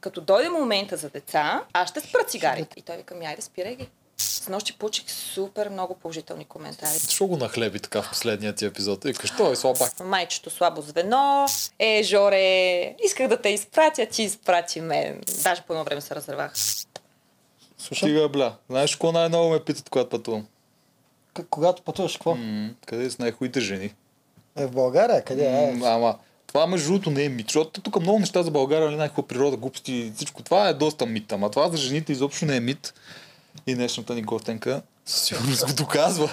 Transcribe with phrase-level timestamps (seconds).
[0.00, 2.74] Като дойде момента за деца, аз ще спра цигарите.
[2.76, 3.88] И той вика, ми айде спирай ги.
[4.18, 6.90] С нощи получих супер много положителни коментари.
[6.90, 9.04] Защо го нахлеби така в последния ти епизод?
[9.04, 10.00] И що е слабак?
[10.00, 11.46] Майчето слабо звено.
[11.78, 12.40] Е, Жоре,
[13.04, 15.20] исках да те изпратя, ти изпрати мен.
[15.42, 16.52] Даже по едно време се разревах.
[17.78, 18.08] Слушам.
[18.08, 18.56] Стига, бля.
[18.70, 20.46] Знаеш, какво най-много ме питат, когато пътувам?
[21.34, 22.34] К- когато пътуваш, какво?
[22.34, 23.94] М, къде са най-хуите жени?
[24.56, 25.72] Е, в България, къде е?
[25.72, 26.18] М, Ама,
[26.52, 29.56] това между другото не е мит, защото тук много неща за България, нали, най-хубава природа,
[29.56, 32.94] глупости, всичко това е доста мит, ама това за жените изобщо не е мит.
[33.66, 36.30] И днешната ни гостенка със сигурност го доказва.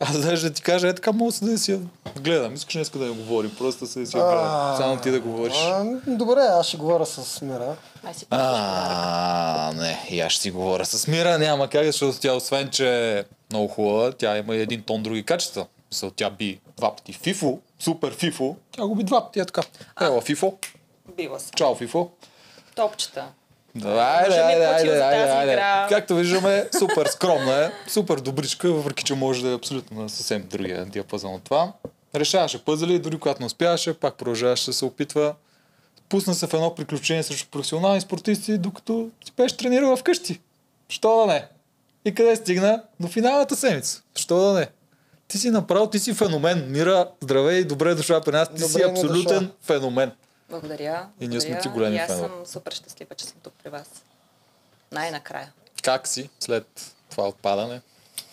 [0.00, 1.80] Аз даже да ти кажа, е така мога да си я
[2.20, 2.54] гледам.
[2.54, 4.76] Искаш днес да я говорим, просто да се си я гледам.
[4.76, 5.56] Само ти да говориш.
[5.56, 7.76] А, добре, аз ще говоря с Мира.
[8.04, 12.32] Ай си А, не, и аз ще си говоря с Мира, няма как, защото тя
[12.32, 15.66] освен, че е много хубава, тя има и един тон други качества.
[15.92, 19.62] Мисъл, тя би два пъти фифо, супер фифо, тя го би два пъти, е така.
[20.00, 20.58] Ела, фифо,
[21.16, 21.50] Била съм.
[21.56, 22.10] чао фифо.
[22.74, 23.26] Топчета.
[23.74, 25.52] Давай, айде, тази айде.
[25.52, 25.86] игра.
[25.88, 30.46] Както виждаме, супер скромна е, супер добричка, въпреки че може да е абсолютно на съвсем
[30.50, 31.72] другия диапазон от това.
[32.14, 35.34] Решаваше пъзели, дори когато не успяваше, пак продължаваше да се опитва.
[36.08, 40.40] Пусна се в едно приключение срещу професионални спортисти, докато си беше тренирала вкъщи.
[40.88, 41.46] Що да не?
[42.04, 42.82] И къде стигна?
[43.00, 44.02] До финалната седмица.
[44.16, 44.68] Що да не?
[45.30, 46.70] Ти си направо, ти си феномен.
[46.70, 48.48] Мира, здравей, добре дошла при нас.
[48.48, 49.50] Ти си Добре ми абсолютен дошла.
[49.62, 50.12] феномен.
[50.50, 51.08] Благодаря.
[51.20, 52.28] И ние сме ти големи И аз фенове.
[52.28, 53.88] съм супер щастлива, че съм тук при вас.
[54.92, 55.52] Най-накрая.
[55.82, 56.66] Как си след
[57.10, 57.80] това отпадане?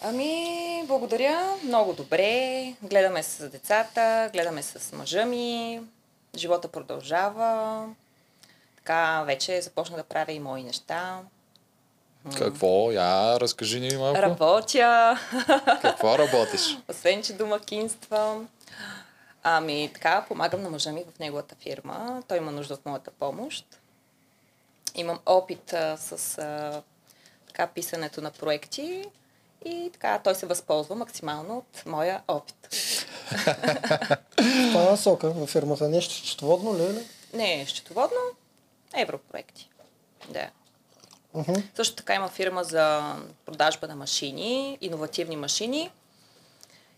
[0.02, 0.46] Ами,
[0.88, 1.56] благодаря.
[1.64, 2.52] Много добре.
[2.84, 5.82] Гледаме се с децата, гледаме се с мъжа ми.
[6.38, 7.86] Живота продължава.
[8.78, 11.20] Така, вече започна да правя и мои неща.
[12.38, 12.92] Какво?
[12.92, 14.22] Я, разкажи ни малко.
[14.22, 15.20] Работя,
[15.82, 16.78] Какво работиш?
[16.90, 18.48] освен че домакинствам.
[19.44, 22.24] Ами, така, помагам на мъжа ми в неговата фирма.
[22.28, 23.66] Той има нужда от моята помощ.
[24.96, 26.82] Имам опит а, с а,
[27.48, 29.06] така, писането на проекти
[29.66, 32.70] и така той се възползва максимално от моя опит.
[34.74, 37.04] Тази насока, във фирмата нещо счетоводно ли е?
[37.38, 38.18] Не счетоводно,
[38.94, 39.70] европроекти.
[40.30, 40.50] Да.
[41.38, 41.54] Мгм.
[41.76, 43.16] Също така има фирма за
[43.46, 45.92] продажба на машини, иновативни машини.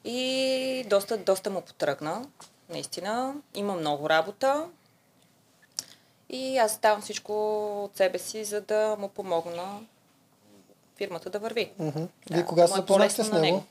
[0.05, 2.25] И доста, доста му потръгна.
[2.69, 3.33] Наистина.
[3.55, 4.65] Има много работа.
[6.29, 7.33] И аз давам всичко
[7.83, 9.79] от себе си, за да му помогна
[10.97, 11.71] фирмата да върви.
[11.79, 11.99] Мгм.
[11.99, 13.63] Да, Вие кога да се е запознахте с него.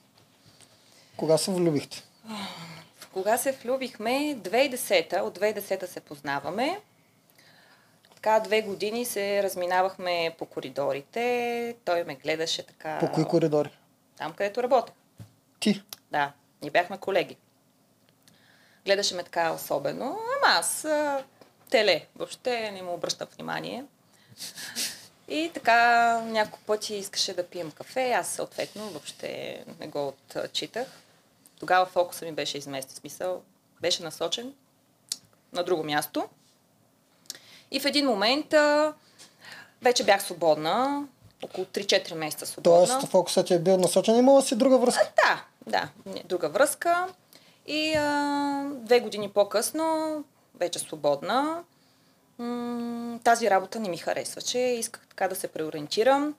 [1.17, 2.03] Кога се влюбихте?
[3.13, 4.11] Кога се влюбихме?
[4.11, 5.23] 2010-та.
[5.23, 6.81] От 2010-та се познаваме.
[8.19, 11.77] Така две години се разминавахме по коридорите.
[11.85, 12.99] Той ме гледаше така...
[12.99, 13.71] По кои коридори?
[14.17, 14.93] Там, където работя.
[15.61, 15.83] Ти.
[16.11, 17.37] Да, ние бяхме колеги.
[18.85, 21.25] Гледаше ме така особено, ама аз а,
[21.71, 23.85] теле, въобще не му обръщам внимание.
[25.29, 30.15] И така няколко пъти искаше да пием кафе, аз съответно въобще не го
[30.45, 30.89] отчитах.
[31.61, 33.43] Тогава фокуса ми беше изместен, смисъл
[33.81, 34.55] беше насочен
[35.53, 36.29] на друго място.
[37.71, 38.95] И в един момент а,
[39.83, 41.05] вече бях свободна,
[41.45, 42.87] около 3-4 месеца свободна.
[42.87, 45.11] Тоест фокусът ти е бил насочен, имала си друга връзка.
[45.17, 47.09] Да, да, не, друга връзка.
[47.67, 50.25] И а, две години по-късно,
[50.55, 51.63] вече свободна,
[52.39, 54.59] м- тази работа не ми харесваше.
[54.59, 56.35] Исках така да се преориентирам.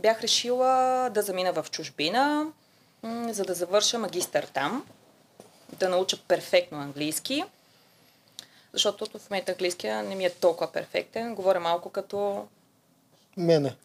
[0.00, 0.66] Бях решила
[1.14, 2.46] да замина в чужбина,
[3.02, 4.84] м- за да завърша магистър там,
[5.78, 7.44] да науча перфектно английски.
[8.74, 11.34] Защото в момента английския не ми е толкова перфектен.
[11.34, 12.46] Говоря малко като...
[13.36, 13.76] Мене.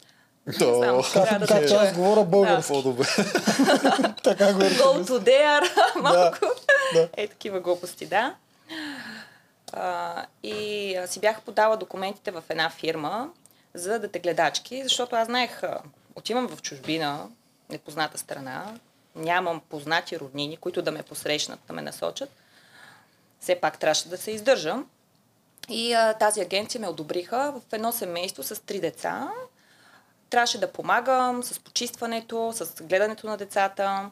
[0.46, 2.72] Не знам, Как, да се както аз говоря български.
[2.72, 3.04] По-добре.
[4.22, 6.38] Така го Go to there, малко.
[6.94, 7.08] да.
[7.16, 8.34] Е, такива глупости, да.
[9.72, 13.30] А, и а, си бях подала документите в една фирма
[13.74, 15.78] за детегледачки, защото аз знаех, а,
[16.14, 17.28] отивам в чужбина,
[17.70, 18.74] непозната страна,
[19.16, 22.30] нямам познати роднини, които да ме посрещнат, да ме насочат.
[23.40, 24.86] Все пак трябваше да се издържам.
[25.68, 29.30] И а, тази агенция ме одобриха в едно семейство с три деца.
[30.30, 34.10] Трябваше да помагам с почистването, с гледането на децата.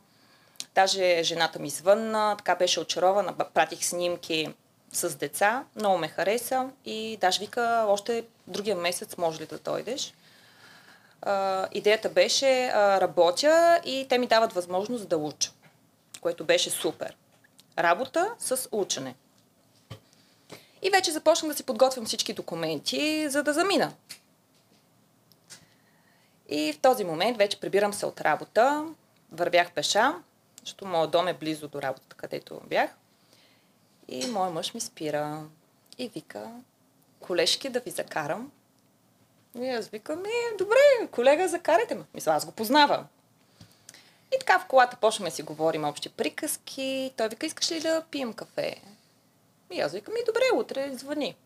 [0.75, 4.55] Даже жената ми звънна, така беше очарована, пратих снимки
[4.93, 10.15] с деца, много ме хареса и даже вика, още другия месец може ли да дойдеш.
[11.23, 15.51] А, идеята беше, а, работя и те ми дават възможност да уча,
[16.21, 17.17] което беше супер.
[17.79, 19.15] Работа с учене.
[20.83, 23.93] И вече започнах да си подготвям всички документи, за да замина.
[26.49, 28.87] И в този момент вече прибирам се от работа,
[29.33, 30.15] вървях пеша,
[30.61, 32.91] защото моят дом е близо до работата, където бях.
[34.09, 35.43] И моят мъж ми спира
[35.99, 36.51] и вика,
[37.21, 38.53] колежки да ви закарам.
[39.61, 42.05] И аз викам, е, добре, колега, закарайте ме.
[42.15, 43.07] Мисля, аз го познавам.
[44.35, 47.13] И така в колата почваме да си говорим общи приказки.
[47.17, 48.77] Той вика, искаш ли да пием кафе?
[49.73, 51.37] И аз викам, и добре, утре звъни.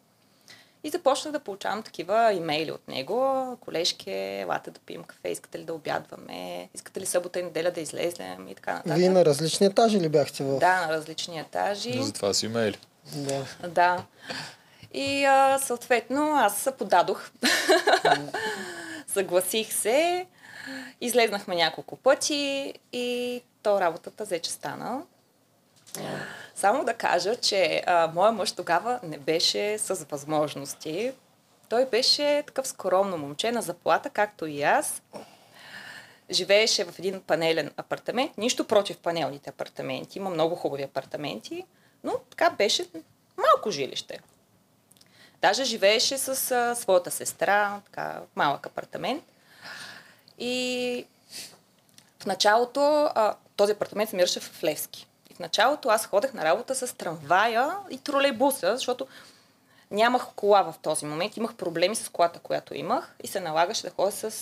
[0.85, 3.57] И започнах да получавам такива имейли от него.
[3.61, 7.81] Колежки, елате да пием кафе, искате ли да обядваме, искате ли събота и неделя да
[7.81, 8.97] излезем и така нататък.
[8.97, 10.59] Вие на различни етажи ли бяхте в...
[10.59, 12.03] Да, на различни етажи.
[12.03, 12.79] Затова си имейли.
[13.15, 13.45] Да.
[13.69, 14.05] Да.
[14.95, 17.31] И а, съответно аз се подадох.
[19.07, 20.27] Съгласих се.
[21.01, 25.03] Излезнахме няколко пъти и то работата взе, че стана.
[26.55, 31.13] Само да кажа, че а, моя мъж тогава не беше с възможности.
[31.69, 35.03] Той беше такъв скромно момче на заплата, както и аз.
[36.31, 38.39] Живееше в един панелен апартамент.
[38.39, 40.19] Нищо против панелните апартаменти.
[40.19, 41.65] Има много хубави апартаменти.
[42.05, 42.87] Но така беше
[43.37, 44.21] малко жилище.
[45.41, 49.25] Даже живееше с а, своята сестра, така, малък апартамент.
[50.45, 51.07] И
[52.23, 52.81] в началото
[53.15, 55.07] а, този апартамент се намираше в Левски.
[55.31, 59.07] И в началото аз ходех на работа с трамвая и тролейбуса, защото
[59.91, 61.37] нямах кола в този момент.
[61.37, 64.33] Имах проблеми с колата, която имах и се налагаше да ходя с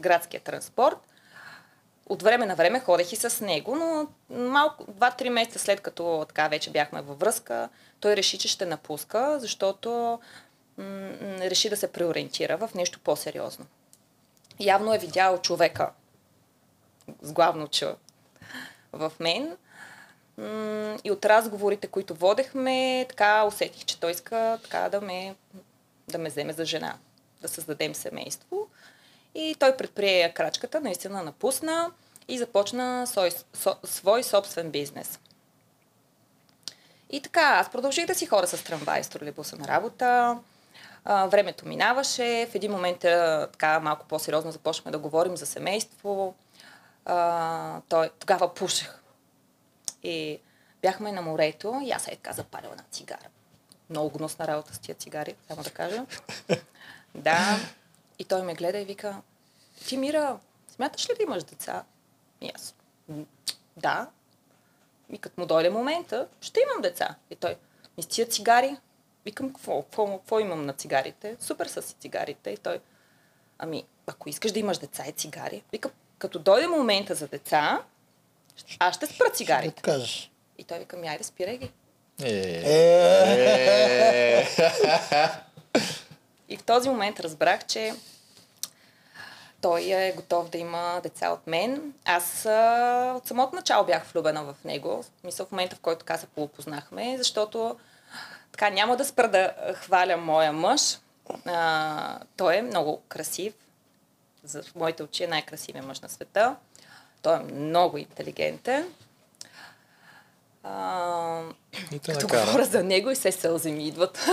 [0.00, 0.96] градския транспорт.
[2.06, 4.06] От време на време ходех и с него, но
[4.38, 7.68] малко, 2-3 месеца след като така вече бяхме във връзка,
[8.00, 10.18] той реши, че ще напуска, защото
[10.78, 10.84] м-
[11.40, 13.66] реши да се преориентира в нещо по-сериозно.
[14.60, 15.90] Явно е видял човека
[17.22, 17.84] с главно Ч
[18.92, 19.56] в мен.
[21.04, 25.34] И от разговорите, които водехме, така усетих, че той иска така да ме,
[26.08, 26.96] да ме вземе за жена,
[27.42, 28.68] да създадем семейство.
[29.34, 31.90] И той предприе крачката, наистина напусна
[32.28, 33.30] и започна свой,
[33.84, 35.18] свой собствен бизнес.
[37.10, 40.38] И така, аз продължих да си хора с трамвай, с тролейбуса на работа.
[41.04, 42.48] А, времето минаваше.
[42.50, 46.34] В един момент а, така малко по-сериозно започнахме да говорим за семейство.
[47.04, 49.02] А, той, тогава пушех.
[50.02, 50.40] И
[50.82, 53.28] бяхме на морето и аз е така запалила на цигара.
[53.90, 56.06] Много гнусна работа с тия цигари, само да кажа.
[57.14, 57.56] Да.
[58.18, 59.16] И той ме гледа и вика,
[59.86, 60.38] ти Мира,
[60.74, 61.84] смяташ ли да имаш деца?
[62.40, 62.74] И аз,
[63.08, 63.24] «М,
[63.76, 64.10] да.
[65.12, 67.14] И като му дойде момента, ще имам деца.
[67.30, 67.56] И той,
[67.96, 68.76] ми с тия цигари?
[69.24, 71.36] Викам, какво, какво, какво имам на цигарите?
[71.40, 72.50] Супер са си цигарите.
[72.50, 72.80] И той,
[73.58, 77.82] ами, ако искаш да имаш деца и цигари, викам, като дойде момента за деца,
[78.78, 79.82] аз ще спра цигарите.
[79.82, 80.30] кажеш.
[80.58, 81.72] И той вика, ми айде спирай ги.
[82.22, 84.48] Е, Е,
[86.48, 87.94] И в този момент разбрах, че
[89.60, 91.92] той е готов да има деца от мен.
[92.04, 95.04] Аз а, от самото начало бях влюбена в него.
[95.24, 97.76] Мисля, в момента, в който каза поопознахме, защото
[98.52, 100.98] така няма да спра да хваля моя мъж.
[101.46, 103.54] А, той е много красив.
[104.44, 106.56] За в моите очи е най-красивият мъж на света.
[107.22, 108.88] Той е много интелигентен.
[110.64, 111.42] А,
[111.92, 112.46] и като накара.
[112.46, 114.26] говоря за него и се сълзи ми идват.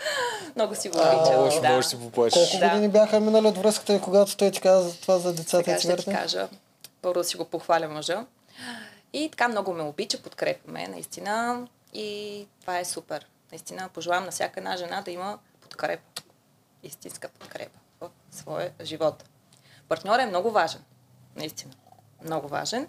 [0.56, 1.50] много си го обичам.
[1.50, 1.68] Ще да.
[1.68, 2.50] можеш да си поплачеш.
[2.50, 2.68] колко Да.
[2.68, 5.76] години бяха минали от връзката и когато той ти каза за това за децата Сега
[5.76, 6.48] и ще ти кажа.
[7.02, 8.26] Първо да си го похваля мъжа.
[9.12, 11.66] И така много ме обича, подкрепя ме, наистина.
[11.94, 13.26] И това е супер.
[13.54, 16.22] Наистина пожелавам на всяка една жена да има подкрепа.
[16.82, 19.24] Истинска подкрепа в своя живот.
[19.88, 20.80] Партньор е много важен.
[21.36, 21.72] Наистина.
[22.24, 22.88] Много важен.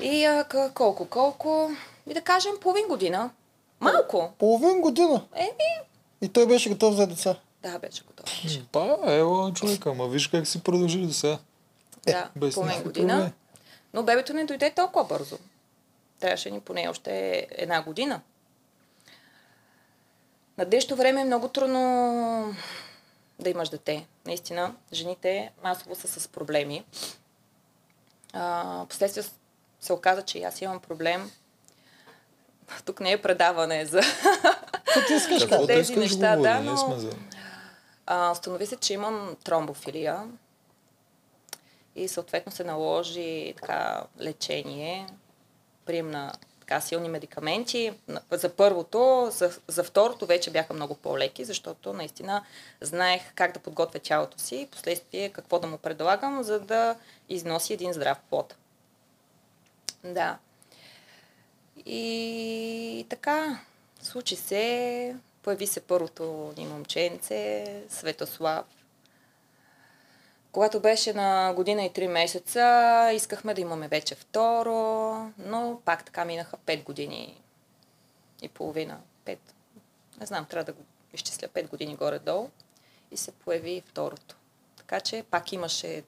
[0.00, 0.44] И а,
[0.74, 1.70] колко, колко?
[2.06, 3.30] И да кажем половин година.
[3.80, 4.32] Малко.
[4.38, 5.26] Половин година.
[5.34, 5.86] Еми,
[6.20, 7.36] И той беше готов за деца.
[7.62, 8.26] да, беше готов.
[8.72, 11.38] Па, ево човека, ма виж как си продължили до сега.
[12.06, 13.12] Да, без половин година.
[13.12, 13.32] проблеми.
[13.94, 15.38] Но бебето не дойде толкова бързо.
[16.20, 18.20] Трябваше ни поне още една година.
[20.58, 22.54] На днешно време е много трудно
[23.38, 24.06] да имаш дете.
[24.26, 26.84] Наистина, жените масово са с проблеми.
[28.32, 29.24] А, последствие
[29.80, 31.30] се оказа, че и аз имам проблем.
[32.84, 34.00] Тук не е предаване за...
[35.10, 37.10] Искаш тези искаш неща, говори, да, но- за...
[38.06, 40.24] А, установи се, че имам тромбофилия
[41.96, 45.06] и съответно се наложи така лечение,
[45.86, 46.32] прием на
[46.66, 47.92] така силни медикаменти.
[48.30, 52.44] За първото, за, за второто вече бяха много по-леки, защото наистина
[52.80, 56.96] знаех как да подготвя тялото си и последствие какво да му предлагам, за да
[57.28, 58.54] износи един здрав плод.
[60.04, 60.38] Да.
[61.86, 63.60] И така,
[64.02, 68.64] случи се, появи се първото ни момченце, Светослав.
[70.56, 74.72] Когато беше на година и три месеца, искахме да имаме вече второ,
[75.38, 77.40] но пак така минаха 5 години
[78.42, 78.98] и половина.
[79.26, 79.38] 5.
[80.20, 80.82] Не знам, трябва да го
[81.12, 82.48] изчисля 5 години горе-долу.
[83.10, 84.36] и се появи второто.
[84.76, 86.02] Така че пак имаше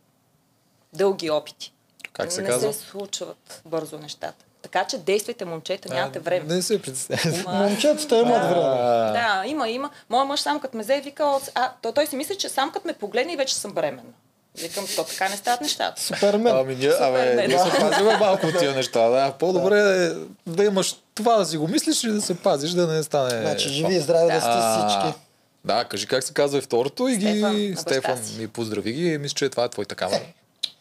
[0.92, 1.72] дълги опити.
[2.12, 2.72] Как се не казва?
[2.72, 4.44] се случват бързо нещата.
[4.62, 6.54] Така че действайте, момчета, нямате време.
[6.54, 7.52] Не се представя.
[7.52, 9.12] Момчетата имат време.
[9.12, 9.90] Да, има, има.
[10.08, 12.72] Моя мъж сам като ме взе, вика, «О, а, той, той си мисли, че сам
[12.72, 14.12] като ме погледне и вече съм бременна.
[14.54, 16.02] Викам, то така не стават нещата.
[16.02, 16.56] Супермен.
[16.56, 19.08] Ами ние, абе, ние се пазиме малко от тия неща.
[19.08, 19.32] Да.
[19.32, 20.10] По-добре е
[20.46, 23.40] да имаш това да си го мислиш и да се пазиш, да не стане...
[23.40, 25.18] Значи живи и здрави да сте А, всички.
[25.64, 27.74] Да, кажи как се казва и второто и ги...
[27.78, 30.20] Стефан, ми поздрави ги и мисля, че това е твоята камера.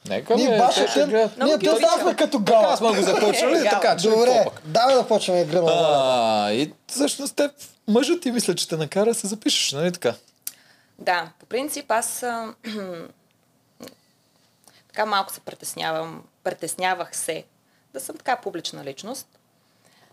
[0.09, 1.37] Нека Ние бе, баше, те ще те, гледат.
[1.37, 1.69] ние те
[2.01, 2.77] сме като Така гала.
[2.77, 5.95] сме го започнали, Е, така че Добре, давай да почваме игра на вода.
[6.45, 7.49] А, и всъщност те,
[7.87, 10.13] мъжът ти мисля, че те накара да се запишеш, нали така?
[10.99, 12.23] Да, по принцип аз
[14.97, 17.45] така малко се притеснявам, притеснявах се
[17.93, 19.39] да съм така публична личност,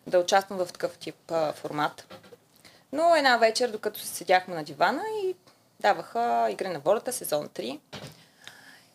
[0.07, 2.15] да участвам в такъв тип а, формат.
[2.93, 5.35] Но една вечер, докато се седяхме на дивана и
[5.81, 7.81] даваха Игри на волята, сезон 3,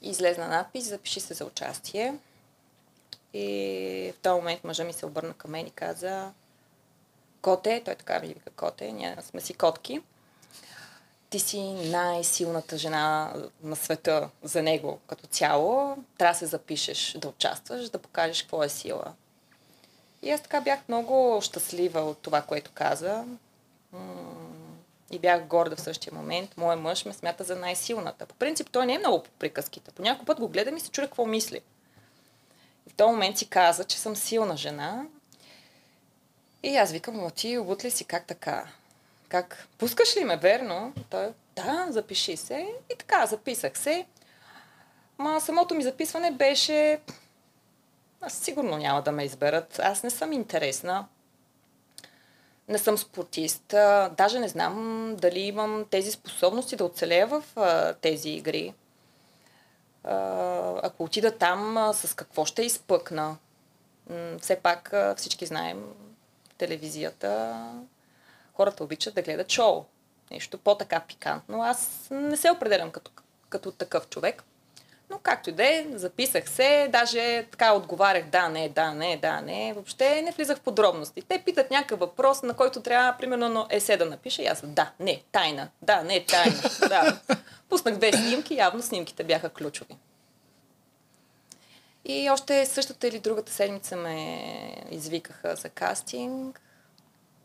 [0.02, 2.16] и излезна надпис, запиши се за участие.
[3.34, 6.32] И в този момент мъжа ми се обърна към мен и каза,
[7.42, 10.02] Коте, той така ми вика Коте, ние сме си котки
[11.30, 13.34] ти си най-силната жена
[13.64, 15.98] на света за него като цяло.
[16.18, 19.14] Трябва да се запишеш, да участваш, да покажеш какво е сила.
[20.22, 23.26] И аз така бях много щастлива от това, което каза.
[25.12, 26.58] И бях горда в същия момент.
[26.58, 28.26] Моя мъж ме смята за най-силната.
[28.26, 29.92] По принцип той не е много по приказките.
[29.92, 31.62] По път го гледам и се чудя какво мисли.
[32.88, 35.06] И в този момент си каза, че съм силна жена.
[36.64, 38.68] И аз викам, ти обут ли си как така?
[39.30, 39.68] Как?
[39.78, 40.94] Пускаш ли ме, верно?
[41.10, 42.74] Той, да, запиши се.
[42.94, 44.06] И така, записах се.
[45.18, 47.00] Ма самото ми записване беше...
[48.22, 49.80] Аз сигурно няма да ме изберат.
[49.80, 51.08] Аз не съм интересна.
[52.68, 53.64] Не съм спортист.
[54.18, 57.44] Даже не знам дали имам тези способности да оцелея в
[58.02, 58.74] тези игри.
[60.84, 63.38] Ако отида там, с какво ще изпъкна?
[64.42, 65.84] Все пак всички знаем
[66.58, 67.66] телевизията.
[68.60, 69.84] Хората обичат да гледат шоу.
[70.32, 71.64] Нещо по-така пикантно.
[71.64, 73.12] Аз не се определям като,
[73.50, 74.44] като такъв човек.
[75.10, 79.42] Но както и да е, записах се, даже така отговарях да, не, да, не, да,
[79.42, 79.74] не.
[79.74, 81.22] Въобще не влизах в подробности.
[81.22, 84.92] Те питат някакъв въпрос, на който трябва примерно на есе да напиша и аз да,
[85.00, 86.62] не, тайна, да, не, тайна.
[86.90, 87.20] Да.
[87.70, 89.98] Пуснах две снимки, явно снимките бяха ключови.
[92.06, 96.62] И още същата или другата седмица ме извикаха за кастинг.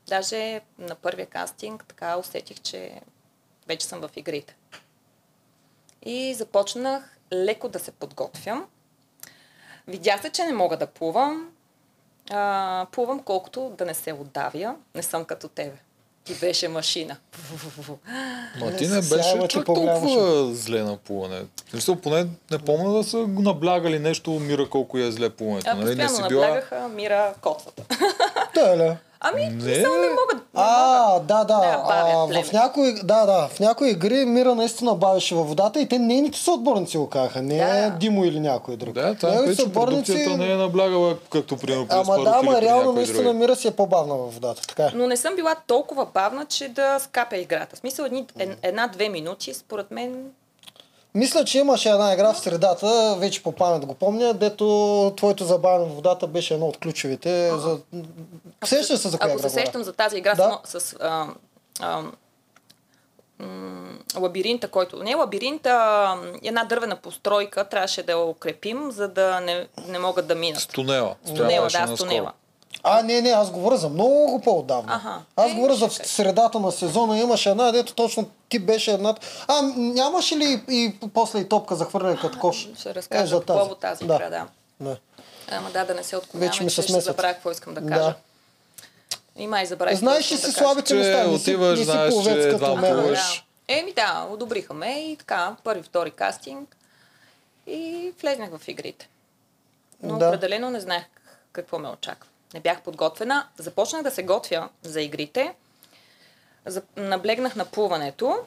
[0.08, 3.00] Даже на първия кастинг така усетих, че
[3.68, 4.56] вече съм в игрите.
[6.02, 8.66] И започнах леко да се подготвям.
[9.88, 11.50] Видя се, че не мога да плувам.
[12.30, 14.76] А, плувам колкото да не се отдавя.
[14.94, 15.76] Не съм като тебе.
[16.24, 17.16] Ти беше машина.
[18.60, 21.42] Ма ти не беше чак толкова зле на плуване.
[21.70, 25.74] Смисъл, поне не помня да са го наблягали нещо, Мира колко я е зле плуването.
[25.74, 25.94] Нали?
[25.94, 26.46] Не си била...
[26.46, 27.82] наблягаха Мира котвата.
[28.54, 28.96] Да, ли?
[29.26, 29.48] Ами, Не.
[29.48, 30.02] не, не могат.
[30.02, 30.36] Не могат.
[30.54, 31.44] А, да, да.
[31.44, 33.48] Да, а, в някои, да, да.
[33.48, 37.42] В някои игри Мира наистина бавеше във водата и те нейните съотборници го казаха.
[37.42, 37.78] Не Да.
[37.78, 38.94] е Димо или някой друг.
[38.94, 43.32] Да, там Неговите вече продукцията не е наблягала, както при Ама да, ама реално наистина
[43.32, 44.62] Мира си е по-бавна във водата.
[44.68, 44.90] Така е.
[44.94, 47.76] Но не съм била толкова бавна, че да скапя играта.
[47.76, 48.26] В смисъл, едни,
[48.62, 50.24] една-две минути, според мен,
[51.14, 55.84] Мисля, че имаше една игра в средата, вече по памет го помня, дето твоето забавяне
[55.84, 57.50] в водата беше едно от ключовите.
[57.56, 57.78] За...
[58.64, 60.60] Сещаш се за коя ако игра се сещам за тази игра Да.
[60.64, 61.26] с, с а,
[61.80, 62.02] а,
[64.18, 65.02] лабиринта, който...
[65.02, 70.26] Не лабиринта, а, една дървена постройка, трябваше да я укрепим, за да не, не могат
[70.26, 70.60] да минат.
[70.62, 71.14] С тунела.
[71.24, 71.96] С тунела, да, с наскоро.
[71.96, 72.32] тунела.
[72.84, 74.94] А, не, не, аз говоря за много по-отдавна.
[74.94, 75.22] Аха.
[75.36, 76.04] Аз Е, говоря за кажа.
[76.04, 77.18] средата на сезона.
[77.18, 79.14] Имаше една, дето точно ти беше една.
[79.48, 82.68] А, нямаше ли и, и после и топка за хвърляне като кош?
[82.70, 84.14] Ще разкажа за какво по тази да.
[84.14, 84.46] игра, да.
[84.80, 84.96] Да.
[85.50, 87.04] Ама да, да не се отклоняваме, Вече ми се че ще смесват.
[87.06, 87.88] забравя какво искам да Да.
[87.90, 88.14] кажа.
[89.36, 89.96] Има и забравя.
[89.96, 91.26] Знаеш ли си да слабите Че места?
[91.26, 92.96] Не си, не си знаеш, пловец че като мен.
[92.96, 93.20] Да.
[93.68, 96.76] Еми да, одобриха ме и така, първи, втори кастинг
[97.66, 99.08] и влезнах в игрите.
[100.02, 100.28] Но Да.
[100.28, 101.04] определено не знаех
[101.52, 102.30] какво ме очаква.
[102.54, 103.46] Не бях подготвена.
[103.58, 105.54] Започнах да се готвя за игрите.
[106.96, 108.38] Наблегнах на плуването.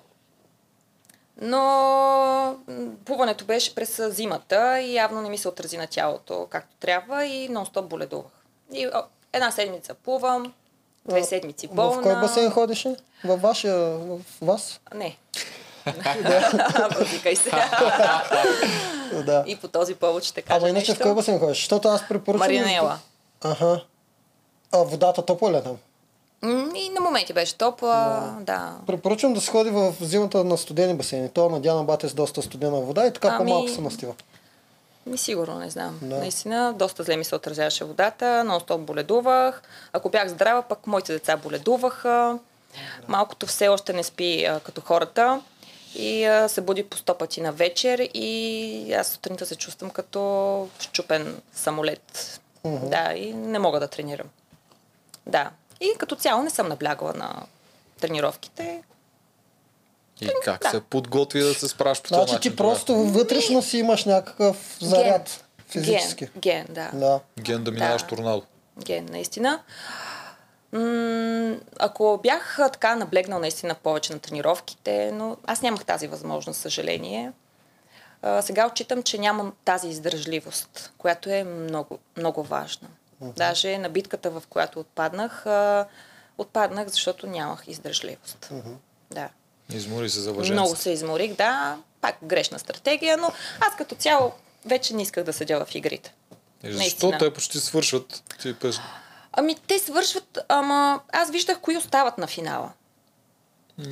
[1.42, 2.58] Но
[3.06, 7.50] плуването беше през зимата и явно не ми се отрази на тялото както трябва и
[7.50, 8.32] нон-стоп боледувах.
[8.74, 8.90] И
[9.34, 10.54] една седмица плувам,
[11.06, 12.02] две седмици болна.
[12.02, 12.96] В кой басейн ходеше?
[13.24, 14.80] Във вашия, в вас?
[14.96, 15.18] Не.
[17.00, 17.52] Възикай се.
[19.46, 21.58] И по този повод ще кажа Ама иначе в кой басейн ходиш?
[21.58, 22.48] Защото аз препоръчвам...
[22.48, 23.00] Маринела.
[23.44, 23.84] Аха.
[24.71, 25.77] А водата топла ли е там?
[26.75, 28.75] И на моменти беше топла, да.
[28.88, 31.29] Препоръчвам да се ходи в зимата на студени басейни.
[31.29, 34.13] То на Диана Бате с доста студена вода и така Ами- по-малко се настива.
[35.05, 36.00] Ми сигурно, не знам.
[36.01, 36.17] Да.
[36.17, 39.62] Наистина, доста зле ми се отразяваше водата, нон-стоп боледувах.
[39.93, 42.39] Ако бях здрава, пък моите деца боледуваха.
[43.07, 45.41] Малкото все още не спи а, като хората
[45.95, 50.67] и а, се буди по сто пъти на вечер и аз сутринта се чувствам като
[50.79, 52.39] щупен самолет.
[52.65, 54.27] Да, и не мога да тренирам.
[55.27, 55.51] Да.
[55.81, 57.43] И като цяло не съм наблягала на
[58.01, 58.84] тренировките.
[60.22, 60.69] И как Да.
[60.69, 65.46] се подготви да се справиш по този Значи ти просто вътрешно си имаш някакъв заряд
[65.67, 66.25] физически.
[66.25, 66.89] Ген, ген да.
[66.93, 67.19] Да.
[67.39, 68.07] Ген да минаваш Да.
[68.07, 68.43] торнадо.
[68.86, 69.60] ген, наистина.
[70.72, 77.31] М- ако бях така наблегнал наистина повече на тренировките, но аз нямах тази възможност, съжаление.
[78.22, 82.88] А, сега отчитам, че нямам тази издържливост, която е много, много важна.
[83.21, 85.86] Даже на битката, в която отпаднах, а,
[86.38, 88.51] отпаднах, защото нямах издържливост.
[89.12, 89.29] Да.
[89.74, 90.75] Измори се за Много въженство.
[90.75, 91.77] се изморих, да.
[92.01, 94.31] Пак грешна стратегия, но аз като цяло
[94.65, 96.13] вече не исках да седя в игрите.
[96.63, 97.17] И защо наистина.
[97.17, 98.24] те почти свършват?
[98.41, 98.79] Ти пес...
[99.31, 102.71] Ами те свършват, ама аз виждах кои остават на финала.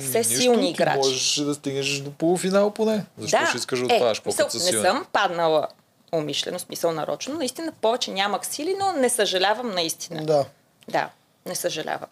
[0.00, 0.96] Все Нищо, силни играчи.
[0.96, 3.04] можеш да стигнеш до полуфинал поне.
[3.18, 5.68] Защо да, ще искаш да отпадаш е, мисъл, са Не съм паднала
[6.16, 7.34] умишлено, смисъл нарочно.
[7.34, 10.24] Наистина повече нямах сили, но не съжалявам наистина.
[10.24, 10.44] Да.
[10.88, 11.10] Да,
[11.46, 12.08] не съжалявам.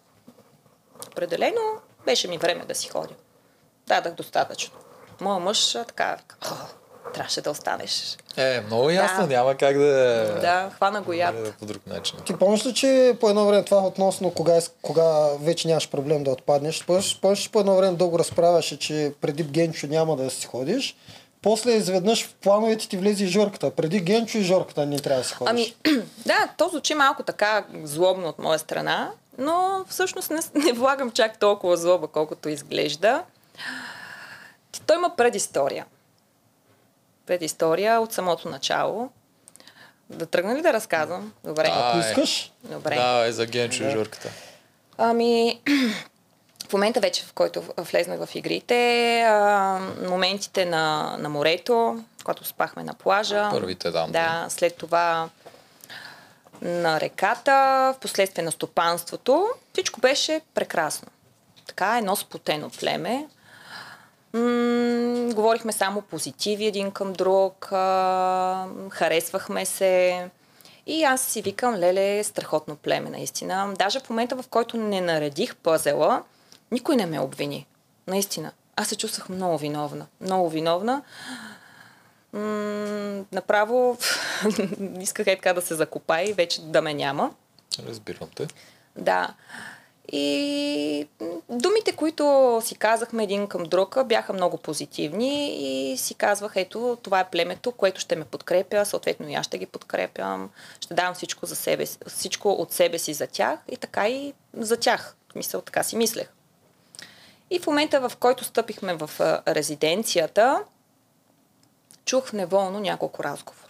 [1.07, 1.61] Определено
[2.05, 3.13] беше ми време да си ходя.
[3.87, 4.73] Дадах достатъчно.
[5.21, 6.55] Моя мъж така вика, «О,
[7.13, 8.17] трябваше да останеш.
[8.37, 9.27] Е, много ясно, Да.
[9.27, 9.85] няма как да...
[10.41, 11.35] Да, хвана го яд.
[11.35, 12.17] Да, по друг начин.
[12.25, 15.03] Ти помниш ли, че по едно време това относно кога, ис- кога
[15.39, 16.85] вече нямаш проблем да отпаднеш?
[16.85, 20.95] Помниш, помниш ли по едно време дълго разправяше, че преди Генчо няма да си ходиш?
[21.45, 23.71] После изведнъж в плановете ти влезе Жорката.
[23.71, 25.75] Преди Генчо и Жорката не трябва да си ходиш.
[25.85, 31.11] Ами, да, то звучи малко така злобно от моя страна, но всъщност не, не влагам
[31.11, 33.23] чак толкова злоба, колкото изглежда.
[34.87, 35.85] Той има предистория.
[37.25, 39.09] Предистория от самото начало.
[40.09, 41.33] Да тръгна ли да разказвам?
[41.43, 41.69] Добре.
[41.71, 42.95] А, Ако искаш, Добре.
[42.95, 44.29] Да, е за Генчо и Жорката.
[44.97, 45.61] Ами,
[46.69, 52.83] в момента вече, в който влезнах в игрите, а, моментите на, на морето, когато спахме
[52.83, 53.49] на плажа.
[53.51, 55.29] Първите там, Да, след това
[56.61, 57.51] на реката,
[57.97, 59.47] в последствие на стопанството.
[59.73, 61.07] Всичко беше прекрасно.
[61.67, 63.27] Така, едно сплотено племе.
[64.33, 70.27] М- говорихме само позитиви един към друг, а, харесвахме се.
[70.87, 73.73] И аз си викам, леле, страхотно племе, наистина.
[73.79, 76.23] Даже в момента, в който не наредих пъзела,
[76.71, 77.67] никой не ме обвини.
[78.07, 78.51] Наистина.
[78.75, 80.07] Аз се чувствах много виновна.
[80.21, 81.01] Много виновна.
[82.33, 83.97] М- направо
[84.99, 87.31] исках е така да се закопа и вече да ме няма.
[87.87, 88.47] Разбирам те.
[88.97, 89.33] Да.
[90.11, 91.07] И
[91.49, 92.23] думите, които
[92.63, 95.55] си казахме един към друг, бяха много позитивни
[95.91, 99.57] и си казвах, ето, това е племето, което ще ме подкрепя, съответно и аз ще
[99.57, 100.49] ги подкрепям,
[100.79, 104.33] ще давам всичко, за себе, си- всичко от себе си за тях и така и
[104.53, 105.15] за тях.
[105.35, 106.27] Мисъл, така си мислех.
[107.49, 109.09] И в момента, в който стъпихме в
[109.47, 110.63] резиденцията,
[112.05, 113.61] чух неволно няколко разговора.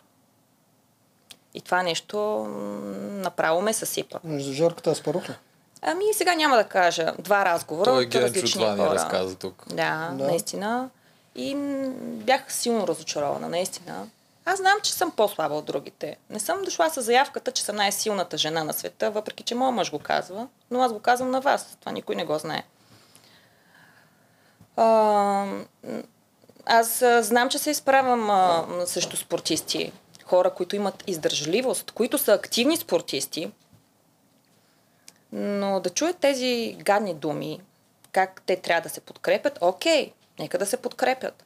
[1.53, 2.17] И това нещо
[3.01, 4.19] направо ме съсипа.
[4.23, 5.33] между Жорката и Спарух ли?
[5.81, 7.13] Ами сега няма да кажа.
[7.19, 8.89] Два разговора Той от Генчо различни това ни хора.
[8.95, 9.63] разказа тук.
[9.69, 10.23] Да, Да.
[10.25, 10.89] наистина.
[11.35, 11.55] И
[11.97, 14.07] бях силно разочарована, наистина.
[14.45, 16.17] Аз знам, че съм по-слаба от другите.
[16.29, 19.91] Не съм дошла с заявката, че съм най-силната жена на света, въпреки че моят мъж
[19.91, 21.77] го казва, но аз го казвам на вас.
[21.79, 22.63] Това никой не го знае.
[24.77, 25.45] А,
[26.65, 29.91] аз знам, че се изправям а, срещу спортисти.
[30.25, 33.51] Хора, които имат издържливост, които са активни спортисти,
[35.31, 37.61] но да чуят тези гадни думи,
[38.11, 41.43] как те трябва да се подкрепят, окей, нека да се подкрепят.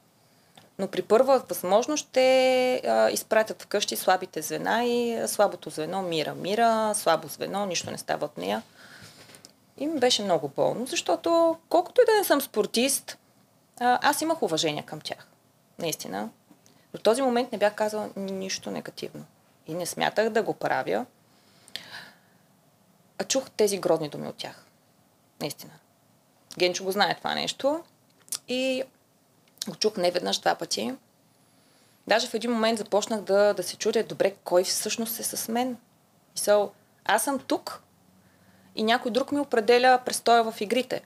[0.79, 6.35] Но при първа възможност ще а, изпратят вкъщи слабите звена и слабото звено мира.
[6.35, 8.61] Мира, слабо звено, нищо не става от нея.
[9.79, 13.17] И ми беше много болно, защото колкото и да не съм спортист,
[13.79, 15.27] аз имах уважение към тях.
[15.79, 16.29] Наистина.
[16.93, 19.25] До този момент не бях казала нищо негативно.
[19.67, 21.05] И не смятах да го правя.
[23.17, 24.65] А чух тези грозни думи от тях.
[25.41, 25.73] Наистина.
[26.57, 27.83] Генчо го знае това нещо.
[28.47, 28.83] И
[29.69, 30.93] го чух не веднъж два пъти.
[32.07, 35.77] Даже в един момент започнах да, да се чудя, добре, кой всъщност е с мен?
[36.35, 36.71] Мисъл,
[37.05, 37.83] аз съм тук
[38.79, 41.01] и някой друг ми определя престоя в игрите.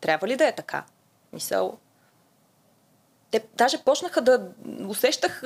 [0.00, 0.84] Трябва ли да е така?
[1.32, 1.78] Мисъл,
[3.30, 4.48] те даже почнаха да
[4.88, 5.42] усещах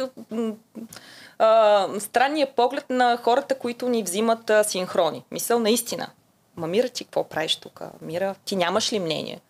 [1.38, 5.24] а, странния поглед на хората, които ни взимат а, синхрони.
[5.30, 6.10] Мисъл, наистина.
[6.56, 7.82] ма Мира, ти какво правиш тук?
[8.00, 9.40] Мира, ти нямаш ли мнение?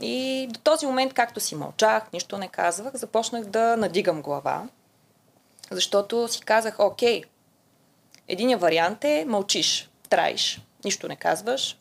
[0.00, 4.68] И до този момент, както си мълчах, нищо не казвах, започнах да надигам глава,
[5.70, 7.22] защото си казах, окей,
[8.28, 11.78] единия вариант е мълчиш, траиш, нищо не казваш,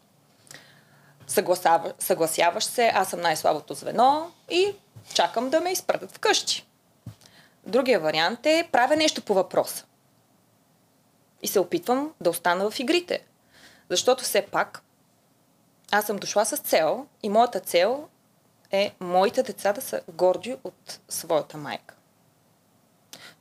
[1.28, 4.74] съгласява, съгласяваш се, аз съм най-слабото звено и
[5.14, 6.68] чакам да ме изпратят вкъщи.
[7.66, 9.86] Другия вариант е правя нещо по въпроса.
[11.42, 13.26] И се опитвам да остана в игрите.
[13.90, 14.82] Защото все пак
[15.92, 18.08] аз съм дошла с цел и моята цел
[18.72, 21.96] е моите деца да са горди от своята майка.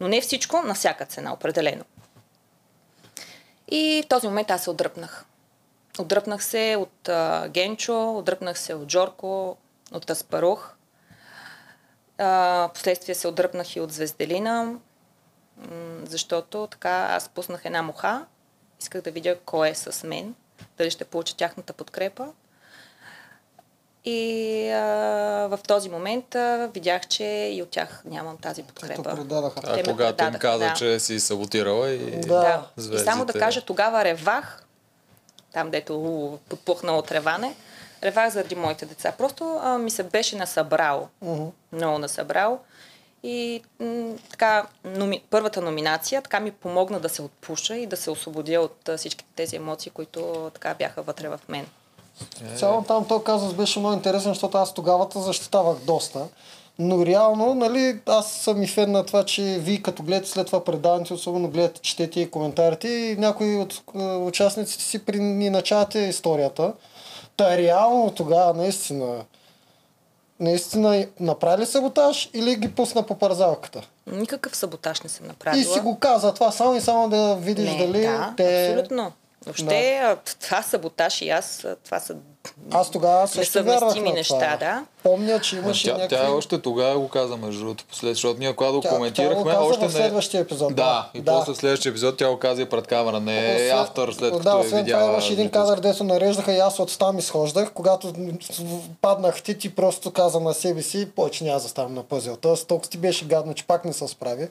[0.01, 1.85] Но не всичко на всяка цена, определено.
[3.69, 5.25] И в този момент аз се отдръпнах.
[5.99, 9.57] Отдръпнах се от а, Генчо, отдръпнах се от Джорко,
[9.93, 10.75] от Аспарух.
[12.19, 14.79] А, последствие се отдръпнах и от Звезделина, м-
[16.05, 18.27] защото така аз пуснах една муха.
[18.81, 20.35] Исках да видя кой е с мен,
[20.79, 22.29] дали ще получа тяхната подкрепа.
[24.05, 24.81] И а,
[25.51, 29.03] в този момент а, видях, че и от тях нямам тази подкрепа.
[29.11, 30.75] А Те ме когато им каза, да.
[30.75, 32.21] че си саботирала и...
[32.21, 32.69] Да.
[32.77, 32.95] Да.
[32.97, 34.64] И само да кажа, тогава ревах,
[35.55, 37.55] там дето у, подпухна от реване,
[38.03, 39.13] ревах заради моите деца.
[39.19, 41.45] Просто а, ми се беше насъбрал, Мгм.
[41.73, 42.59] много насъбрал.
[43.23, 45.23] И м- така, номи...
[45.31, 49.25] първата номинация така ми помогна да се отпуша и да се освободя от а, всички
[49.37, 51.67] тези емоции, които така бяха вътре в мен.
[52.57, 56.27] Цяло там този казус беше много интересен, защото аз тогава защитавах доста.
[56.79, 60.65] Но реално, нали, аз съм и фен на това, че вие като гледате след това
[60.65, 65.63] предаването, особено гледате, четете и коментарите и някои от е, участниците си при ни
[65.95, 66.73] историята.
[67.37, 69.25] Та реално тогава наистина
[70.41, 73.83] наистина направи ли саботаж или ги пусна по парзалката?
[74.07, 75.63] Никакъв саботаж не съм направила.
[75.63, 78.71] И си го каза това само и само да видиш не, дали да, те...
[78.71, 79.13] абсолютно.
[79.45, 82.17] Въобще, а, това саботаж и аз, това са
[82.71, 84.57] Аз тогава също вярвах на неща, това.
[84.59, 84.85] да.
[85.03, 86.17] Помня, че Ма имаше Тя, някакви...
[86.17, 89.49] тя още тогава го каза, между другото, послед, защото ние когато Тя- коментирахме, тя го
[89.51, 91.11] каза още в следващия епизод, Да, да.
[91.15, 91.33] и Да.
[91.33, 94.39] после в следващия епизод тя го каза и пред камера, не е автор, след да,
[94.39, 95.11] като е освен това видяла.
[95.13, 97.73] имаше един кадър, дето нареждаха и аз от там изхождах.
[97.73, 98.13] Когато
[99.01, 102.37] паднах ти, ти просто каза на себе си, повече няма да ставам на пъзел.
[102.37, 104.49] Тоест, толкова ти беше гадно, че пак не се справи.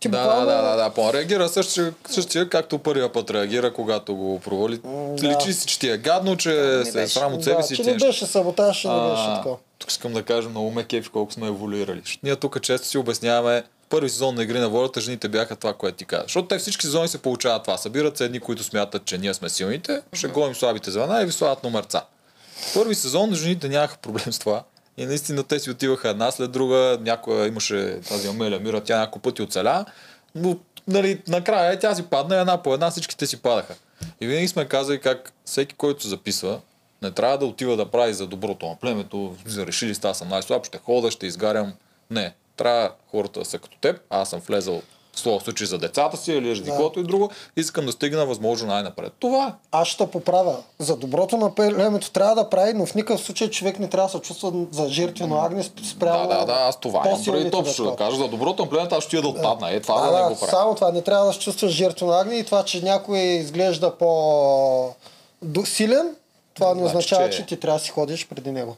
[0.00, 4.14] Ти Да, да, да, да, да, по реагира същия, същия, както първия път реагира, когато
[4.14, 4.80] го провали.
[4.84, 5.28] да.
[5.28, 7.76] Личи си, че ти е гадно, че не се е срам от себе да, си.
[7.76, 8.06] че не нещо.
[8.06, 9.56] беше саботаж, не беше А, такова.
[9.78, 12.02] Тук искам да кажа много ме кефи колко сме еволюирали.
[12.22, 15.96] Ние тук често си обясняваме първи сезон на Игри на волята жените бяха това, което
[15.96, 16.22] ти каза.
[16.22, 17.76] Защото те всички сезони се получават това.
[17.78, 21.32] Събират се едни, които смятат, че ние сме силните, ще гоним слабите звена и ви
[21.32, 22.02] слагат номерца.
[22.74, 24.62] Първи сезон жените нямаха проблем с това.
[24.98, 26.98] И наистина те си отиваха една след друга.
[27.00, 29.84] Някоя имаше тази Амелия Мира, тя няколко пъти оцеля.
[30.34, 30.56] Но
[30.88, 33.74] нали, накрая тя си падна една по една, всичките си падаха.
[34.20, 36.60] И винаги сме казали как всеки, който записва,
[37.02, 40.28] не трябва да отива да прави за доброто на племето, за решили сте, аз съм
[40.28, 41.72] най-слаб, ще хода, ще изгарям.
[42.10, 42.34] Не.
[42.56, 44.00] Трябва хората да са като теб.
[44.10, 44.82] Аз съм влезал
[45.18, 47.30] своя случай за децата си или за каквото и друго.
[47.56, 49.12] Искам да стигна възможно най-напред.
[49.18, 49.52] Това е.
[49.72, 50.56] Аз ще поправя.
[50.78, 54.12] За доброто на племето трябва да прави, но в никакъв случай човек не трябва да
[54.12, 57.90] се чувства за жертвено агне спрямо Да, да, да, аз това имам преди точно да
[57.90, 57.96] такова.
[57.98, 58.16] кажа.
[58.16, 59.70] За доброто на племето аз ще отида да отпадна.
[59.70, 60.50] Е, това Да, да, да, не го правя.
[60.50, 60.92] само това.
[60.92, 64.94] Не трябва да се чувстваш жертвено агне и това, че някой изглежда по
[65.64, 66.14] силен,
[66.54, 68.76] това не Значи, означава, че- че ти трябва да си ходиш преди него.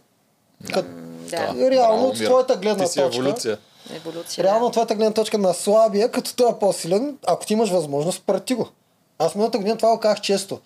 [0.72, 0.86] Кът,
[1.30, 3.58] Да, реално от твоята гледна точка, еволюция.
[3.96, 4.44] Еволюция.
[4.44, 4.66] реално да.
[4.66, 8.54] от твоята гледна точка на слабия, като той е по-силен, ако ти имаш възможност, прати
[8.54, 8.68] го.
[9.18, 10.60] Аз миналата година това го казах често.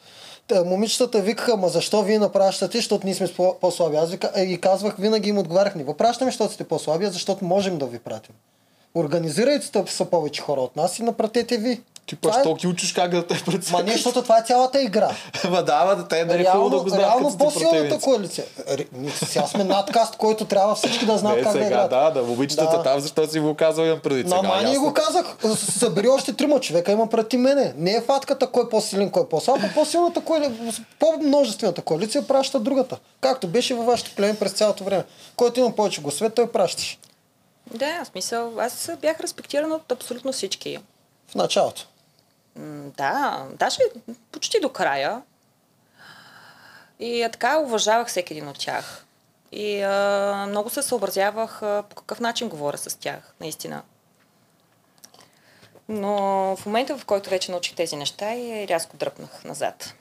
[0.47, 3.97] Та, момичетата викаха, ма защо вие напращате, защото ние сме по- по-слаби.
[3.97, 7.45] Аз вика, е, и казвах, винаги им отговарях, не го пращаме, защото сте по-слаби, защото
[7.45, 8.35] можем да ви пратим.
[8.95, 11.81] Организирайте са повече хора от нас и напратете ви.
[12.07, 13.87] Ти пък е- толкова ги учиш как да те Ма прецакат.
[13.87, 15.11] не, защото това е цялата игра.
[15.51, 18.45] Ма да, ма да те нали хубаво да Реално, го знаят, реално по-силната коалиция.
[19.17, 21.91] Сега сме надкаст, който трябва всички да знаят Не, как да сега, играят.
[21.91, 22.83] да, да, момичетата Да.
[22.83, 24.37] там, защо си го казвал имам преди сега.
[24.37, 27.73] Ама ние го казах, събери още трима човека, има прати мене.
[27.77, 30.57] Не е фатката кой е по-силен, кой е по-слаб, а по-силната коалиция,
[30.99, 32.99] по-множествената коалиция праща другата.
[33.21, 35.05] Както беше във вашето племе през цялото време.
[35.37, 36.99] Който има повече гласове, той пращаш.
[37.75, 40.79] Да, в смисъл, аз бях респектирана от абсолютно всички.
[41.29, 41.87] В началото.
[42.57, 43.79] М, Да, даже
[44.33, 45.23] почти до края.
[47.01, 49.05] И а, така уважавах всеки един от тях.
[49.53, 53.83] И а, много се съобразявах а, по какъв начин говоря с тях, наистина.
[55.89, 56.13] Но
[56.57, 59.95] в момента, в който вече научих тези неща, и рязко дръпнах назад.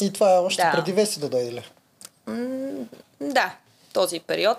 [0.00, 0.72] И това е още Да.
[0.72, 1.70] преди Веси да дойде ли?
[2.26, 2.84] М,
[3.20, 3.54] Да,
[3.92, 4.58] този период.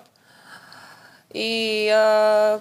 [1.33, 2.59] И а,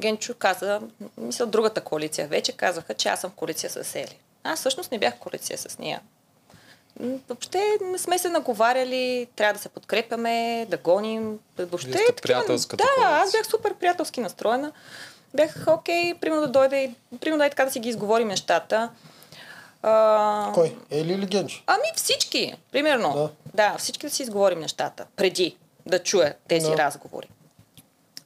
[0.00, 0.80] Генчо каза,
[1.18, 4.16] мисля, другата коалиция вече казаха, че аз съм в коалиция с Ели.
[4.44, 6.00] Аз всъщност не бях в коалиция с нея.
[7.00, 11.38] Въобще не сме се наговаряли, трябва да се подкрепяме, да гоним.
[11.58, 13.22] Въобще Вие сте такива- приятелската Да, коалиция.
[13.22, 14.72] аз бях супер приятелски настроена.
[15.34, 18.90] Бях окей, примерно да дойде, и- примерно да е така да си ги изговорим нещата.
[19.82, 20.76] А, Кой?
[20.90, 21.62] Ели или Генчо?
[21.66, 23.12] Ами всички, примерно.
[23.14, 23.30] Да.
[23.54, 23.78] Да.
[23.78, 25.56] всички да си изговорим нещата, преди
[25.86, 26.76] да чуя тези Да.
[26.76, 27.28] разговори.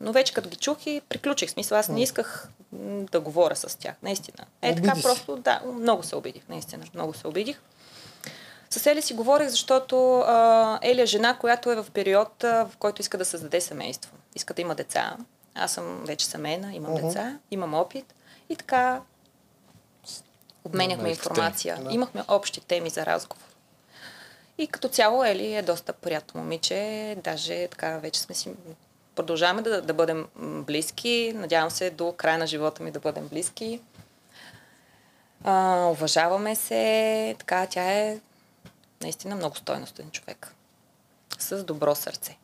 [0.00, 1.50] Но вече като ги чух и приключих.
[1.50, 2.48] Смисъл, аз не исках
[3.12, 4.46] да говоря с тях, наистина.
[4.62, 5.02] Е Обиди така се.
[5.02, 7.60] просто, да, много се обидих, наистина, много се обидих.
[8.70, 12.76] С Ели си говорих, защото а, Ели е жена, която е в период, а, в
[12.76, 14.12] който иска да създаде семейство.
[14.34, 15.16] Иска да има деца.
[15.54, 17.06] Аз съм вече семейна, имам Мгм.
[17.06, 18.14] деца, имам опит.
[18.48, 19.00] И така
[20.64, 21.10] обменяхме теми.
[21.10, 21.78] информация.
[21.84, 21.92] Да.
[21.92, 23.44] Имахме общи теми за разговор.
[24.58, 27.16] И като цяло Ели е доста приятно момиче.
[27.24, 28.50] Даже така вече сме си...
[29.20, 31.33] Продължаваме да, да бъдем близки.
[31.37, 33.80] Надявам се до края на живота ми да бъдем близки.
[35.44, 37.37] А, уважаваме се.
[37.38, 38.20] Така, тя е
[39.02, 40.54] наистина много стойностен човек.
[41.38, 42.38] С добро сърце.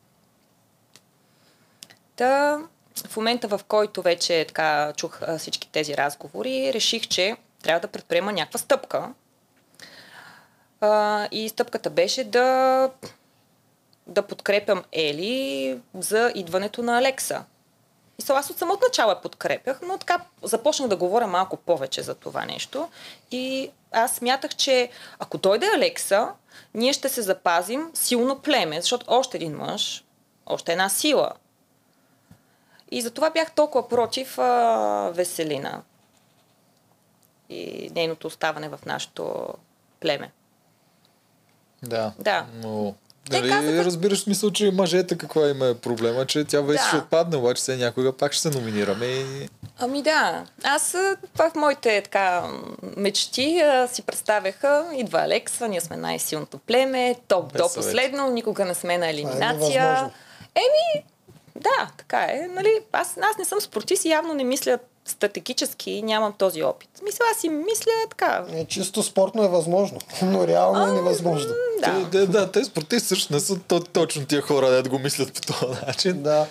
[2.15, 2.59] Та,
[3.07, 7.87] в момента, в който вече така чух а, всички тези разговори, реших, че трябва да
[7.87, 9.13] предприема някаква стъпка.
[10.81, 12.89] А, и стъпката беше да,
[14.07, 17.43] да подкрепям Ели за идването на Алекса.
[18.19, 22.01] И сега аз от самото начало я подкрепях, но така започнах да говоря малко повече
[22.01, 22.89] за това нещо.
[23.31, 24.89] И аз смятах, че
[25.19, 26.29] ако дойде Алекса,
[26.73, 30.03] ние ще се запазим силно племе, защото още един мъж,
[30.45, 31.31] още една сила.
[32.91, 35.81] И затова бях толкова против а, Веселина
[37.49, 39.53] и нейното оставане в нашето
[39.99, 40.31] племе.
[41.83, 42.13] Да.
[42.19, 42.45] Да.
[42.53, 42.95] Но...
[43.29, 46.87] Те Нали, казаха- разбираш смисъл, че мъжете каква има е проблема, че тя вече Да.
[46.87, 49.49] ще отпадне, обаче се някога пак ще се номинираме и...
[49.77, 50.91] Ами да, аз
[51.35, 52.43] в моите така
[52.97, 57.85] мечти а, си представяха, идва Алекса, ние сме най-силното племе, топ Без до съвет.
[57.85, 59.49] последно, никога не сме на елиминация.
[59.83, 60.11] невъзможно.
[60.55, 61.03] Еми,
[61.55, 62.47] да, така е.
[62.49, 66.89] Нали, аз, аз не съм спортист и явно не мисля стратегически, нямам този опит.
[67.03, 68.45] Мисля, аз си мисля така.
[68.53, 71.53] Е, чисто спортно е възможно, но реално е невъзможно.
[71.79, 72.09] Да.
[72.11, 75.41] Те, да, те спортисти също не са то, точно тия хора, да го мислят по
[75.41, 76.23] този начин.
[76.23, 76.47] Да.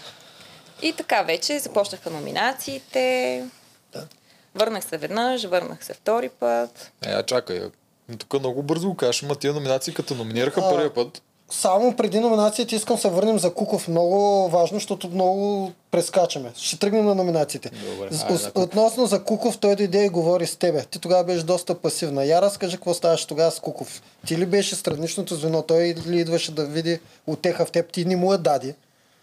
[0.82, 3.44] И така вече започнаха номинациите.
[3.92, 4.06] Да.
[4.54, 6.92] Върнах се веднъж, върнах се втори път.
[7.06, 7.70] Е, а чакай, а,
[8.16, 11.22] тук много бързо го кажеш, ма тия номинации като номинираха А, първия път.
[11.50, 13.88] Само преди номинациите искам да се върнем за Куков.
[13.88, 16.52] Много важно, защото много прескачаме.
[16.56, 17.70] Ще тръгнем на номинациите.
[17.70, 18.50] Добре, С- айде.
[18.54, 20.84] Относно за Куков, той дойде и говори с тебе.
[20.90, 22.24] Ти тогава беше доста пасивна.
[22.24, 24.02] Я разкажи какво ставаше тогава с Куков.
[24.26, 25.62] Ти ли беше страничното звено?
[25.62, 27.92] Той ли идваше да види отеха в теб?
[27.92, 28.74] Ти не му я дади.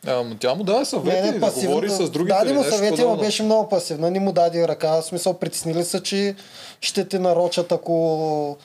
[0.08, 2.38] А, ма тя му даде съвети, да говори с другите.
[2.38, 4.12] Даде му съвети, но беше много пасивна.
[4.12, 5.02] Не му даде ръка.
[5.02, 6.36] В смисъл, притеснили са, че
[6.82, 8.58] ще те нарочат, ако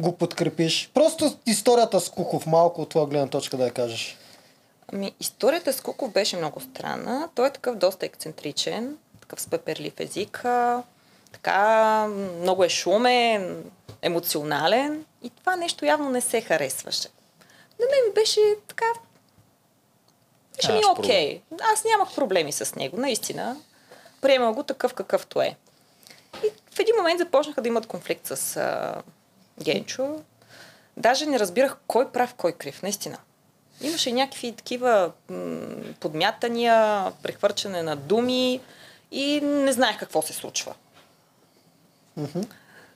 [0.00, 0.90] го подкрепиш.
[0.94, 4.18] Просто историята с Куков, малко от това гледна точка да я кажеш.
[4.92, 7.28] Ами, историята с Куков беше много странна.
[7.34, 10.44] Той е такъв доста ексцентричен, такъв с пеперлив език,
[11.32, 12.06] така
[12.40, 13.64] много е шумен,
[14.02, 17.08] емоционален и това нещо явно не се харесваше.
[17.80, 18.86] На мен беше така...
[20.56, 21.40] Беше ми окей.
[21.72, 23.56] Аз нямах проблеми с него, наистина.
[24.20, 25.56] Приемал го такъв какъвто е.
[26.44, 28.60] И в един момент започнаха да имат конфликт с
[29.62, 30.16] Генчо.
[30.96, 33.18] Даже не разбирах кой прав, кой крив, наистина.
[33.80, 35.60] Имаше някакви такива м-
[36.00, 38.60] подмятания, прехвърчане на думи
[39.12, 40.74] и не знаех какво се случва.
[42.16, 42.40] Мгм.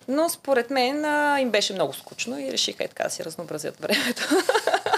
[0.09, 3.81] Но според мен а, им беше много скучно и решиха е така да си разнообразят
[3.81, 4.29] времето.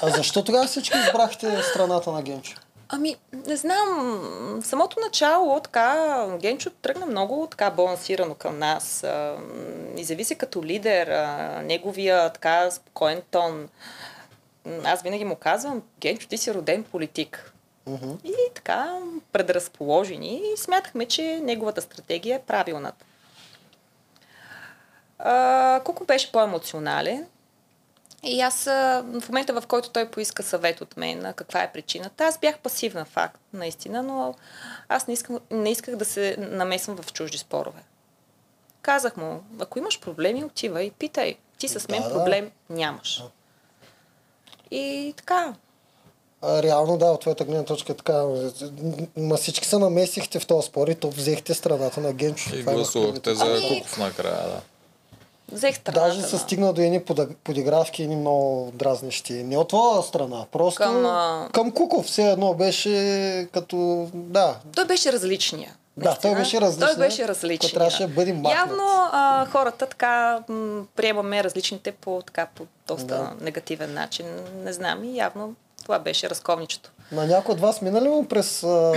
[0.03, 2.61] А защо тогава всички избрахте страната на Генчо?
[2.89, 3.89] Ами, не знам,
[4.63, 9.07] в самото начало така, Генчо тръгна много така балансирано към нас.
[9.97, 11.29] Изяви се като лидер,
[11.63, 13.69] неговия така спокоен тон.
[14.85, 17.53] Аз винаги му казвам, Генчо, ти си роден политик.
[17.87, 18.11] Мгм.
[18.25, 18.99] И така
[19.33, 23.05] предразположени и смятахме, че неговата стратегия е правилната.
[25.19, 27.27] А, Куко беше по-емоционален
[28.27, 32.39] и аз в момента, в който той поиска съвет от мен, каква е причината, аз
[32.39, 34.35] бях пасивна факт, наистина, но
[34.89, 37.83] аз не, искам, не исках да се намесвам в чужди спорове.
[38.83, 41.37] Казах му, ако имаш проблеми, отивай и питай.
[41.59, 42.15] Ти с мен Да, да.
[42.15, 43.23] проблем нямаш.
[44.71, 45.55] И така,
[46.43, 48.25] А, реално да, от твоята гледна точка е така.
[49.17, 52.57] Ма всички се намесихте в този спор и то взехте страната на Генчо.
[52.57, 54.61] И гласувахте за Ами- Куков накрая, да.
[55.49, 57.03] Взех страната Даже се на- стигна до едни
[57.45, 59.33] подигравки, едни много дразнещи.
[59.35, 62.07] Не от твоя страна, просто Към, а- към Куков.
[62.07, 62.91] Все едно беше
[63.53, 64.09] като...
[64.15, 65.75] Да, Той беше различния.
[65.97, 67.73] Да, той беше различния, Той беше различния.
[67.73, 68.53] трябваше да бъде махнат.
[68.61, 68.83] Явно
[69.13, 73.31] а, хората така м, приемаме различните по, така, по доста Да.
[73.41, 74.27] негативен начин.
[74.57, 76.91] Не знам и явно това беше разковничето.
[77.13, 78.93] На някой от вас минали му през а,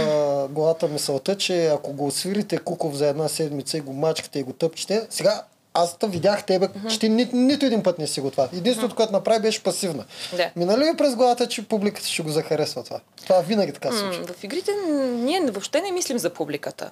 [0.49, 4.53] главата мисълта, че ако го свирите Куков за една седмица и го мачкате и го
[4.53, 5.43] тъпчете, сега
[5.79, 8.49] аз те видях тебе, че ти ни, нито един път не си го това.
[8.53, 10.05] Единственото, което направи, беше пасивна.
[10.33, 10.49] Да.
[10.55, 12.99] Минали ли през главата, че публиката ще го захаресва това?
[13.17, 14.21] Това винаги така се случва.
[14.21, 14.71] М, в игрите
[15.05, 16.91] ние въобще не мислим за публиката.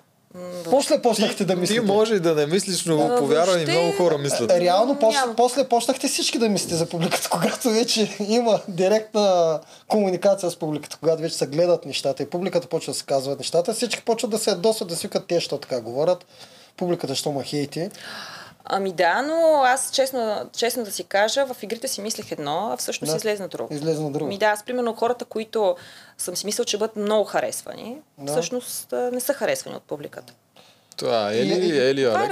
[0.65, 1.82] После почнахте да Ти мислите.
[1.82, 4.52] може и да не мислиш, но А, повярвай, въобще- много хора мислят.
[4.52, 10.56] Реално, после, после почнахте всички да мислите за публиката, когато вече има директна комуникация с
[10.56, 14.32] публиката, когато вече се гледат нещата и публиката почва да се казват нещата, всички почват
[14.32, 16.26] да се ядосват, да си викат те, що така говорят.
[16.78, 17.89] Публиката, що ма хейти.
[18.69, 22.77] Ами да, но аз честно, честно да си кажа, в игрите си мислех едно, а
[22.77, 23.17] всъщност Да.
[23.17, 23.73] излезе на друго.
[23.73, 24.25] Излезе на друго.
[24.27, 25.75] Ми да, аз примерно хората, които
[26.17, 28.32] съм си мислил, че бъдат много харесвани, Да.
[28.32, 30.34] всъщност не са харесвани от публиката.
[30.97, 32.30] Това, И- Ели, Ели, Това е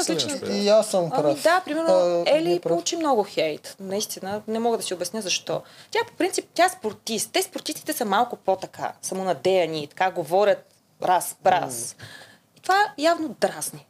[0.50, 0.58] е?
[0.58, 1.44] И аз съм Ами прав.
[1.44, 2.70] да, примерно А, Ели вие прав.
[2.70, 3.76] получи много хейт.
[3.80, 5.62] Наистина, не мога да си обясня защо.
[5.92, 7.30] Тя по принцип, тя е спортист.
[7.34, 11.96] Те спортистите са малко по-така, самонадеяни, така говорят раз, браз.
[12.58, 13.86] И това явно дразни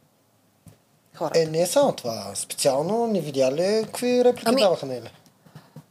[1.16, 1.40] хората.
[1.40, 2.32] Е, не е само това.
[2.36, 5.12] Специално не видя ли какви реплики Ами- даваха на Еле?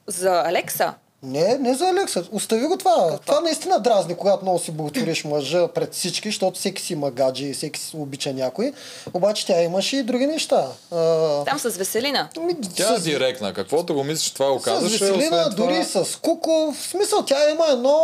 [0.06, 2.24] За Алекса, Не, не за Алекса.
[2.32, 3.18] Остави го това.
[3.18, 7.46] Това наистина дразни, когато много си благотвориш мъжа пред всички, защото всеки си има гадже
[7.46, 8.72] и всеки си обича някой.
[9.14, 10.66] Обаче тя имаше и други неща.
[10.90, 10.96] А,
[11.44, 12.28] там с Веселина.
[12.76, 13.52] Тя е с- директна.
[13.52, 14.92] Каквото го мислиш, това го С казваш.
[14.92, 16.76] Веселина, освен това- дори с Куков.
[16.76, 17.98] В смисъл, тя има едно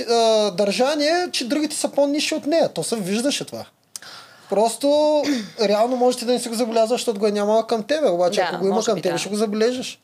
[0.00, 2.68] а, а, държание, че другите са по-ниши от нея.
[2.68, 3.64] То се виждаше това.
[4.54, 5.22] Просто
[5.60, 8.08] реално можете да не си го забелязваш, защото го е нямала към тебе.
[8.08, 9.18] Обаче, Да, ако го има към би тебе, да.
[9.18, 9.98] ще го забележиш.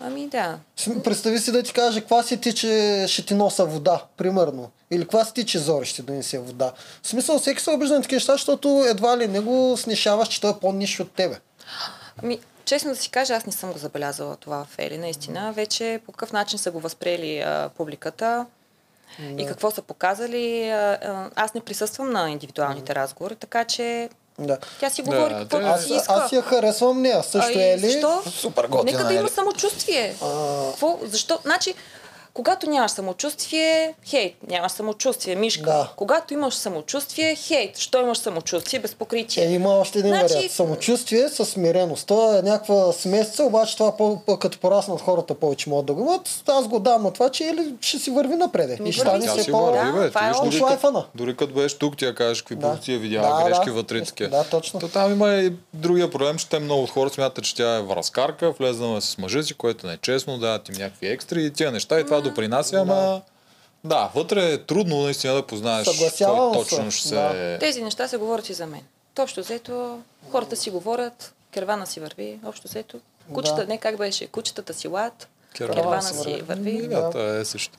[0.00, 0.58] Ами да.
[1.04, 4.70] Представи си да ти каже, каква си ти, че ще ти носа вода, примерно.
[4.90, 6.72] Или каква си ти, че Зори ще ти донесе вода.
[7.02, 10.40] В смисъл, всеки се обижда на такива неща, защото едва ли не го снишаваш, че
[10.40, 11.40] той е по-ниш от тебе.
[12.22, 15.52] Ами, честно да си кажа, аз не съм го забелязала това в Ели, наистина.
[15.52, 18.46] Вече по какъв начин са го възприели а, публиката
[19.38, 20.30] и какво са показали.
[20.64, 24.58] А, а, аз не присъствам на индивидуалните разговори, така че Да.
[24.80, 26.12] тя си Да, говори те- каквото Аз, си иска.
[26.14, 27.22] аз я харесвам нея.
[27.22, 27.80] Също А, е ли?
[27.82, 28.22] Защо?
[28.30, 29.30] Супер готина Нека да е има ли?
[29.30, 30.14] самочувствие.
[30.70, 30.98] Какво?
[31.02, 31.38] Защо?
[31.42, 31.74] Значи,
[32.40, 35.62] когато нямаш самочувствие, хейт, нямаш самочувствие, мишка.
[35.64, 35.90] Да.
[35.96, 37.78] Когато имаш самочувствие, хейт.
[37.78, 39.44] Що имаш самочувствие без покритие?
[39.44, 40.50] Е, има още един Значи- вариант.
[40.52, 42.06] Самочувствие с смиреност.
[42.06, 46.00] Това е някаква смесица, обаче това по, по, като пораснат хората повече могат да го
[46.00, 46.42] имат.
[46.46, 48.80] Аз го дам на това, че или ще си върви напред.
[48.84, 49.72] И ще стане си по...
[49.72, 50.08] Да, бе.
[50.08, 52.78] това Ти е дори, като, дори като беше тук, тя кажеш какви Да.
[52.98, 53.72] видяла, Да, грешки да.
[53.72, 54.00] вътре.
[54.28, 54.80] Да, точно.
[54.80, 57.82] То там има и другия проблем, че те много от хората смятат, че тя е
[57.82, 61.50] връзкарка, влезнала е с мъжа си, което не е честно, дават им някакви екстри и
[61.50, 63.22] тия неща и това допринася, ама
[63.84, 67.14] да, вътре е трудно наистина да познаеш Съгласявам кой се, точно ще се...
[67.14, 67.58] да.
[67.60, 68.82] Тези неща се говорят и за мен.
[69.18, 69.98] Общо взето,
[70.30, 73.00] хората си говорят, кервана си върви, общо взето.
[73.34, 73.66] Кучета, Да.
[73.66, 76.42] не как беше, кучетата си лад, Кервана кервана, си върви.
[76.42, 76.88] върви.
[76.88, 77.78] Да, е също.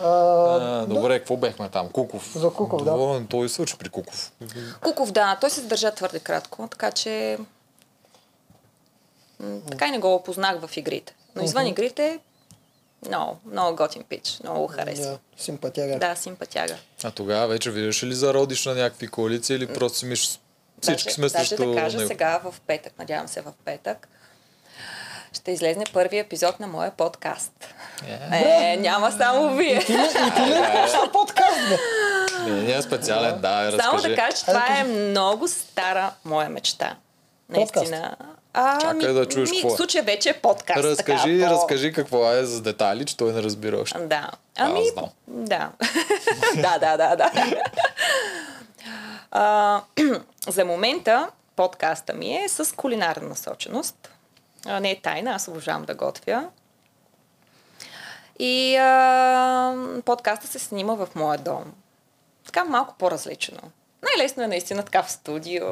[0.00, 1.88] А, А, добре, какво бехме там?
[1.88, 2.32] Куков.
[2.36, 2.90] За Куков, да.
[2.90, 4.32] Доволен, той свърши при Куков.
[4.82, 7.38] Куков, да, той се задържа твърде кратко, така че
[9.70, 11.14] така и не го опознах в игрите.
[11.36, 12.18] Но извън игрите,
[13.06, 15.10] много, много готин пич, много хареса.
[15.10, 15.98] Да, симпатяга.
[15.98, 16.76] Да, симпатяга.
[17.04, 20.40] А тогава вече виждаш ли зародиш на някакви коалиции или просто си мислиш
[20.80, 22.08] всички даже, сме даже срещу да кажа него?
[22.08, 24.08] сега в петък, надявам се в петък,
[25.32, 27.52] ще излезне първи епизод на моя подкаст.
[28.32, 29.84] Е, няма само вие.
[29.84, 31.78] Ти ли, и ти ли почна подкаст, бе?
[32.50, 33.82] Не, не е специален, да, разкажи.
[33.82, 36.96] Само да кажа, че това е много стара моя мечта.
[37.54, 37.92] Подкаст?
[38.60, 39.76] А, Чакай да чуеш ми, какво е.
[39.76, 40.84] Случая вече е подкаст.
[40.84, 43.98] Разкажи, така, по- разкажи какво е за детайли, че той не разбира още.
[43.98, 44.30] Да.
[44.56, 45.08] Ами, Аз знам.
[45.26, 45.70] да.
[46.56, 47.30] да, да, да, да.
[49.30, 49.80] а,
[50.48, 54.10] за момента подкаста ми е с кулинарна насоченост.
[54.66, 56.48] А, не е тайна, аз обожавам да готвя.
[58.38, 61.64] И а, подкаста се снима в моя дом.
[62.46, 63.58] Така малко по-различно.
[64.02, 65.64] Най-лесно е наистина така в студио.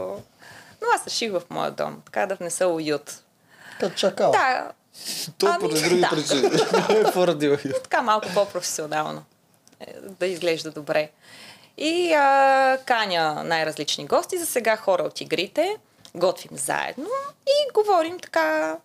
[0.82, 3.22] Но аз реших в моя дом, така да внеса уют.
[3.80, 4.30] Като чакал.
[4.32, 4.72] Да,
[5.38, 6.10] То Ами, поради други да.
[6.10, 6.50] причини.
[7.00, 9.24] Е поради така малко по-професионално.
[9.80, 11.10] Е, Да изглежда добре.
[11.78, 14.38] И а, каня най-различни гости.
[14.38, 15.76] За сега хора от игрите.
[16.14, 17.06] Готвим заедно
[17.46, 18.76] и говорим така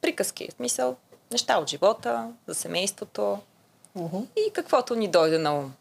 [0.00, 0.48] приказки.
[0.48, 0.96] В смисъл,
[1.30, 3.38] неща от живота, за семейството
[3.94, 4.16] Мгм.
[4.36, 5.72] и каквото ни дойде на ум.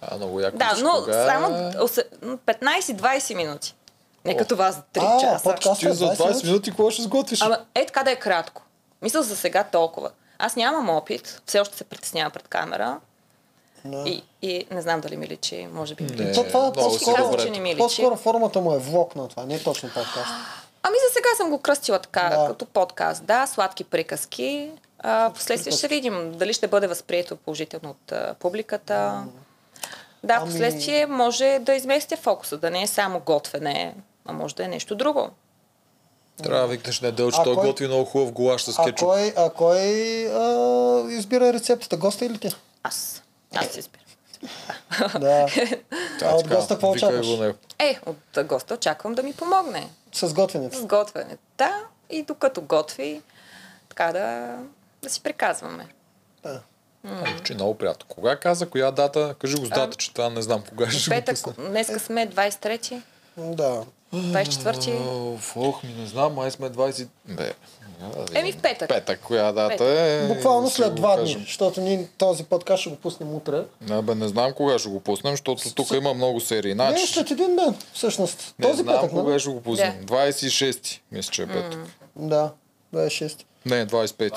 [0.00, 0.56] А, много яко.
[0.56, 2.08] Да, но кога- само осе-
[2.46, 3.74] 15-20 минути.
[4.24, 5.44] Не като вас за 3 А, часа.
[5.44, 5.80] подкаст.
[5.80, 7.40] Ти за 20 минути какво ще сготвиш?
[7.42, 8.62] Ама е така да е кратко.
[9.02, 10.10] Мисля за сега толкова.
[10.38, 13.00] Аз нямам опит, все още се притеснявам пред камера
[13.84, 14.02] Да.
[14.06, 16.04] и, и не знам дали ми личи, може би.
[16.04, 16.32] Не.
[16.32, 17.78] То това е по-скоро, че не ми личи.
[17.78, 20.30] по-скоро формата му е влог на това, не е точно подкаст.
[20.82, 22.46] Ами за сега съм го кръстила така, Да.
[22.46, 23.24] като подкаст.
[23.24, 24.70] Да, сладки приказки.
[24.98, 29.24] А, последствие ще видим дали ще бъде възприето положително от а, публиката.
[30.24, 33.94] Да, Ами- последствие може да изместя фокуса, да не е само готвене,
[34.26, 35.30] а може да е нещо друго.
[36.42, 39.08] Трябва да викнеш неделче, А той кой- готви много хубав гулаш с А кетчуп.
[39.08, 39.78] кой, а кой
[40.28, 40.42] а,
[41.10, 41.96] избира рецептата?
[41.96, 42.48] Госта или ти?
[42.82, 43.22] Аз.
[43.54, 43.98] Аз си избирам.
[45.12, 45.46] Да.
[46.18, 47.26] Та, а от така, госта какво очакваш?
[47.28, 47.54] го.
[47.78, 50.76] Е, от госта очаквам да ми помогне С готвенето.
[50.76, 51.36] с готвене.
[51.58, 53.22] Да, и докато готви,
[53.88, 54.56] така да,
[55.02, 55.86] да си приказваме.
[56.42, 56.60] Да.
[57.44, 58.06] Че много приятно.
[58.08, 59.34] Кога каза, коя дата?
[59.34, 61.52] Кажи го с дата, че това не знам кога ще го Петък, пусна.
[61.60, 63.02] днеска сме 23-ти,
[63.36, 63.84] Да.
[64.14, 64.92] 24-ти.
[64.92, 67.06] Оф, Ох, ми не знам, май сме 20...
[67.26, 67.52] Бе,
[68.26, 68.88] да Еми в петък.
[68.88, 69.86] Петък, коя дата Петък.
[69.88, 70.26] е?
[70.28, 73.62] Буквално след два дни, защото ние този подкаст ще го пуснем утре.
[73.80, 76.74] Не, бе, не знам кога ще го пуснем, защото тук има много серии.
[76.74, 78.54] Не, Значи, след един ден, всъщност.
[78.58, 79.40] не този знам петък, кога нали?
[79.40, 79.92] ще го пуснем.
[80.02, 81.78] 26-ти, мисля, че е петък.
[82.16, 82.50] Да,
[82.94, 83.42] 26.
[83.66, 84.32] Не, 25.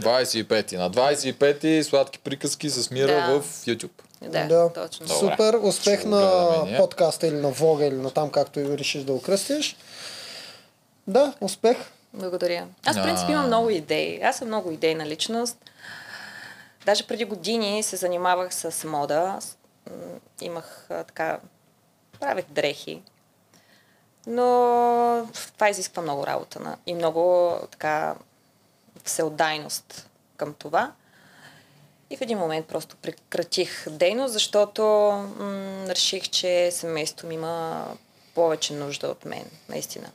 [0.00, 0.72] 25.
[0.72, 3.40] На 25 сладки приказки с Мира Да.
[3.40, 3.90] в YouTube.
[4.28, 4.72] Да, Да.
[4.72, 5.06] точно.
[5.06, 5.18] Добре.
[5.18, 9.12] Супер, успех Ще на подкаста или на влога или на там, както и решиш да
[9.12, 9.76] го кръстиш.
[11.06, 11.76] Да, успех.
[12.14, 12.66] Благодаря.
[12.86, 14.22] Аз, в принцип, имам много идеи.
[14.22, 15.58] Аз съм много идейна личност.
[16.86, 19.38] Даже преди години се занимавах с мода.
[20.40, 21.38] Имах така...
[22.20, 23.02] Правех дрехи.
[24.26, 28.14] Но това изисква много работа на, и много така
[29.04, 30.92] всеотдайност към това.
[32.12, 34.82] И в един момент просто прекратих дейност, защото
[35.38, 37.86] м- реших, че семейството ми има
[38.34, 40.10] повече нужда от мен, наистина.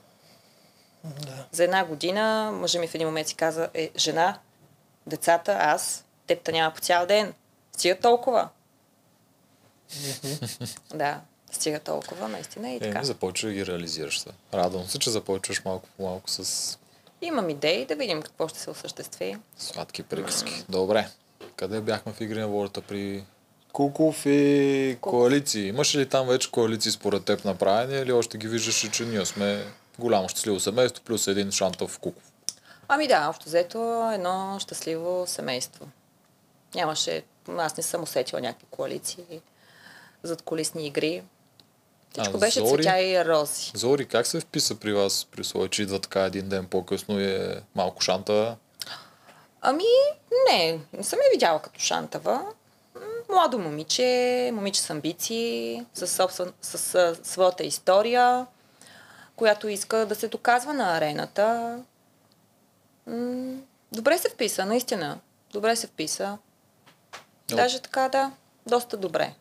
[1.04, 1.45] Да.
[1.52, 4.39] За една година мъжа ми в един момент си каза, е, жена,
[5.08, 7.34] децата, аз, теб те няма по цял ден.
[7.74, 8.50] Стига толкова.
[10.93, 11.22] да,
[11.52, 13.00] стига толкова, наистина и Е, така.
[13.00, 14.20] ми започва да ги реализираш.
[14.20, 14.30] Са.
[14.54, 16.78] Радвам се, че започваш малко по малко с
[17.22, 19.38] Имам идеи да видим какво ще се осъществи.
[19.58, 20.64] сладки приказки.
[20.70, 21.10] Добре.
[21.58, 23.24] Къде бяхме в игри на волята при
[23.74, 25.68] Куков и коалиции?
[25.68, 29.64] Имаш ли там вече коалиции според теб направени или още ги виждаш, че ние сме
[29.99, 32.24] голямо щастливо семейство плюс един шантов Куков?
[32.88, 35.86] Ами да, общо взето едно щастливо семейство.
[36.76, 37.24] Нямаше,
[37.58, 39.41] аз не съм усетила някакви коалиции,
[40.24, 41.24] зад колисни игри.
[42.12, 42.84] Всичко А, беше Зори?
[42.84, 43.72] цветя и рози.
[43.74, 47.26] Зори, как се вписа при вас, при своя, че идва така един ден по-късно и
[47.26, 48.55] е малко шанта?
[49.70, 49.84] Ами,
[50.49, 52.41] не, не съм я видяла като Шантава.
[53.30, 58.45] Младо момиче, момиче с амбиции, с, собствен, с, с своята история,
[59.36, 61.78] която иска да се доказва на арената.
[63.91, 65.20] Добре се вписа, наистина.
[65.51, 66.38] Добре се вписа.
[67.51, 68.32] Даже така, да,
[68.68, 69.34] доста добре.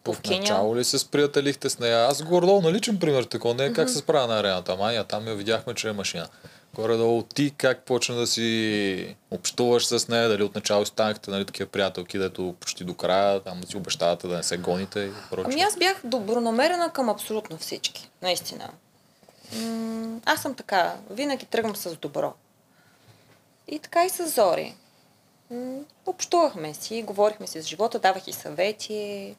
[0.00, 0.40] В Повкиня.
[0.40, 2.06] начало ли се сприятелихте с нея?
[2.06, 4.76] Аз горе-долу на личен пример такова не е как се справя на арената.
[4.76, 6.28] Мания, там я видяхме, че е машина.
[6.74, 12.18] Горе-долу ти как почна да си общуваш с нея, дали отначало станахте нали, такива приятелки,
[12.18, 15.44] дето почти до края, там да си обещавате да не се гоните и прочее.
[15.52, 18.10] Ами аз бях добронамерена към абсолютно всички.
[18.22, 18.70] Наистина.
[20.24, 20.96] Аз съм така.
[21.10, 22.34] Винаги тръгвам с добро.
[23.68, 24.74] И така и с Зори.
[26.06, 29.34] Общувахме си, говорихме си за живота, давах и съвети.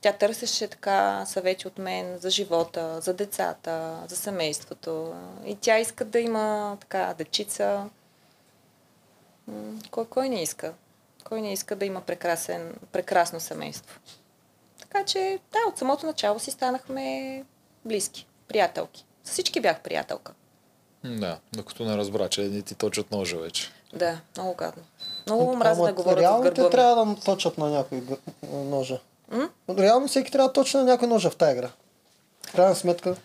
[0.00, 5.14] Тя търсеше така съвети от мен за живота, за децата, за семейството.
[5.46, 7.84] И тя иска да има така дечица.
[9.90, 10.72] Кой, кой не иска?
[11.24, 14.00] Кой не иска да има прекрасен, прекрасно семейство?
[14.80, 17.44] Така че, да, от самото начало си станахме
[17.84, 19.04] близки, приятелки.
[19.24, 20.32] С всички бях приятелка.
[21.04, 23.72] Да, докато не разбра, че едни ти точат ножа вече.
[23.92, 24.82] Да, много гадно.
[25.26, 28.02] Много мразя да Ама говоря реално за те трябва да точат на някой
[28.52, 29.00] ножа.
[29.30, 29.50] М?
[29.70, 31.70] Реално всеки трябва точи на някой ножа в тази игра.
[32.54, 33.16] Крайна сметка,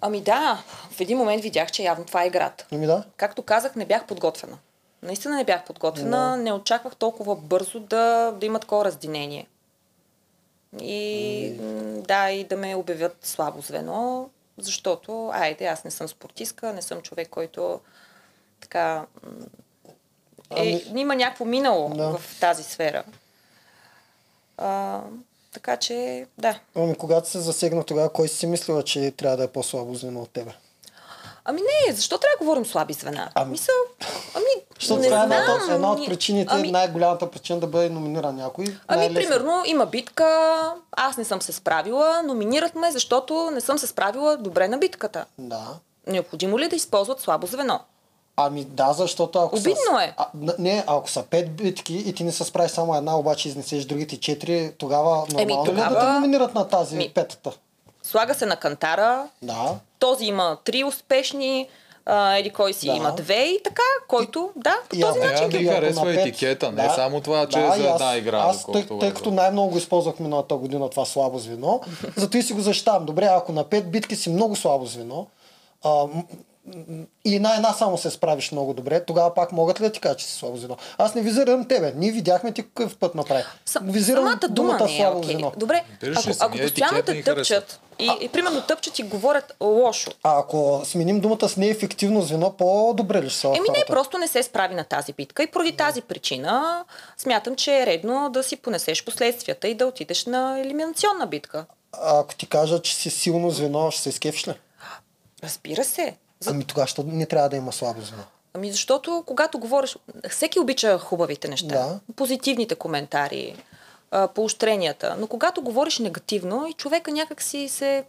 [0.00, 2.66] Ами да, в един момент видях, че явно това е играта.
[2.72, 3.04] ами да.
[3.16, 4.58] Както казах, не бях подготвена.
[5.02, 9.46] Наистина не бях подготвена, не очаквах толкова бързо да, да има такова разединение.
[10.80, 11.64] И м,
[12.02, 14.28] да, и да ме обявят слабо звено,
[14.58, 17.80] защото, айде, аз не съм спортистка, не съм човек, който
[18.60, 19.04] така
[20.50, 22.18] е, Ами- има някакво минало Да.
[22.18, 23.04] в тази сфера.
[24.58, 25.00] А,
[25.52, 26.58] така че, да.
[26.74, 30.30] Ами когато се засегна тогава, кой си мислила, че трябва да е по-слабо звено от
[30.30, 30.50] тебе?
[31.44, 33.30] Ами не, защо трябва да говорим слаби звена?
[33.34, 33.74] Ами- Мисъл,
[34.34, 34.44] ами
[34.80, 37.66] Защото Не това е една, знам, от- една от ни- причините, ами- най-голямата причина да
[37.66, 38.64] бъде номиниран някой.
[38.88, 40.28] Ами, примерно, има битка,
[40.92, 45.24] аз не съм се справила, номинират ме, защото не съм се справила добре на битката.
[45.38, 45.66] Да.
[46.06, 47.80] Необходимо ли е да използват слабо звено?
[48.40, 50.12] Ами да, защото ако Обидно са, е.
[50.16, 50.26] А,
[50.58, 54.16] не, ако са пет битки и ти не се справиш само една, обаче изнесеш другите
[54.16, 57.50] четири, тогава нормално ли е да тогава- те номинират на тази Ми- петата?
[58.02, 59.74] Слага се на кантара, Да.
[59.98, 61.68] този има три успешни,
[62.06, 62.92] а, еди кой си Да.
[62.92, 66.72] има две и така, който, да, по И този начин Трябва да харесва на етикета,
[66.72, 69.78] не само това, че е за една игра, Аз, тъй, тъй е като най-много го
[69.78, 71.80] използвах миналата година това слабо звено,
[72.16, 73.04] зато и си го защитавам.
[73.04, 75.26] Добре, ако на пет битки си много слабо звено,
[75.84, 76.04] а,
[77.24, 80.16] и на една само се справиш много добре, тогава пак могат ли да ти кажа,
[80.16, 80.76] че си слабо звено?
[80.98, 81.92] Аз не визирам тебе.
[81.96, 83.42] Ние видяхме ти какъв път направи.
[83.82, 85.30] Визирам самата дума думата не е слабо окей.
[85.30, 85.52] звено.
[85.56, 85.84] Добре,
[86.16, 91.20] ако, ако постоянно те тъпчат и, и примерно тъпчат и говорят лошо, А ако сменим
[91.20, 94.84] думата с неефективно звено, по-добре ли ще са Еми не, просто не се справи на
[94.84, 96.84] тази битка и поради тази причина
[97.16, 101.66] смятам, че е редно да си понесеш последствията и да отидеш на елиминационна битка.
[101.92, 104.54] А ако ти кажа, че си силно звено, ще се изкефиш ли?
[105.42, 106.16] Разбира се.
[106.40, 106.50] За...
[106.50, 108.22] Ами тогава, що не трябва да има слабо звено?
[108.54, 109.96] Ами защото когато говориш,
[110.30, 112.00] всеки обича хубавите неща, Да.
[112.16, 113.56] позитивните коментари,
[114.34, 118.04] поощренията, но когато говориш негативно и човека някак си се...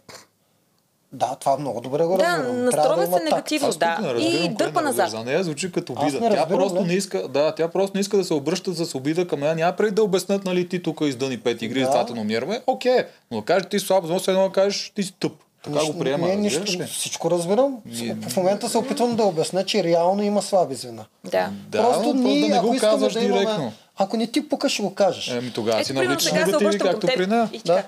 [1.12, 2.64] Да, това много добре го Да, разбирам.
[2.64, 3.68] Настройва да се негативно.
[3.68, 5.10] Аз Да, не и дърпа назад.
[5.10, 6.20] За нея звучи като обида.
[6.20, 6.86] не Тя разбирам, просто не.
[6.86, 9.54] не иска, да, тя просто не иска да се обръща с обида към нея.
[9.54, 11.90] Няма преди да обяснят, нали, ти тук издъни пет игри, Да.
[11.90, 12.06] да.
[12.06, 12.60] това.
[12.66, 15.32] Окей, но да кажеш ти си слабо, но едно да кажеш ти си тъп.
[15.62, 16.26] Така Нищо- го приема.
[16.28, 16.86] Не, нищо, ли?
[16.86, 17.76] всичко разбирам.
[17.92, 21.04] И- В момента се опитвам да обясня, че реално има слаби звена.
[21.24, 21.48] Да.
[21.68, 23.72] Да, просто но просто да не ако го казваш да имаме- директно.
[23.96, 25.28] Ако не ти пука, ще го кажеш.
[25.28, 27.48] Еми тогава си Ето, примерно, навличаш негативи, както при нея.
[27.52, 27.86] и така.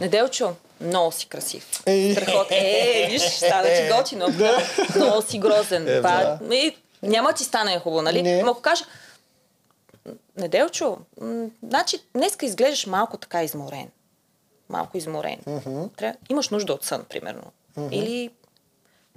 [0.00, 1.82] Неделчо, много си красив.
[1.86, 2.12] Ей.
[2.12, 2.46] Страхотно.
[2.50, 4.26] Е, виж, стана ти готино.
[4.96, 5.88] Много си грозен.
[5.88, 6.02] Е,
[6.52, 8.22] и, няма ти стане хубаво, нали?
[8.22, 8.42] Не.
[8.46, 8.84] Ако кажа,
[10.36, 10.96] Неделчо,
[11.62, 13.86] значи днеска изглеждаш малко така изморен.
[14.68, 15.38] Малко изморен.
[15.96, 17.42] Трябва, имаш нужда от сън, примерно.
[17.90, 18.30] Или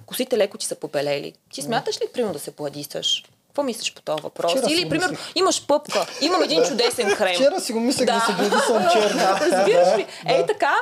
[0.06, 1.32] косите леко ти са побелели.
[1.52, 3.24] Ти смяташ ли, примерно, да се пладисаш?
[3.46, 4.52] Какво мислиш по този въпрос?
[4.52, 5.32] Вчера Или, примерно, мислех.
[5.34, 6.06] имаш пъпка.
[6.20, 7.34] Имам един чудесен хрем.
[7.34, 8.20] Вчера си го мислех да, Да.
[8.22, 9.38] се гледа съм черна.
[9.42, 10.06] Разбираш ли?
[10.26, 10.74] Ей така,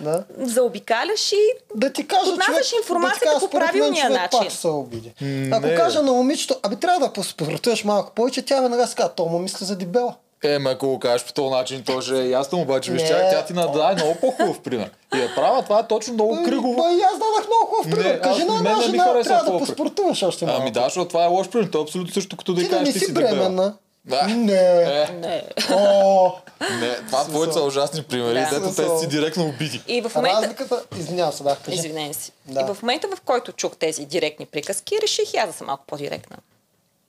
[0.00, 0.24] Да.
[0.38, 1.36] заобикаляш и
[1.74, 4.38] Да ти кажа, човек, информацията да ти кажа, по мен правилния човек начин.
[4.40, 5.14] Пак се обиди.
[5.20, 5.74] М, Ако не.
[5.74, 9.38] кажа на момичето, аби трябва да поспортуваш малко повече, тя веднага си казва, то му
[9.38, 10.14] мисли за дебела.
[10.44, 13.08] Е, ме ако го кажеш по този начин, то ще е ясно, обаче виж, Не.
[13.08, 14.90] тя, тя ти нададе много по-хубав пример.
[15.14, 16.72] И е права, това е точно много кръгово.
[16.74, 18.20] Ма и аз дадах много хубав Не, пример.
[18.20, 20.60] Кажи аз- на не една жена, трябва да поспортуваш още малко.
[20.60, 21.66] Ами да, защото това е лош пример.
[21.66, 23.74] То е абсолютно също като да Ти не кажеш, ти си бременна.
[24.04, 24.26] Да.
[24.28, 24.52] Не.
[24.52, 25.42] Е, Не.
[25.72, 26.30] О,
[26.80, 28.48] не, това твоите са ужасни примери, Да.
[28.50, 29.82] дето те си директно обиди.
[29.88, 30.42] И в момента...
[30.42, 30.82] разликата...
[30.98, 31.76] Извинявам се, да, кажи.
[31.78, 32.32] Извинен си.
[32.46, 32.60] Да.
[32.60, 35.84] И в момента, в който чух тези директни приказки, реших и аз да съм малко
[35.86, 36.36] по-директна.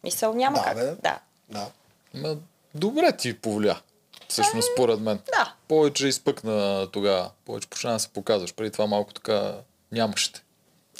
[0.03, 0.75] Мисъл, няма Да, как.
[0.75, 0.83] бе.
[0.85, 1.19] Да.
[1.49, 1.65] Да.
[2.13, 2.35] Ма,
[2.75, 3.81] добре ти повлия.
[4.27, 5.19] Всъщност, според мен.
[5.25, 5.53] Да.
[5.67, 7.31] Повече изпъкна тогава.
[7.45, 8.53] Повече почна да се показваш.
[8.53, 9.53] Преди това малко така
[9.91, 10.31] нямаше.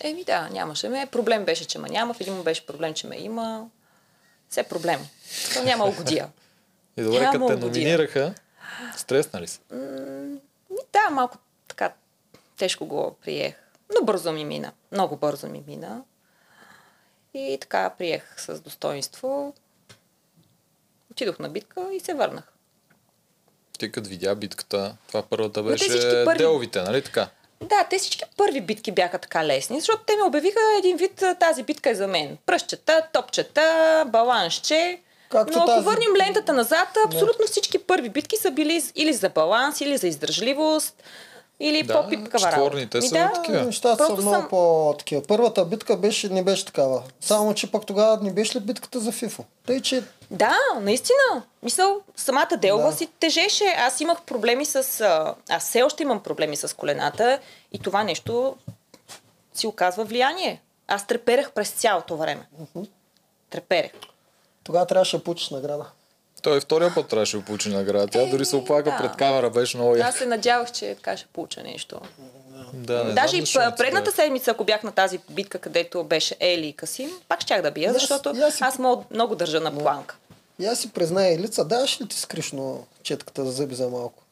[0.04, 1.08] Еми да, нямаше ме.
[1.12, 2.14] Проблем беше, че ме няма.
[2.14, 3.68] В един му беше проблем, че ме има.
[4.50, 5.00] Все проблем.
[5.54, 6.30] То няма угодия.
[6.98, 8.34] И добре, Няма като те номинираха,
[8.98, 9.60] стреснали са.
[10.70, 11.94] Ми, Да, малко така
[12.58, 13.56] тежко го приех.
[14.00, 14.72] Но бързо ми мина.
[14.92, 16.02] Много бързо ми мина.
[17.34, 19.54] И така приех с достоинство.
[21.12, 22.44] Отидох на битка и се върнах.
[23.80, 25.88] Ти като видя битката, това първата беше
[26.26, 27.28] първи- деловите, нали така?
[27.62, 31.64] Да, те всички първи битки бяха така лесни, защото те ми обявиха един вид, тази
[31.64, 32.38] битка е за мен.
[32.46, 33.64] Пръщета, топчета,
[34.08, 35.00] балансче.
[35.30, 39.30] Както Но ако тази- върнем лентата назад, абсолютно всички първи битки са били или за
[39.30, 41.04] баланс, или за издържливост,
[41.60, 43.02] или Да, по-пипкава работа.
[43.02, 43.62] са да, такива.
[43.62, 45.22] Нещата са много съм- по-такива.
[45.24, 47.04] Първата битка беше, не беше такава.
[47.22, 49.44] Само, че пък тогава не беше ли битката за ФИФО?
[49.66, 51.44] Тъй, че Да, наистина.
[51.64, 52.92] Мисъл, самата делба Да.
[52.92, 53.66] си тежеше.
[53.78, 54.76] Аз имах проблеми с...
[55.02, 57.40] а, Аз все още имам проблеми с колената
[57.72, 58.56] и това нещо
[59.54, 60.62] си оказва влияние.
[60.88, 62.48] Аз треперех през цялото време.
[63.50, 63.92] Треперех.
[64.64, 65.86] тогава трябваше да получиш награда.
[66.44, 68.08] Той втория път трябваше да получи награда.
[68.08, 68.98] Тя дори се оплака да.
[68.98, 72.02] пред камера, беше много Аз се надявах, че така ще получа нещо.
[72.74, 73.44] Да, не Даже и
[73.78, 77.62] предната ти седмица, ако бях на тази битка, където беше Ели и Касим, пак щях
[77.62, 80.18] да бия, аз- защото аз си- аз много, много държа на планка.
[80.60, 84.24] И аз си призная, лица, даваш ли ти скришно четката за зъби за малко?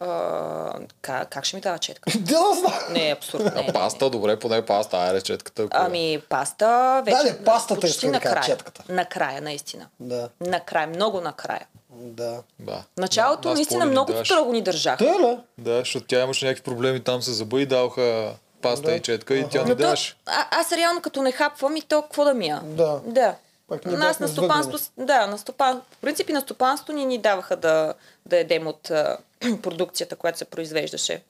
[0.00, 2.10] А, как, как ще ми дава четка?
[2.10, 2.72] Да, да знам.
[2.90, 3.44] Не, абсурд.
[3.44, 5.62] Не, А не, паста, добре, поне паста, айде четката.
[5.62, 5.80] ако е.
[5.80, 7.16] Ами, паста вече.
[7.16, 8.42] Да, не, пастата да кажа, накрая.
[8.42, 8.82] четката.
[8.88, 9.86] Накрая, наистина.
[10.00, 11.66] Да, Накрая, много накрая.
[11.90, 12.42] да.
[12.58, 12.82] Да.
[12.96, 14.32] Началото Нас наистина много даваше.
[14.32, 14.98] строго ни държах.
[14.98, 15.38] Те ли?
[15.58, 18.32] Да, защото тя имаше някакви проблеми там с зъба и даваха
[18.62, 18.92] паста Да.
[18.92, 20.16] и четка и тя не даваше.
[20.26, 22.60] а, аз реално като не хапвам и то какво да мия?
[22.64, 23.00] Да.
[23.06, 23.34] Да.
[23.68, 27.94] Пак Нас на стопанство, да, на стопан, в принципи на стопанство ни ни даваха да,
[28.26, 29.18] да едем от а,
[29.62, 31.22] продукцията, която се произвеждаше.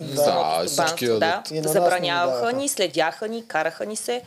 [0.00, 1.42] Да, всички да.
[1.50, 4.22] И на Забраняваха ни ни, следяха ни, караха ни се.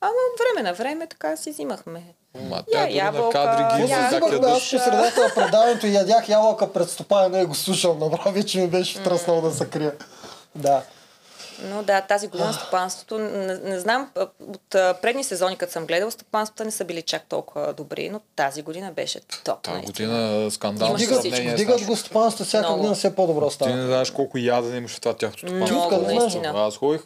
[0.00, 2.02] Ама време на време така си взимахме.
[2.40, 5.34] Ма, Я, тя дори на ябълка, кадри ги я- как взимахме аз по средата на
[5.34, 9.52] предаването и ядях ябълка пред стопана и го слушал направо, вече ми беше втръснал да
[9.52, 9.92] се крия.
[10.54, 10.82] Да.
[11.64, 14.10] Но да, тази година стопанството, не, не знам,
[14.40, 14.60] от
[15.02, 18.92] предни сезони, като съм гледал, стопанствата не са били чак толкова добри, но тази година
[18.92, 19.62] беше топ.
[19.62, 21.36] Тази година скандално Имаше Вдигат, всичко.
[21.36, 21.90] сравнение с вдигат нашото.
[21.90, 22.76] го стопанството, всяка Много.
[22.76, 23.76] година все по-добро Ти става.
[23.76, 26.42] не знаеш колко ядене имаше в това тяхното стопанство.
[26.54, 27.00] Аз ходих,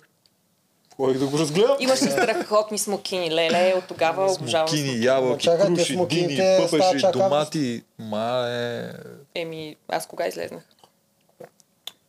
[0.97, 1.77] ходих да го разгледам.
[1.81, 5.05] Имаше страхотни смокини, леле, от тогава обожавам Кини, смокини.
[5.05, 6.37] ябълки, Ма чакай, те круши, дини,
[6.71, 7.83] пъпеши, домати.
[7.99, 8.91] Ма е...
[9.35, 10.63] Еми, аз кога излезнах?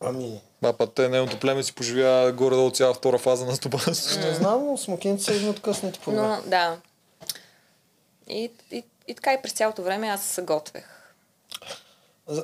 [0.00, 4.26] Ами, Ба, па те, нейното племе си поживя горе-долу цяла втора фаза на стопанството.
[4.26, 6.76] не знам, но смокините са едни от късните по Но, да.
[8.28, 10.84] И, и, и така и през цялото време аз се готвех.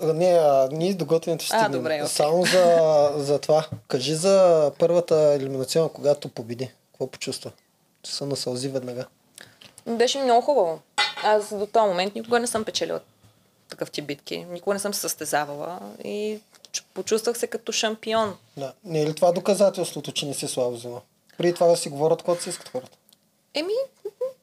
[0.02, 1.80] Не, а, ние до готвенето ще А, стигнем.
[1.80, 2.06] добре, окей.
[2.06, 3.66] Само за, за това.
[3.88, 6.70] Кажи за първата елиминационна, когато победи.
[6.92, 7.50] Какво почувства?
[8.02, 9.06] Че се насълзи веднага.
[9.86, 10.80] Беше много хубаво.
[11.24, 13.00] Аз до този момент никога не съм печелила
[13.68, 14.38] такъв тип битки.
[14.50, 16.40] Никога не съм се състезавала и
[16.82, 18.36] почувствах се като шампион.
[18.56, 18.72] Да.
[18.84, 21.00] Не е ли това доказателството, че не си слабо взела?
[21.38, 22.96] Преди това да си говорят, когато си искат хората.
[23.54, 23.72] Еми,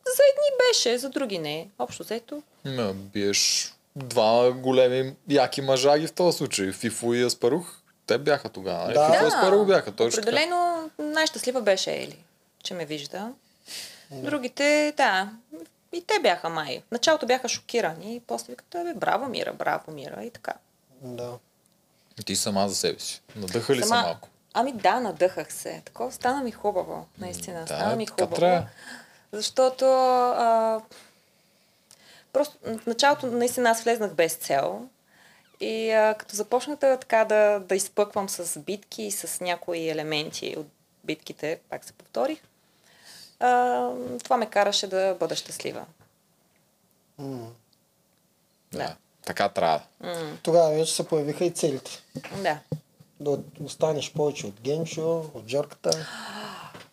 [0.06, 1.68] за едни беше, за други не.
[1.80, 2.44] Общо взето.
[2.66, 6.72] Ме, биеш два големи яки мъжаги в този случай.
[6.72, 7.78] Фифо и Аспарух.
[8.08, 8.84] Те бяха тогава.
[8.84, 8.94] нали?
[8.94, 9.06] Да.
[9.06, 10.30] Фифо и Да, Аспарух бяха точно така.
[10.30, 12.18] Определено най-щастлива беше Ели,
[12.64, 13.32] че ме вижда.
[14.12, 15.30] Другите, да,
[15.94, 16.82] и те бяха май.
[16.88, 20.54] В началото бяха шокирани, и после викат, бе, браво Мира, браво Мира и така.
[21.02, 21.32] Да.
[22.26, 23.22] Ти сама за себе си.
[23.36, 24.30] Надъха ли са малко?
[24.54, 25.82] Ами да, надъхах се.
[25.86, 27.60] Такова стана ми хубаво, наистина.
[27.60, 28.36] Да, стана ми хубаво.
[28.36, 28.68] трябва.
[29.32, 30.82] Защото а,
[32.34, 34.88] просто в началото наистина аз влезнах без цел.
[35.60, 40.56] И а, като започнах да, така да, да изпъквам с битки и с някои елементи
[40.58, 40.68] от
[41.04, 42.42] битките, пак се повторих,
[43.40, 43.90] а,
[44.24, 45.86] това ме караше да бъда щастлива.
[47.18, 47.48] М.
[48.72, 48.96] Да.
[49.26, 49.82] Така трябва.
[50.04, 51.92] М, Тогава вече се появиха и целите.
[52.44, 52.58] да.
[53.20, 56.08] Да останеш повече от Генчо, от Джорката.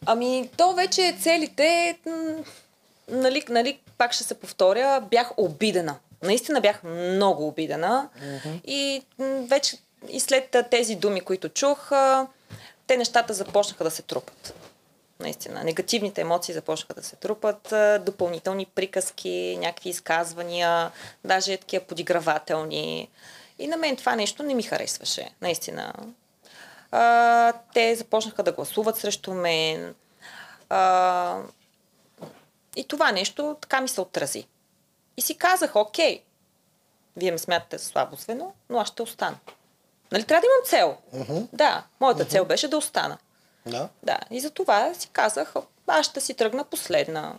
[0.07, 2.45] Ами, то вече целите, м,
[3.09, 5.97] нали, нали, пак ще се повторя, бях обидена.
[6.22, 8.09] Наистина бях много обидена.
[8.64, 9.76] И м, вече
[10.09, 11.91] и след тези думи, които чух,
[12.87, 14.55] те нещата започнаха да се трупат.
[15.20, 15.64] Наистина.
[15.64, 17.74] Негативните емоции започнаха да се трупат.
[18.04, 20.90] Допълнителни приказки, някакви изказвания,
[21.24, 23.08] даже такива подигравателни.
[23.58, 25.30] И на мен това нещо не ми харесваше.
[25.40, 25.94] Наистина.
[26.90, 29.94] А, те започнаха да гласуват срещу мен.
[30.68, 31.40] А,
[32.76, 34.46] и това нещо така ми се отрази.
[35.16, 36.22] И си казах, окей,
[37.16, 39.38] вие ме смятате за слабо звено, но аз ще остана.
[40.12, 40.96] Нали трябва да имам цел?
[41.12, 41.44] Мгм.
[41.52, 43.18] Да, моята цел беше да остана.
[43.66, 43.88] Да.
[44.02, 45.54] Да, и за това си казах,
[45.86, 47.34] аз ще си тръгна последна.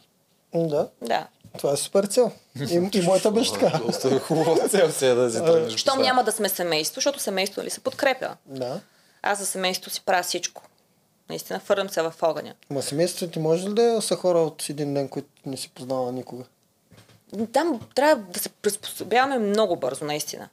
[0.54, 0.90] Да.
[1.02, 1.28] Да.
[1.58, 2.32] Това е супер цел.
[2.72, 3.78] И, и моята беше така.
[3.86, 5.76] Доста хубава цел си е да си тръгнеш.
[5.76, 8.36] Щом няма да сме семейство, защото семейство нали се подкрепя.
[8.46, 8.80] Да.
[9.22, 10.62] Аз за семейството си правя всичко.
[11.30, 12.54] Наистина, фърнам се в огъня.
[12.70, 16.12] Ма семейството ти може ли да са хора от един ден, които не си познава
[16.12, 16.44] никога?
[17.54, 20.50] Там трябва да се приспособяваме много бързо, наистина.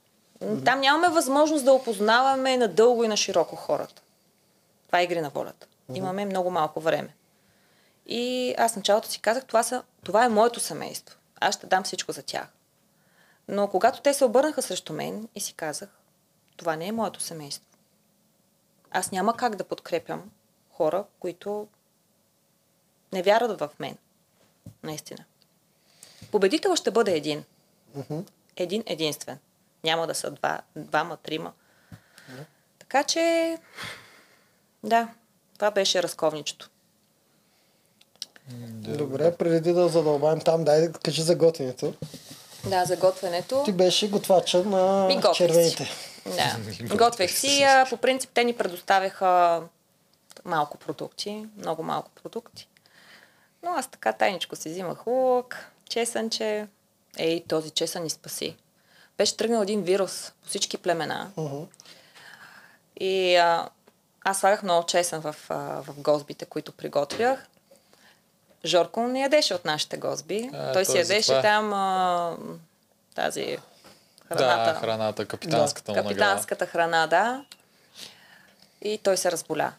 [0.64, 4.02] Там нямаме възможност да опознаваме надълго и на широко хората.
[4.86, 5.66] Това е игри на волята.
[5.94, 7.14] Имаме много малко време.
[8.06, 11.18] И аз началото си казах, това, са, това е моето семейство.
[11.40, 12.48] Аз ще дам всичко за тях.
[13.48, 15.88] Но когато те се обърнаха срещу мен и си казах,
[16.56, 17.66] това не е моето семейство.
[18.90, 20.30] Аз няма как да подкрепям
[20.70, 21.68] хора, които
[23.12, 23.96] не вярват в мен.
[24.82, 25.24] Наистина.
[26.32, 27.44] Победител ще бъде един.
[28.56, 29.38] Един единствен.
[29.84, 31.52] Няма да са два, двама, трима.
[32.78, 33.58] Така че,
[34.84, 35.08] да,
[35.54, 36.70] това беше разковничето.
[38.72, 41.94] Добре, преди да задълбаем там, дай да кажи за готвенето.
[42.66, 43.62] Да, за готвенето.
[43.64, 45.90] Ти беше готвача на Ми червените.
[46.26, 46.56] Да.
[46.96, 47.62] Готвех си.
[47.62, 49.62] А, по принцип те ни предоставяха
[50.44, 52.68] малко продукти, много малко продукти.
[53.62, 55.56] Но аз така тайничко си взимах лук,
[55.88, 56.66] чесънче.
[57.18, 58.56] Ей, този чесън ни спаси.
[59.18, 61.30] Беше тръгнал един вирус по всички племена.
[61.36, 61.62] Мгм.
[63.00, 63.68] И а,
[64.28, 67.46] аз слагах много чесън в, а, в гозбите, които приготвях.
[68.64, 70.50] Жорко не ядеше от нашите гозби.
[70.54, 71.42] А, Той си ядеше затова.
[71.42, 72.36] там а,
[73.14, 73.58] тази
[74.28, 74.72] храната.
[74.72, 76.14] Да, храната, капитанската му награда.
[76.14, 77.44] Капитанската храна, да.
[78.82, 79.72] И той се разболя.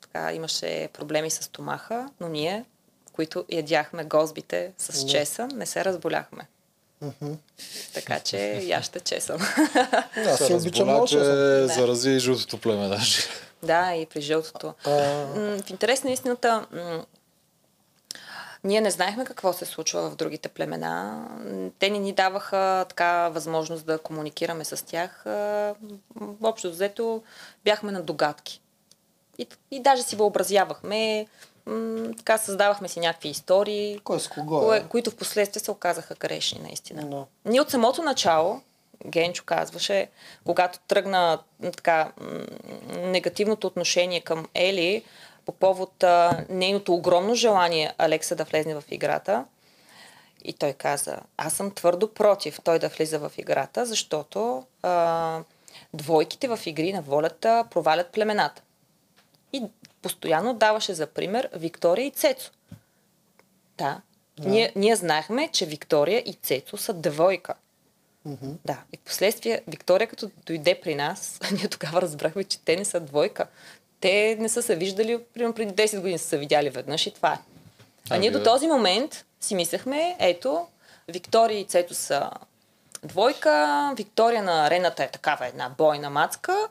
[0.00, 2.64] Така, имаше проблеми с стомаха, но ние
[3.12, 5.10] които ядяхме гозбите с Да.
[5.10, 6.46] чесън, не се разболяхме.
[7.94, 9.40] Така че яща чесън.
[10.16, 11.28] Аз се обичам че чесън.
[11.28, 11.66] Да.
[11.68, 13.22] зарази и жълтото племе даже.
[13.64, 14.74] Да, и при жълтото.
[14.86, 14.90] А,
[15.64, 16.66] В интерес на истината,
[18.64, 21.28] ние не знаехме какво се случва в другите племена.
[21.78, 25.24] Те ни ни даваха така възможност да комуникираме с тях.
[26.42, 27.22] Общо взето
[27.64, 28.60] бяхме на догадки.
[29.38, 31.26] И, и даже си въобразявахме,
[31.66, 36.14] м, така създавахме си някакви истории, Кой с кого кое, които в последствие се оказаха
[36.14, 37.02] грешни, наистина.
[37.02, 37.26] Но.
[37.44, 38.60] Ние от самото начало,
[39.06, 40.08] Генчо казваше,
[40.44, 42.12] когато тръгна така
[42.92, 45.04] негативното отношение към Ели
[45.46, 49.44] по повод а, нейното огромно желание Алекса да влезне в играта,
[50.44, 55.40] и той каза, аз съм твърдо против той да влиза в играта, защото а,
[55.94, 58.62] двойките в игри на волята провалят племената.
[59.52, 59.62] И
[60.02, 62.50] постоянно даваше за пример Виктория и Цецо.
[63.78, 64.00] Да.
[64.38, 64.48] Да.
[64.48, 67.54] Ние, ние знаехме, че Виктория и Цецо са двойка.
[68.24, 68.52] Мгм.
[68.64, 68.78] Да.
[68.92, 73.00] И в последствие Виктория, като дойде при нас, ние тогава разбрахме, че те не са
[73.00, 73.46] двойка.
[74.00, 77.32] Те не са се виждали, примерно преди 10 години са се видяли веднъж и това
[77.32, 77.38] е.
[78.10, 80.66] А Ами ние до този момент си мислехме, ето,
[81.08, 82.30] Виктория и Цето са
[83.04, 86.68] двойка, Виктория на арената е такава една бойна мацка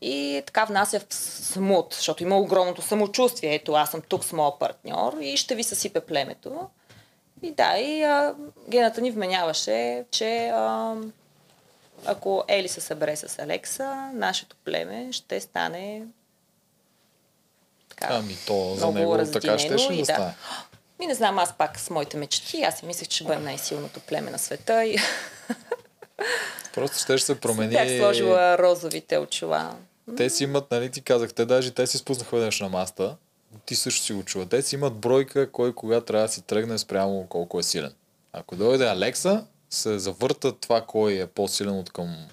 [0.00, 3.54] и така внася в смут, защото има огромното самочувствие.
[3.54, 6.68] Ето, аз съм тук с моя партньор и ще ви съсипе племето.
[7.42, 8.34] И да, и а,
[8.68, 10.94] гената ни вменяваше, че а,
[12.04, 16.02] ако Ели се събере с Алекса, нашето племе ще стане
[17.88, 20.34] така, Ами то за него така ще и да стане.
[20.98, 24.00] Ми не знам, аз пак с моите мечти, аз си мислех, че ще бъдем най-силното
[24.00, 24.98] племе на света и
[26.74, 27.72] Просто ще се промени.
[27.72, 29.76] бях сложила розовите очила.
[30.16, 33.16] Те си имат, нали ти казах, те даже те си спуснаха веднъж на маста.
[33.66, 34.46] Ти също си го чува.
[34.46, 37.94] Те си имат бройка, кой кога трябва да си тръгне спрямо колко е силен.
[38.32, 42.26] Ако дойде Алекса, се завъртат това кой е по-силен от към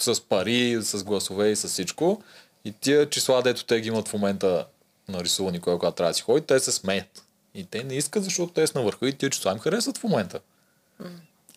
[0.00, 2.22] с пари, с гласове и с всичко.
[2.64, 4.66] И тия числа, дето те ги имат в момента
[5.08, 7.24] нарисувани, кой когато трябва да си ходи, те се смеят.
[7.54, 10.04] И те не искат, защото те са на върха и тия числа им харесват в
[10.04, 10.40] момента.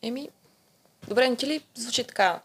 [0.02, 0.30] Еми,
[1.08, 2.42] добре, не ти ли звучи така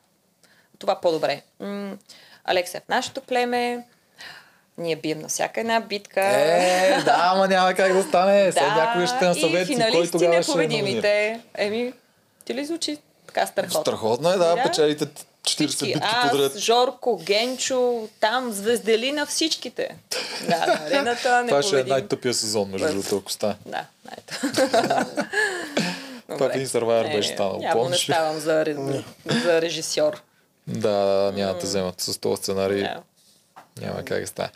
[0.78, 1.42] това по-добре?
[1.60, 1.96] М-
[2.44, 3.86] Алекса е в нашето племе,
[4.78, 6.20] ние бием на всяка една битка.
[6.20, 8.52] Е, да, ама няма как да стане.
[8.52, 10.76] Сега някой ще на и съвет и кой тогава ще номинира.
[10.78, 11.40] непобедимите.
[11.54, 11.92] Еми,
[12.44, 13.80] ти ли звучи така страхотно?
[13.80, 14.62] Страхотно е, да, Да.
[14.62, 15.86] печелите 40 Всички.
[15.86, 16.58] битки Аз, подред.
[16.58, 19.88] Жорко, Генчо, там звездели на всичките.
[20.48, 23.54] Да, на арената не Това ще е най-тъпия сезон, между другото, ако стане.
[23.66, 23.84] Да.
[26.28, 28.64] Това в един Survivor беше станало, Няма не ставам за,
[29.26, 30.22] за режисьор.
[30.66, 32.82] Да, няма да вземат с този сценарий.
[32.82, 33.02] Да.
[33.80, 34.50] Няма как да стане.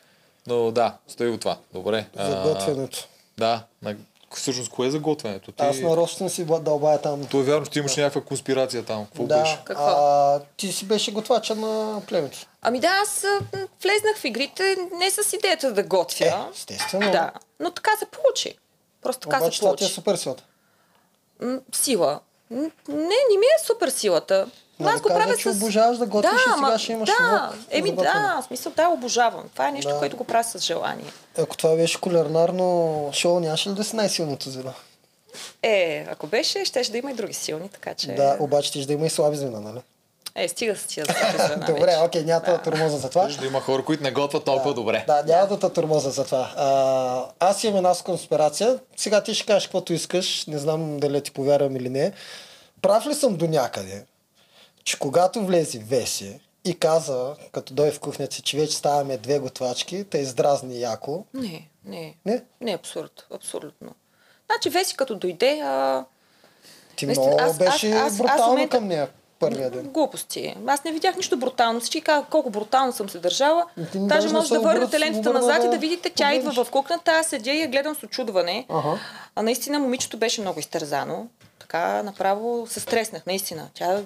[0.46, 1.58] Но да, стои го това.
[1.72, 2.06] Добре.
[2.16, 2.98] За готвенето.
[3.38, 3.62] Да.
[3.82, 3.96] На...
[4.34, 5.52] Всъщност, кое е за готвенето?
[5.52, 5.62] Ти...
[5.64, 7.26] Аз нарочно си ба- дълбая там.
[7.26, 9.06] То е вярно, че ти имаш някаква конспирация там.
[9.06, 9.58] Какво да, беше?
[9.64, 9.84] Какво?
[9.84, 12.38] А, ти си беше готвача на племето.
[12.62, 13.24] Ами да, аз
[13.82, 16.26] влезнах в игрите не с идеята да готвя.
[16.26, 17.12] Е, естествено.
[17.12, 18.58] Да, но така се получи.
[19.02, 19.94] Просто така Обаче се това ти е получи.
[19.94, 20.44] супер силата.
[21.40, 22.20] М, Сила.
[22.50, 24.46] Не, не ми е супер силата.
[24.80, 25.56] Нали аз го правя че с...
[25.56, 29.44] обожаваш да готвиш и сега ще имаш Да, урок еми да, в смисъл да, обожавам.
[29.52, 29.98] Това е нещо, Да.
[29.98, 31.12] което го правя с желание.
[31.38, 34.72] Ако това беше кулинарно шоу, нямаше ли да си най-силното звено?
[35.62, 38.12] Е, ако беше, щеше да има и други силни, така че...
[38.12, 39.80] Да, обаче ти ще да има и слаби звена, нали?
[40.34, 43.28] Е, стига с тия звена Добре, окей, няма да турмоза за това.
[43.40, 45.04] Да има хора, които не готвят толкова добре.
[45.06, 46.52] Да, няма да турмоза за това.
[46.56, 48.78] А, аз имам една с конспирация.
[48.96, 50.46] Сега ти ще кажеш каквото искаш.
[50.46, 52.12] Не знам дали ти повярвам или не.
[52.82, 54.04] Прав ли съм до някъде,
[54.86, 59.38] че когато влезе Веси и каза, като дойде в кухнята си, че вече ставаме две
[59.38, 61.24] готвачки, те издразни яко.
[61.34, 62.14] Не, не.
[62.26, 62.42] Не?
[62.60, 63.90] Не, абсурд, абсолютно.
[64.46, 66.04] Значи Веси като дойде, а...
[66.96, 69.08] Ти Наистина, много аз- аз- беше аз- аз брутално момента- към нея
[69.38, 69.82] първия ден.
[69.82, 70.54] Глупости.
[70.66, 71.80] Аз не видях нищо брутално.
[71.80, 73.66] Всички казаха колко брутално съм се държала.
[73.92, 77.10] Ти Даже може да върнете лентата назад и да да видите, тя идва в кухнята,
[77.10, 78.66] аз седя и я гледам с очудване.
[78.68, 78.98] Ага.
[79.34, 81.26] А наистина момичето беше много изтързано.
[81.58, 83.68] Така направо се стреснах, наистина.
[83.74, 84.02] Тя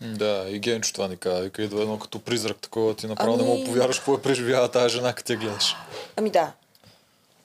[0.00, 1.42] Да, и Генчо това ни каза.
[1.42, 4.22] Вика, идва едно като призрак такова, ти направо не Ами- мога да повярваш какво е
[4.22, 5.76] преживява тази жена, като я гледаш.
[6.16, 6.52] Ами да.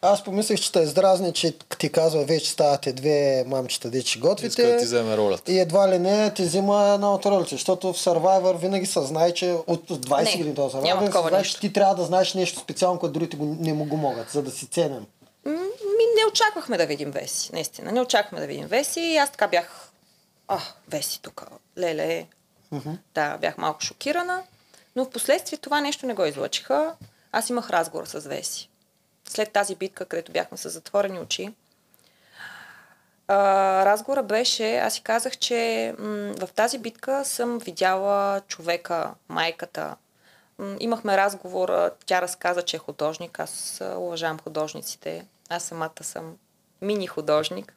[0.04, 4.22] Аз помислех, че те издразни, че ти казва вече ставате две мамчета, де че Иска
[4.22, 4.78] да готвите.
[4.78, 5.52] ти вземе ролята.
[5.52, 9.34] И едва ли не ти взима една от ролите, защото в Survivor винаги се знае,
[9.34, 11.54] че от 20 Не, години няма Survivor, такова се знае, нещо.
[11.54, 14.42] че ти трябва да знаеш нещо специално, което другите го, не му го могат, за
[14.42, 15.06] да си ценен.
[15.46, 17.92] Ми не очаквахме да видим Веси, наистина.
[17.92, 19.90] Не очаквахме да видим Веси и аз така бях...
[20.48, 21.46] А, Веси тук,
[21.78, 22.26] леле.
[23.14, 24.44] Да, бях малко шокирана,
[24.96, 26.96] но в последствие това нещо не го излъчиха.
[27.32, 28.70] Аз имах разговор с Веси.
[29.30, 31.54] след тази битка, където бяхме с затворени очи,
[33.28, 33.36] а,
[33.86, 39.96] разговора беше, аз си казах, че м- в тази битка съм видяла човека, майката.
[40.58, 45.26] М- имахме разговор, тя разказа, че е художник, аз уважавам художниците.
[45.50, 46.36] Аз самата съм
[46.82, 47.74] мини художник.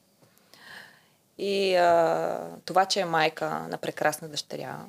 [1.39, 4.87] И а, това, че е майка на прекрасна дъщеря.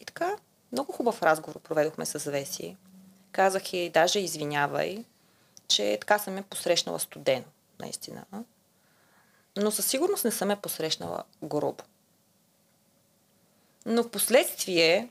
[0.00, 0.36] И така,
[0.72, 2.76] много хубав разговор проведохме с Веси.
[3.32, 5.04] Казах и даже извинявай,
[5.68, 7.44] че така съм ме посрещнала студено,
[7.80, 8.24] наистина.
[9.56, 11.84] Но със сигурност не съм ме посрещнала грубо.
[13.86, 15.08] Но в последствие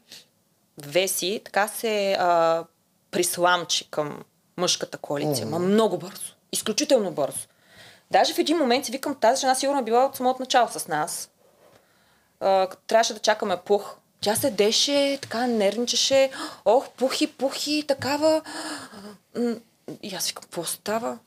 [0.77, 2.63] Веси така се а,
[3.11, 4.23] присламчи към
[4.57, 5.45] мъжката коалиция.
[5.47, 6.33] Ма много бързо.
[6.51, 7.47] Изключително бързо.
[8.11, 10.87] Даже в един момент си викам, тази жена сигурно е била от самото начало с
[10.87, 11.29] нас.
[12.39, 13.95] А, трябваше да чакаме пух.
[14.21, 16.31] Тя седеше, така нервничеше.
[16.65, 18.41] Ох, пухи, пухи, такава.
[20.03, 21.17] И аз викам, какво става?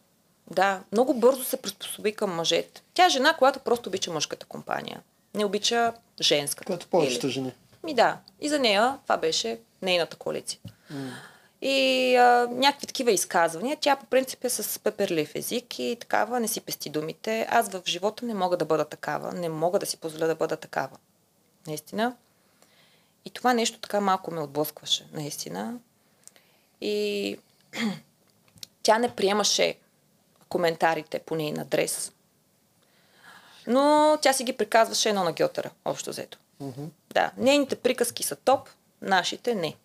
[0.51, 2.83] Да, много бързо се приспособи към мъжете.
[2.95, 5.01] Тя е жена, която просто обича мъжката компания.
[5.35, 6.73] Не обича женската.
[6.73, 7.53] Като повечето жени.
[7.85, 8.17] Ми да.
[8.41, 10.61] И за нея това беше нейната коалиция.
[11.63, 13.77] И а, някакви такива изказвания.
[13.81, 17.47] Тя по принцип е с пеперлив език и такава, не си пести думите.
[17.51, 19.33] Аз в живота не мога да бъда такава.
[19.33, 20.97] Не мога да си позволя да бъда такава.
[21.67, 22.17] Наистина.
[23.25, 25.07] И това нещо така малко ме отблъскваше.
[25.13, 25.79] Наистина.
[26.81, 27.39] И
[28.83, 29.75] тя не приемаше
[30.49, 32.13] коментарите по нейн адрес.
[33.67, 36.39] Но тя си ги приказваше едно на Гьотера, общо взето.
[37.15, 38.69] Да, нейните приказки са топ,
[39.03, 39.77] нашите не.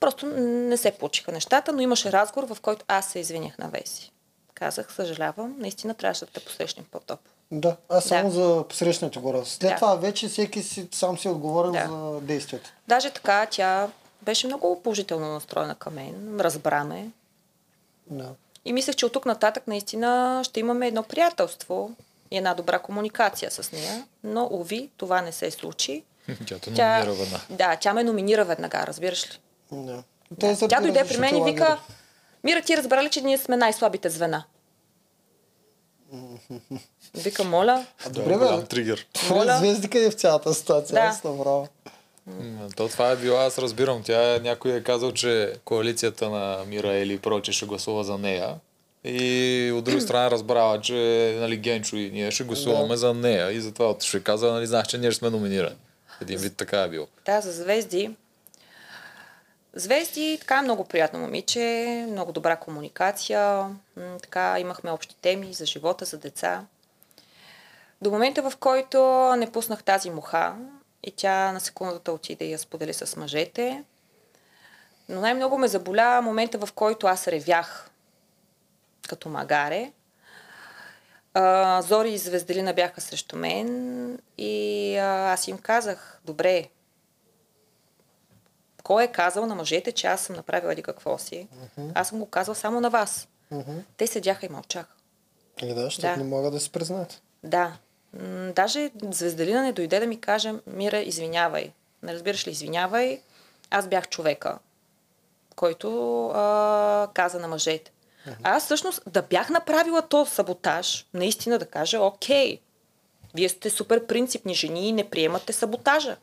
[0.00, 4.12] Просто не се получиха нещата, но имаше разговор, в който аз се извинях на Веси.
[4.54, 7.20] Казах, съжалявам, наистина трябваше да те посрещнем по-топ.
[7.52, 8.34] Да, аз само Да.
[8.34, 9.48] за посрещането го раз.
[9.48, 9.76] След Да.
[9.76, 11.88] това вече всеки си, сам си е отговорен Да.
[11.88, 12.72] за действията.
[12.88, 13.88] Даже така, тя
[14.22, 17.08] беше много положително настроена към мен, разбра ме.
[18.06, 18.28] Да.
[18.64, 21.90] И мислех, че от тук нататък наистина ще имаме едно приятелство
[22.30, 26.02] и една добра комуникация с нея, но уви, това не се случи.
[26.46, 27.44] Тя те номинира веднага.
[27.50, 29.38] да, тя ме номинира веднага, разбираш ли?
[29.72, 30.02] Да.
[30.30, 30.68] Да.
[30.68, 31.78] Тя дойде при мен и вика.
[32.44, 34.44] Мира, ти разбра ли, че ние сме най-слабите звена?
[37.14, 37.86] Вика, моля.
[37.98, 38.96] А, Това добре, е бе, добре,
[39.30, 39.58] Моля.
[39.58, 40.94] звезди къде е в цялата ситуация.
[40.94, 41.00] Да.
[41.00, 41.24] Аз.
[41.24, 41.66] М,
[42.76, 44.02] То това е било, аз разбирам.
[44.02, 48.54] Тя някой е казал, че коалицията на Мира или проче ще гласува за нея.
[49.04, 50.94] И от друга страна разбрала, че
[51.40, 52.96] нали, Генчо и ние ще гласуваме Да.
[52.96, 53.50] за нея.
[53.52, 55.76] И затова ще каза, нали, знаеш, че ние ще сме номинирани.
[56.22, 57.06] Един вид така е било.
[57.26, 58.10] Да, за Звезди.
[59.74, 63.66] Звезди, така много приятно момиче, много добра комуникация,
[64.22, 66.64] така имахме общи теми за живота, за деца.
[68.02, 69.00] До момента, в който
[69.36, 70.56] не пуснах тази муха
[71.02, 73.84] и тя на секундата отиде и я сподели с мъжете,
[75.08, 77.90] но най-много ме заболя момента, в който аз ревях
[79.08, 79.92] като магаре.
[81.80, 86.68] Зори и Звезделина бяха срещу мен и аз им казах, добре,
[88.82, 91.48] кой е казал на мъжете, че аз съм направила ли какво си?
[91.94, 93.28] Аз съм го казал само на вас.
[93.50, 93.72] Мгм.
[93.96, 94.92] Те седяха и мълчаха.
[95.62, 96.16] И да, защото Да.
[96.16, 97.22] не могат да се признаят.
[97.44, 97.72] Да.
[98.12, 101.72] М, Даже Звезделина не дойде да ми каже, Мира, извинявай.
[102.02, 103.20] Не разбираш ли, извинявай.
[103.70, 104.58] Аз бях човека,
[105.56, 105.88] който
[106.26, 107.92] а, каза на мъжете.
[108.42, 112.60] А аз всъщност да бях направила то саботаж, наистина да кажа, окей,
[113.34, 116.16] вие сте супер принципни жени и не приемате саботажа.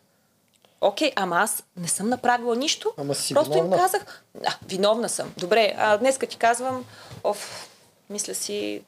[0.81, 2.93] Окей, ама аз не съм направила нищо.
[2.97, 3.75] Ама си Просто виновна.
[3.75, 5.33] им казах, а, виновна съм.
[5.37, 6.85] Добре, а днеска ти казвам,
[7.23, 7.69] оф,
[8.09, 8.81] мисля си,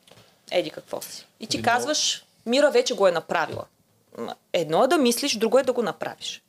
[0.51, 1.27] еди какво си.
[1.39, 1.77] И ти Виновна.
[1.77, 3.63] казваш, Мира вече го е направила.
[4.53, 6.43] Едно е да мислиш, друго е да го направиш.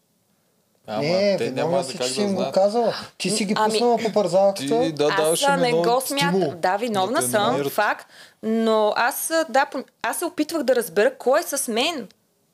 [0.86, 2.94] Ама не, те няма си, да че си да им го казала.
[3.18, 4.92] Ти си ги Ами- пуснала по Ти парзалката.
[4.92, 6.60] да даваш аз а, им не едно го смятам.
[6.60, 8.06] Да, виновна да съм, факт.
[8.42, 9.66] Но аз, да,
[10.02, 12.08] аз се опитвах да разбера кой е с мен.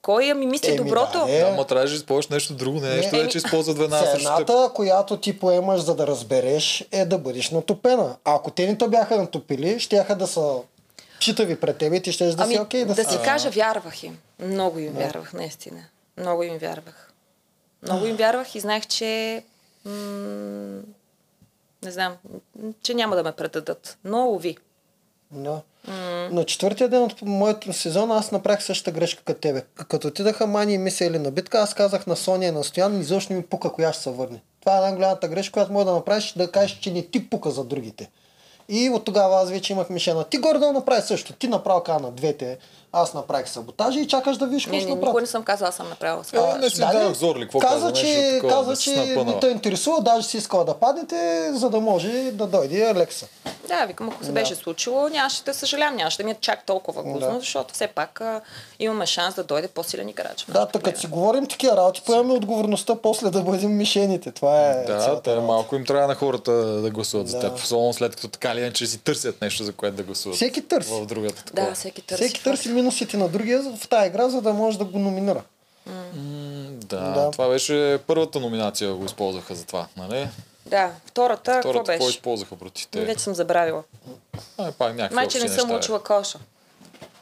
[0.06, 1.26] Кой ми мисли Еми, доброто.
[1.26, 1.40] да, е.
[1.40, 3.22] Да, ма трябваше да използваш нещо друго, не нещо, Не.
[3.22, 4.46] да че използват веднага срещу теб.
[4.46, 8.16] Цената, която ти поемаш за да разбереш, е да бъдеш натопена.
[8.24, 10.54] А ако те не те бяха натопили, щяха да са
[11.18, 13.18] читави пред тебе и ти ще да Ами, си окей да, да си.
[13.24, 14.18] кажа, вярвах им.
[14.40, 15.80] Много им вярвах, наистина.
[16.16, 17.12] Много им вярвах.
[17.82, 19.42] Много им вярвах и знаех, че
[19.84, 20.80] м-
[21.82, 22.16] не знам,
[22.82, 23.98] че няма да ме предадат.
[24.04, 24.56] Но уви.
[25.36, 25.60] Да.
[26.30, 29.62] На четвъртия ден от моето сезон аз направих същата грешка като тебе.
[29.88, 33.00] Като отидаха Мани и Мися или на битка, аз казах на Соня и на Стоян,
[33.00, 34.40] изобщо ми пука коя ще се върне.
[34.60, 37.64] Това е най-голямата грешка, която може да направиш, да кажеш, че не ти пука за
[37.64, 38.10] другите.
[38.68, 40.24] И от тогава аз вече имах мишена.
[40.24, 41.32] Ти горе да направи също.
[41.32, 42.58] Ти направи ка на двете,
[42.96, 45.08] аз направих саботажа и чакаш да видиш какво Не, ще не, направят.
[45.08, 46.54] никой не съм казала, аз съм направила Е, това.
[46.54, 47.14] не си да, дадох не.
[47.14, 50.64] зор ли, какво каза, че, такова, каза, да че не те интересува, даже си искала
[50.64, 51.16] да паднете,
[51.52, 53.26] за да може да дойде Алекса.
[53.68, 54.32] Да, викам, ако се Да.
[54.32, 57.38] беше случило, нямаше да съжалявам, нямаше да ми е чак толкова гузно, Да.
[57.38, 58.40] защото все пак а,
[58.78, 60.44] имаме шанс да дойде по-силен играч.
[60.48, 60.98] Да, така лига.
[60.98, 64.30] си говорим такива работи, поемаме отговорността после да бъдем мишените.
[64.30, 67.42] Това е Да, те малко им трябва на хората да гласуват за Да.
[67.42, 67.56] теб.
[67.56, 70.36] Особено след като така или иначе си търсят нещо, за което да гласуват.
[70.36, 70.90] Всеки търси.
[70.92, 71.68] В другата такова.
[71.68, 72.24] Да, всеки търси.
[72.24, 75.42] Всеки търси минусите на другия в тази игра, за да може да го номинира.
[76.70, 77.30] Да, Да.
[77.30, 80.28] това беше първата номинация, го използваха за това, нали?
[80.66, 82.16] Да, втората, какво Втората, какво беше?
[82.16, 83.04] използваха против те?
[83.04, 83.82] Вече съм забравила.
[84.58, 85.76] А, пак някакви Майче не съм неща.
[85.76, 86.38] учила коша.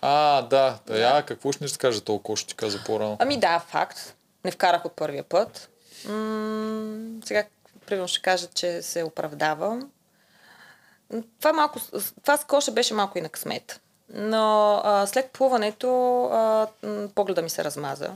[0.03, 3.17] А, да, да, я, какво ще ни ще кажа толкова, ще ти каза по-рано.
[3.21, 4.15] Ами да, факт.
[4.45, 5.69] Не вкарах от първия път.
[6.05, 7.45] М- сега,
[7.87, 9.91] примерно, ще кажа, че се оправдавам.
[11.41, 11.79] Това, малко,
[12.23, 13.81] това с коша беше малко и на късмет.
[14.15, 16.67] Но а, след плуването а,
[17.15, 18.11] погледа ми се размаза.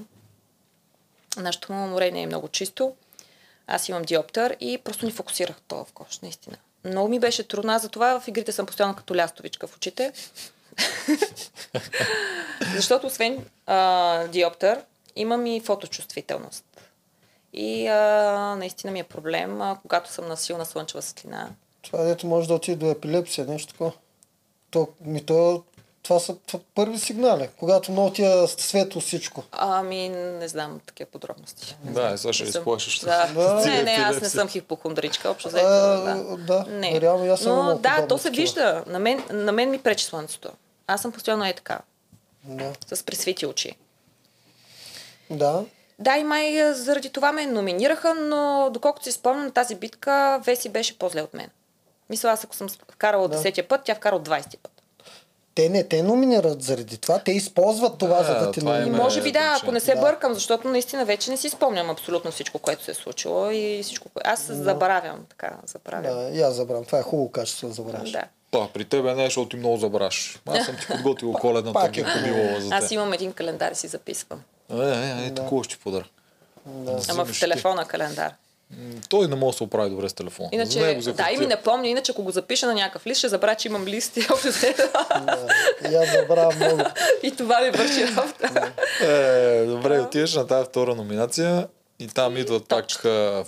[1.36, 2.94] Нашето море не е много чисто.
[3.66, 6.56] Аз имам диоптър и просто не фокусирах това в кош, наистина.
[6.84, 7.72] Много ми беше трудно.
[7.72, 10.12] Аз затова в игрите съм постоянно като лястовичка в очите.
[12.74, 14.80] Защото освен а, диоптър,
[15.16, 16.64] имам и фоточувствителност.
[17.52, 21.50] И а, наистина ми е проблем, а, когато съм на силна слънчева светлина.
[21.82, 23.92] Това дето може да отиде до епилепсия, нещо такова.
[24.70, 25.64] То, ми то,
[26.08, 26.36] това са
[26.74, 29.44] първи сигнали, когато много ти е светло всичко.
[29.52, 31.76] Ами, не знам такива подробности.
[31.82, 32.98] Да, е, сега ще изплашиш.
[32.98, 33.28] Да.
[33.34, 33.54] Да.
[33.66, 36.36] Не, не, аз не съм хипохондричка, общо А, взето.
[36.36, 36.64] Да.
[36.64, 37.00] да, Не.
[37.00, 38.84] реално аз съм Но да, то се вижда.
[38.86, 40.48] На мен, на мен ми пречи слънцето.
[40.86, 41.78] Аз съм постоянно е така,
[42.44, 42.72] Да.
[42.94, 43.72] с пресвити очи.
[45.30, 45.64] да.
[45.98, 50.40] Да, и май а, заради това ме номинираха, но доколкото си спомням на тази битка,
[50.44, 51.48] Веси беше по-зле от мен.
[52.10, 53.42] Мисля, аз ако съм вкарала Да.
[53.42, 54.77] 10 път, тя вкара 20 път.
[55.58, 58.96] Те не те номинират заради това, те използват това, Да, за да те номинират.
[58.96, 60.00] може би да, ако не се Да.
[60.00, 64.08] бъркам, защото наистина вече не си спомням абсолютно всичко, което се е случило и всичко,
[64.24, 66.14] аз забравям, така, забравям.
[66.14, 66.84] Да, и аз забравям.
[66.84, 68.10] Това е хубаво качество да забравяш.
[68.10, 68.22] Да.
[68.52, 70.40] Да, при тебе не, защото ти много забраш.
[70.46, 72.04] Аз съм ти подготвил коледната Пак е
[72.58, 72.94] за Аз те.
[72.94, 74.42] имам един календар и си записвам.
[74.72, 76.04] Е, е, е, такова ще подаря.
[76.66, 76.98] Да.
[77.08, 77.40] Ама в ти.
[77.40, 78.32] телефона календар.
[79.08, 80.46] Той не може да се оправи добре с телефон.
[80.46, 83.06] За Иначе, него за да, и ми не помня, иначе ако го запиша на някакъв
[83.06, 86.82] лист, ще забравя, че имам лист и общо аз забравям много.
[87.22, 88.72] И това ми върши работа.
[89.02, 92.84] Е, добре, отиваш на тази втора номинация и там идват пак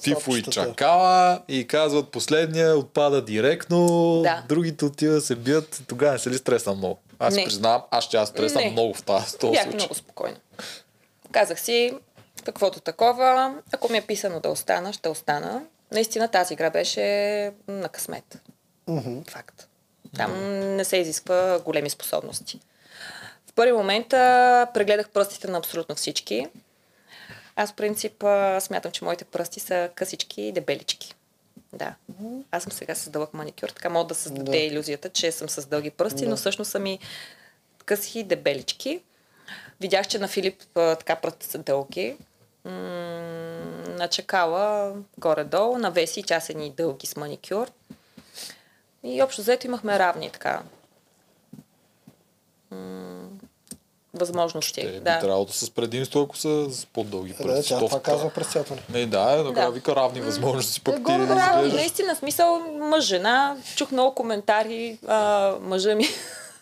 [0.02, 0.42] Фифо и.
[0.42, 3.86] Чакала и казват последния отпада директно,
[4.22, 4.42] Да.
[4.48, 5.82] другите отиват да се бият.
[5.88, 6.98] Тогава не се ли стресна много?
[7.18, 7.44] Аз Не.
[7.44, 8.70] признавам, аз ще аз стресам Не.
[8.70, 9.74] много в тази Бях случай.
[9.74, 10.36] много спокойна.
[11.32, 11.92] Казах си,
[12.44, 15.62] каквото такова, ако ми е писано да остана, ще остана.
[15.92, 17.02] Наистина тази игра беше
[17.68, 18.42] на късмет.
[18.86, 19.18] Мгм.
[19.28, 19.66] Факт.
[20.16, 20.32] Там
[20.76, 22.60] не се изисква големи способности.
[23.46, 26.46] В първи момент а, прегледах пръстите на абсолютно всички.
[27.56, 31.14] Аз, в принцип, а, смятам, че моите пръсти са късички и дебелички.
[31.72, 31.94] Да.
[32.50, 34.56] Аз съм сега с дълъг маникюр, така мога да създаде Да.
[34.56, 36.30] иллюзията, че съм с дълги пръсти, Да.
[36.30, 36.98] но всъщност са ми
[37.84, 39.02] къси и дебелички.
[39.80, 42.16] Видях, че на Филип а, така пръстите са дълги.
[42.64, 42.70] М-
[43.88, 47.70] на Чакала горе-долу, на Веси часени дълги с маникюр.
[49.04, 50.62] И общо взето имахме равни така
[52.70, 53.28] м-
[54.14, 54.80] възможности.
[54.80, 55.18] Те би да.
[55.18, 57.68] трябвало да са с предимство, ако са с по-дълги Е, да, пръсти.
[57.68, 58.74] тя То това казва през цялото.
[58.88, 59.70] Не, да, е, накрая Да.
[59.70, 61.72] вика равни възможности, пък ти Горе равни, изглеждаш.
[61.74, 63.56] наистина, смисъл мъж, жена.
[63.76, 64.98] Чух много коментари.
[65.06, 65.18] А,
[65.60, 66.04] мъжа ми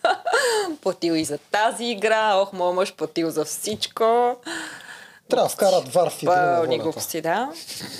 [0.82, 2.34] платил и за тази игра.
[2.34, 4.36] Ох, моят мъж платил за всичко.
[5.30, 7.52] Трябва да вкарат вар в Пълни глупости, да.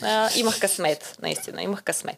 [0.03, 2.17] А, имах късмет, наистина, имах късмет.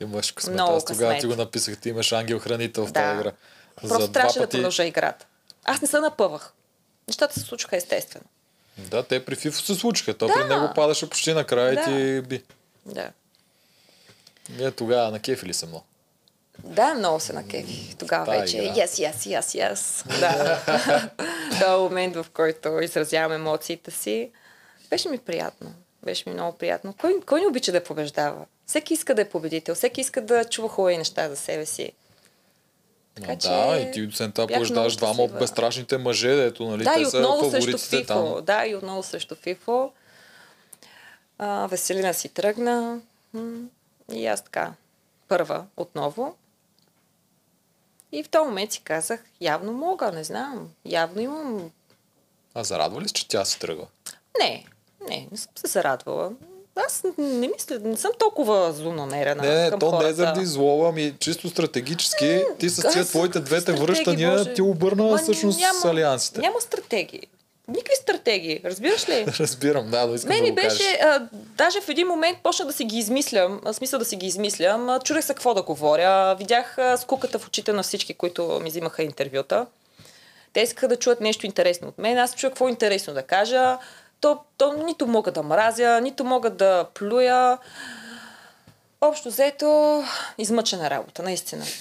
[0.00, 0.54] Имаш късмет.
[0.54, 1.20] Много Аз тогава късмет.
[1.20, 3.00] ти го написах, ти имаш ангел-хранител в Да.
[3.00, 3.32] тази игра.
[3.76, 5.26] Просто За трябваше два да продължа играта.
[5.64, 6.52] Аз не се напъвах.
[7.08, 8.24] Нещата се случваха естествено.
[8.78, 10.14] Да, те при Фифо се случиха.
[10.14, 10.32] То Да.
[10.34, 11.80] при него падаше почти накрая Да.
[11.80, 12.42] и ти би.
[12.86, 13.10] Да.
[14.50, 15.84] Ние тогава на кефи ли съм много?
[16.58, 17.96] Да, много се накефи.
[17.98, 18.74] Тогава Тая вече игра.
[18.74, 20.18] yes, yes, yes, yes.
[20.20, 21.10] Да.
[21.50, 24.30] Това е момент, в който изразявам емоциите си.
[24.90, 25.74] Беше ми приятно.
[26.04, 26.94] Беше ми много приятно.
[27.00, 28.46] Кой, кой не обича да побеждава?
[28.66, 29.74] Всеки иска да е победител.
[29.74, 31.92] Всеки иска да чува хубави неща за себе си.
[33.14, 36.84] Така Но че да, и ти освен това побеждаваш двама от безстрашните мъже, дето нали,
[36.84, 38.06] Да, те и са отново срещу фаворитите Фифо.
[38.06, 38.44] там.
[38.44, 39.92] Да, и отново срещу Фифо.
[41.38, 43.00] А, Веселина си тръгна.
[44.12, 44.72] И аз така,
[45.28, 46.36] първа отново.
[48.12, 50.68] И в този момент си казах, явно мога, не знам.
[50.84, 51.70] Явно имам...
[52.54, 53.86] А зарадва ли се, че тя се тръгва?
[54.40, 54.64] Не,
[55.08, 56.30] не, не съм се зарадвала.
[56.86, 60.08] Аз не мисля, не съм толкова злонамерена Не, не, към то не хората.
[60.08, 62.44] е заради злоба, ами чисто стратегически.
[62.58, 64.54] Ти с тия твоите двете връщания Боже.
[64.54, 66.40] ти обърна Ма всъщност с алиансите.
[66.40, 67.22] Няма стратегии.
[67.68, 69.26] Никакви стратегии, разбираш ли?
[69.40, 72.72] Разбирам, да, да искам Мен да го беше, а, даже в един момент почна да
[72.72, 76.36] си ги измислям, а, смисъл да си ги измислям, а, чудех се какво да говоря,
[76.38, 79.66] видях а, скуката в очите на всички, които ми взимаха интервюта.
[80.52, 83.78] Те искаха да чуят нещо интересно от мен, аз чуя какво е интересно да кажа,
[84.20, 87.58] то, то нито мога да мразя, нито мога да плюя.
[89.00, 90.02] Общо взето,
[90.38, 91.64] измъчена работа, наистина.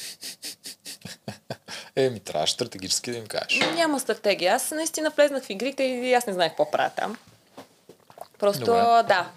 [1.95, 3.59] Е, ми трябваше стратегически да им кажеш.
[3.75, 4.55] Няма стратегия.
[4.55, 7.17] Аз наистина влезнах в игрите и аз не знаех какво правя там.
[8.39, 8.81] Просто, Добре.
[8.81, 9.29] да,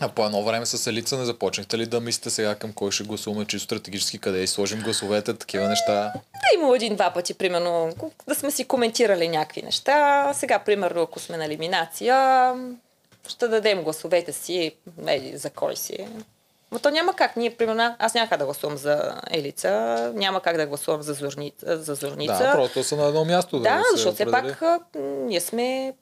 [0.00, 3.04] А по едно време с Елица не започнахте ли да мислите сега към кой ще
[3.04, 6.12] гласуваме чисто стратегически, къде и сложим гласовете, такива неща?
[6.12, 7.92] Да, имало един-два пъти, примерно,
[8.28, 10.30] да сме си коментирали някакви неща.
[10.34, 12.54] Сега, примерно, ако сме на елиминация,
[13.28, 14.72] ще дадем гласовете си,
[15.06, 16.06] е, за кой си.
[16.72, 17.36] Но то няма как.
[17.36, 21.82] Ние, примерно, аз няма как да гласувам за Елица, няма как да гласувам за, Зорница.
[21.82, 22.38] За Зорница.
[22.38, 23.60] Да, просто са на едно място.
[23.60, 24.62] да се защото все пак
[25.00, 25.94] ние сме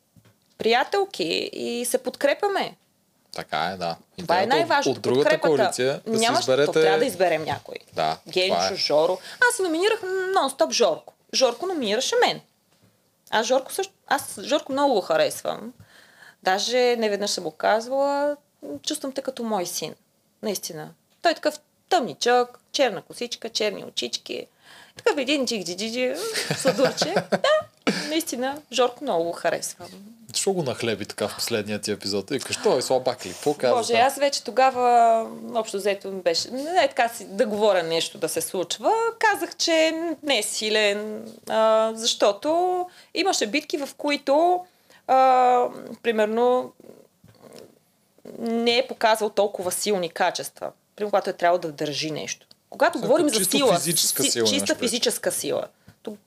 [0.58, 2.76] приятелки и се подкрепяме.
[3.34, 3.96] Така е, да.
[4.18, 4.98] Това е Идеята от- най-важното.
[4.98, 5.56] От другата подкрепата.
[5.56, 6.66] коалиция да Няма, си изберете...
[6.66, 7.76] то трябва да изберем някой.
[7.92, 8.76] Да, Генчо, е.
[8.76, 9.18] Жоро.
[9.50, 10.00] Аз си номинирах
[10.36, 11.12] нон-стоп Жорко.
[11.34, 12.40] Жорко номинираше мен.
[13.30, 13.92] Аз Жорко също...
[14.06, 15.72] Аз Жорко много го харесвам.
[16.42, 18.36] Даже не веднъж съм го казвала.
[18.82, 19.94] Чувствам те като мой син.
[20.42, 20.90] Наистина.
[21.22, 21.58] Той е такъв
[21.88, 24.46] тъмничък, черна косичка, черни очички.
[24.96, 26.14] Такъв един джик джи джи
[26.56, 27.14] сладурче.
[27.30, 27.50] Да,
[28.08, 29.88] наистина, Жорко много го харесвам.
[30.34, 32.30] Защо го нахлеби така в последния ти епизод?
[32.30, 33.30] И кажеш, той е слабак ли?
[33.30, 33.76] Какво казва?
[33.76, 38.28] Боже, аз вече тогава, общо взето беше, не е така си да говоря нещо да
[38.28, 38.92] се случва.
[39.18, 42.80] Казах, че не е силен, а, защото
[43.14, 44.64] имаше битки, в които,
[45.06, 45.68] а,
[46.02, 46.72] примерно,
[48.38, 50.70] не е показал толкова силни качества.
[50.96, 52.46] Примерно, когато е трябвало да държи нещо.
[52.70, 55.66] Когато Са говорим за сила, физическа си- сила чиста физическа сила,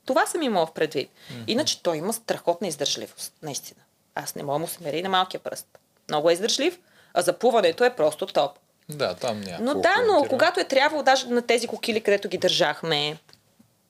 [0.05, 1.09] това съм имала в предвид.
[1.47, 3.81] Иначе той има страхотна издържливост, наистина.
[4.23, 5.67] Аз не мога да му се мери на малкия пръст.
[6.09, 6.79] Много е издържлив,
[7.13, 8.51] а заплуването е просто топ.
[8.89, 9.65] Да, там няма.
[9.65, 13.17] Но да, но когато е трябвало, даже на тези кокили, където ги държахме,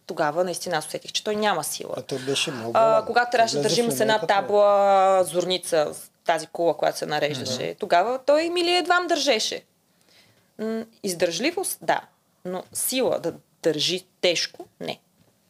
[0.05, 1.93] тогава наистина аз усетих, че той няма сила.
[1.97, 2.71] А той беше много.
[2.73, 5.91] А, когато трябваше да държим с една табла зорница,
[6.25, 9.63] тази кула, която се нареждаше, тогава той мили едвам държеше.
[10.59, 12.01] М, Издържливост, да,
[12.45, 14.99] но сила да държи тежко, не.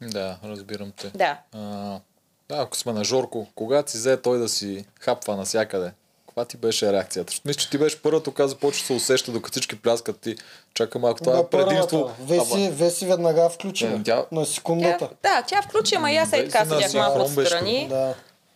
[0.00, 1.10] Да, разбирам те.
[1.14, 1.38] Да.
[1.52, 2.00] А,
[2.48, 5.92] да, ако сме на Жорко, когато си взе той да си хапва навсякъде,
[6.26, 7.30] каква ти беше реакцията?
[7.30, 10.36] Защото мисля, че ти беше първата, която започва да се усеща, докато всички пляскат ти.
[10.74, 12.10] Чака малко, това Да, е предимство.
[12.20, 13.86] Веси, Веси веднага включи.
[13.88, 15.08] Не, тя- На Тя, секундата.
[15.22, 17.88] да, тя включи, ама и аз е така седях малко отстрани.
[17.88, 18.14] Да.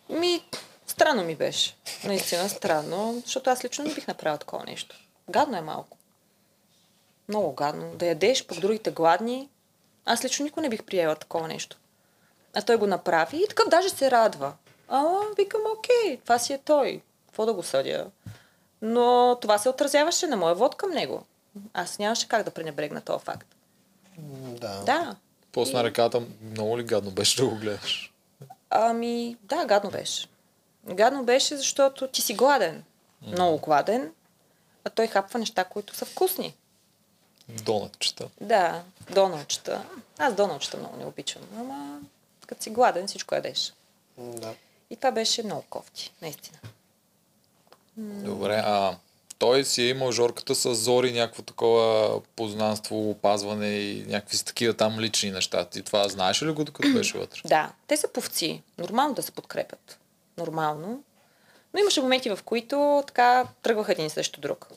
[0.09, 0.43] Ми,
[0.87, 1.75] странно ми беше.
[2.03, 4.95] Наистина странно, защото аз лично не бих направила такова нещо.
[5.29, 5.97] Гадно е малко.
[7.29, 7.91] Много гадно.
[7.95, 9.49] Да ядеш, пък другите гладни.
[10.05, 11.77] Аз лично никой не бих приела такова нещо.
[12.53, 14.53] А той го направи и такъв даже се радва.
[14.87, 17.01] Ама, викам, окей, това си е той.
[17.25, 18.07] Какво да го съдя?
[18.81, 21.23] Но това се отразяваше на моя вод към него.
[21.73, 23.47] Аз нямаше как да пренебрегна този факт.
[24.17, 24.83] Да.
[24.85, 25.15] Да.
[25.51, 28.13] После на реката много ли гадно беше да го гледаш?
[28.69, 30.27] Ами, да, гадно беше.
[30.85, 32.83] Гадно беше, защото ти си гладен.
[33.21, 34.11] Много гладен.
[34.85, 36.55] А той хапва неща, които са вкусни.
[37.49, 38.29] Донатчета.
[38.41, 39.83] Да, доналчета.
[40.17, 41.41] Аз доналчета много не обичам.
[41.59, 41.99] Ама,
[42.53, 43.73] като си гладен, всичко ядеш.
[44.17, 44.53] Да.
[44.89, 46.57] И това беше много кофти, наистина.
[47.97, 48.95] Добре, а
[49.39, 54.73] той си е имал жорката с Зори, някакво такова познанство, опазване и някакви си такива
[54.73, 55.65] там лични неща.
[55.65, 57.41] Ти това знаеш ли го, докато беше вътре?
[57.45, 58.61] Да, те са повци.
[58.77, 59.99] Нормално да се подкрепят.
[60.37, 61.03] Нормално.
[61.73, 64.67] Но имаше моменти, в които така тръгваха един срещу друг.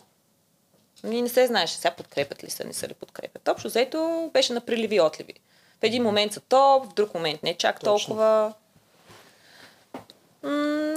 [1.05, 3.49] И не се знаеше сега подкрепят ли са, не са ли подкрепят.
[3.49, 5.35] Общо взето беше на приливи и отливи.
[5.81, 8.07] В един момент са топ, в друг момент не чак Точно.
[8.07, 8.53] толкова.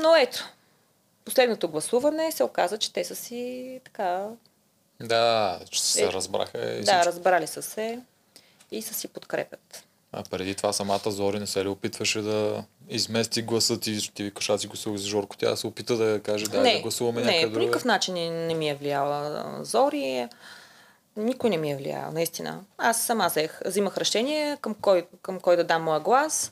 [0.02, 0.50] Но ето,
[1.26, 4.28] последното гласуване се оказа, че те са си така...
[5.00, 7.06] Да, че се Е, разбраха и Да, всичко.
[7.06, 8.00] разбрали са се
[8.72, 9.84] и са си подкрепят.
[10.12, 14.24] А преди това самата Зори не се ли опитваше да измести гласа ти, ще ти
[14.24, 17.26] викаш, аз си гласувах за Жорко, тя се опита да каже, да, да гласуваме не,
[17.26, 17.66] някъде по другаде.
[17.66, 20.28] никакъв начин не, не ми е влияла Зори.
[21.20, 22.60] Никой не ми е влиял, наистина.
[22.78, 26.52] Аз сама взех, взимах решение към кой, към кой да дам моя глас.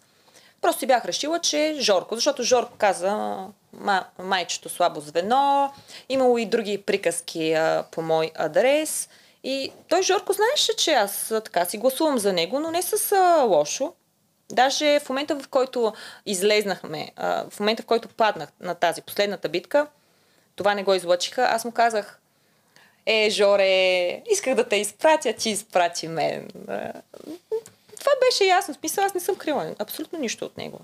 [0.61, 3.37] Просто си бях решила, че Жорко, защото Жорко каза
[3.73, 5.73] ма, майчето слабо звено,
[6.09, 9.09] имало и други приказки а, по мой адрес.
[9.43, 13.41] И той Жорко знаеше, че аз така си гласувам за него, но не с а,
[13.41, 13.93] лошо.
[14.51, 15.93] Даже в момента, в който
[16.25, 19.87] излезнахме, а, в момента, в който паднах на тази последната битка,
[20.55, 22.19] това не го излъчиха, аз му казах,
[23.07, 26.47] е, Жоре, исках да те изпратя, ти изпрати мен.
[27.99, 28.73] Това беше ясно.
[28.73, 30.79] Смисъл, аз не съм крила абсолютно нищо от него.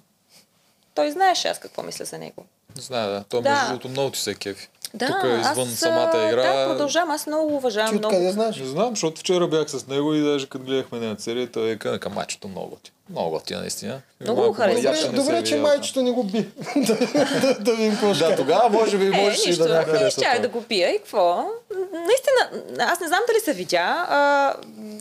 [0.96, 2.46] той знаеше аз какво мисля за него.
[2.76, 3.24] Знае, да.
[3.30, 3.50] Той Да.
[3.50, 4.68] между другото много ти се кефи.
[4.96, 6.54] Да, Тук извън аз, самата а, игра.
[6.54, 7.12] Да, продължавам.
[7.12, 7.90] Аз много уважавам.
[7.90, 8.16] Ти много...
[8.16, 8.58] откъде знаеш?
[8.58, 11.78] Не знам, защото вчера бях с него и даже като гледахме на серия, той е
[11.78, 12.96] каза, мачето много готино.
[13.10, 14.02] Много готино, наистина.
[14.22, 14.92] Много Малко го харесва.
[14.92, 16.50] Добре, добре че майчето не го би.
[16.76, 19.78] да, да, да видим какво ще Да, тогава може би Е, можеш и да не
[19.78, 20.40] не хареса това.
[20.40, 21.46] да го пия и какво?
[21.94, 24.06] Наистина, аз не знам дали се видя.
[24.10, 24.54] А,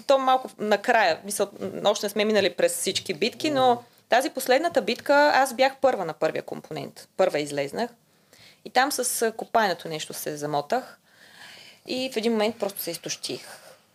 [0.07, 1.47] то малко накрая, мисъл,
[1.85, 6.13] още не сме минали през всички битки, но тази последната битка, аз бях първа на
[6.13, 7.09] първия компонент.
[7.17, 7.91] Първа излезнах.
[8.65, 10.99] И там с копаенето нещо се замотах.
[11.87, 13.47] И в един момент просто се изтощих.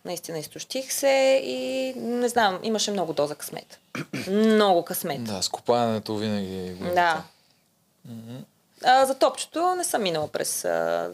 [0.04, 3.78] Наистина изтощих се и не знам, имаше много доза късмет.
[4.28, 5.24] много късмет.
[5.24, 6.74] Да, с копаенето винаги.
[6.74, 7.22] го има Да.
[8.84, 11.10] А, за топчето не съм минала през а,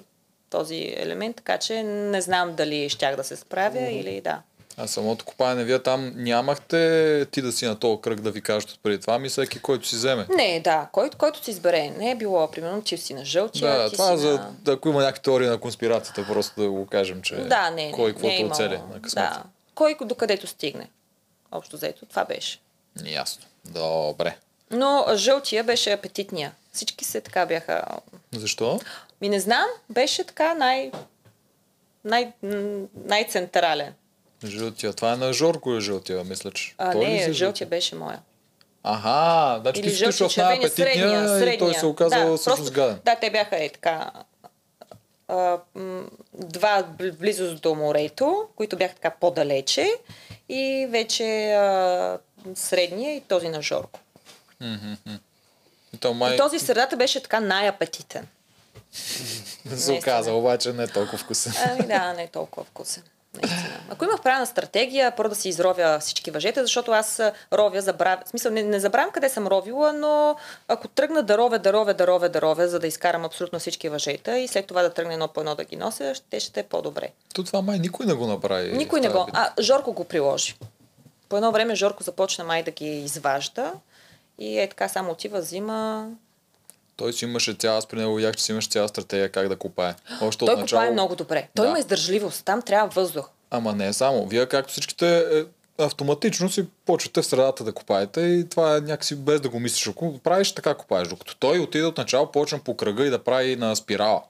[0.50, 4.42] този елемент, така че не знам дали щях да се справя или да.
[4.76, 8.78] А самото копаене, вие там нямахте ти да си на този кръг да ви кажат
[8.82, 10.26] преди това, ми всеки, който си вземе.
[10.36, 11.90] Не, да, който, който си избере.
[11.90, 14.72] Не е било, примерно, че си на жълтия, Да, ти това си за, на...
[14.72, 18.12] ако има някакви теории на конспирацията, просто да го кажем, че Да, не, кой е
[18.12, 18.52] каквото имало.
[18.52, 19.30] оцели на късмета.
[19.34, 19.42] Да.
[19.74, 20.88] Кой докъдето стигне.
[21.52, 22.60] Общо заето, това беше.
[23.04, 23.44] Ясно.
[23.64, 24.36] Добре.
[24.70, 26.52] Но жълтия беше апетитния.
[26.72, 27.84] Всички се така бяха...
[28.32, 28.80] Защо?
[29.20, 30.92] Ми не знам, беше така най...
[32.04, 32.32] най...
[33.04, 33.94] най-централен.
[34.46, 34.92] Жълтия.
[34.92, 36.74] Това е на Жорко е жълтия, мисля, че.
[36.78, 38.20] А, Той не, си жълтия беше моя.
[38.82, 41.54] Аха, значи Или ти в червения, най-апетитния средния, средния.
[41.54, 42.98] и той се оказа да, всъщност гаден.
[43.04, 44.10] Да, те бяха е така
[45.28, 45.58] а,
[46.32, 49.92] два бл- близо до морето, които бяха така по-далече
[50.48, 52.18] и вече а,
[52.54, 54.00] средния и този на Жорко.
[55.94, 58.26] И то май И този в средата беше така най-апетитен.
[59.76, 61.52] се оказа, обаче не е толкова вкусен.
[61.64, 63.02] Ами да, не е толкова вкусен.
[63.42, 63.74] Наистина.
[63.88, 67.20] Ако имах правилна стратегия, първо да си изровя всички въжета, защото аз
[67.52, 68.22] ровя, забравя.
[68.26, 70.36] В смисъл, не, не забравям къде съм ровила, но
[70.68, 73.88] ако тръгна да ровя, да ровя, да ровя, да ровя, за да изкарам абсолютно всички
[73.88, 76.62] въжета и след това да тръгна едно по едно да ги нося, ще, ще е
[76.62, 77.08] по-добре.
[77.34, 78.72] То това май никой не го направи.
[78.72, 79.28] Никой не тази го.
[79.32, 80.56] А, Жорко го приложи.
[81.28, 83.72] По едно време Жорко започна май да ги изважда
[84.38, 86.08] и е така само отива, взима.
[86.96, 89.56] Той си имаше цяла, аз при него видях, че си имаше цяла стратегия как да
[89.56, 89.94] копае.
[90.20, 90.80] Още Той от начало.
[90.80, 91.48] копае много добре.
[91.54, 91.68] Той Да.
[91.70, 92.44] има издържливост.
[92.44, 93.28] Там трябва въздух.
[93.50, 94.26] Ама не само.
[94.26, 95.44] Вие както всичките е,
[95.78, 99.88] автоматично си почвате в средата да копаете и това е някакси без да го мислиш.
[99.88, 103.56] Ако правиш така копаеш, докато той отиде от начало, почна по кръга и да прави
[103.56, 104.22] на спирала.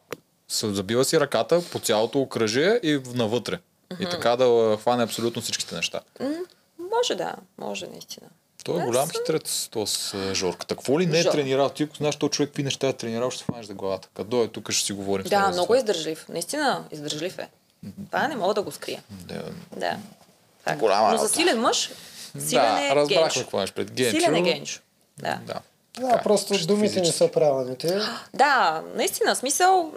[0.49, 3.59] Забива си ръката по цялото окръжие и навътре.
[4.01, 6.01] И така да хване абсолютно всичките неща.
[6.97, 8.27] Може да, може наистина.
[8.65, 10.75] Той е Аз голям хитрец, то с е, Жорката.
[10.75, 11.69] Какво ли не е Жор- тренирал?
[11.71, 14.09] Ти ако знаеш този човек какви неща е тренирал, ще се хванеш за главата.
[14.15, 15.27] Като е тук, ще си говорим.
[15.27, 16.27] Да, много е издържлив.
[16.29, 17.49] Наистина издържлив е.
[18.07, 19.03] Това не мога да го скрия.
[19.11, 19.43] Да,
[19.77, 19.97] Да.
[20.63, 20.79] Факт.
[20.79, 21.91] Голяма Но за силен мъж,
[22.39, 24.21] силен да е разбрахме какво имаш пред Генчо.
[24.21, 24.81] Силен е Генчо.
[25.19, 25.39] Да.
[25.47, 25.61] Да.
[26.01, 27.19] Да, Така, просто чисто думите не физически.
[27.19, 27.99] са правилните.
[28.35, 29.93] Да, наистина, смисъл,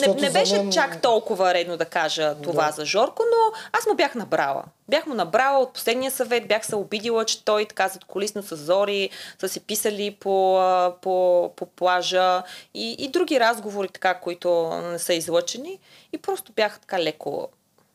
[0.00, 2.72] не, не беше мен- чак толкова редно да кажа това Да.
[2.72, 4.64] за Жорко, но аз му бях набрала.
[4.88, 8.56] Бях му набрала от последния съвет, бях се обидила, че той така зад колисно с
[8.56, 9.10] Зори
[9.40, 10.60] са се писали по,
[11.02, 12.42] по, по плажа
[12.74, 14.50] и, и други разговори, така, които
[14.82, 15.78] не са излъчени.
[16.12, 17.48] И просто бях така леко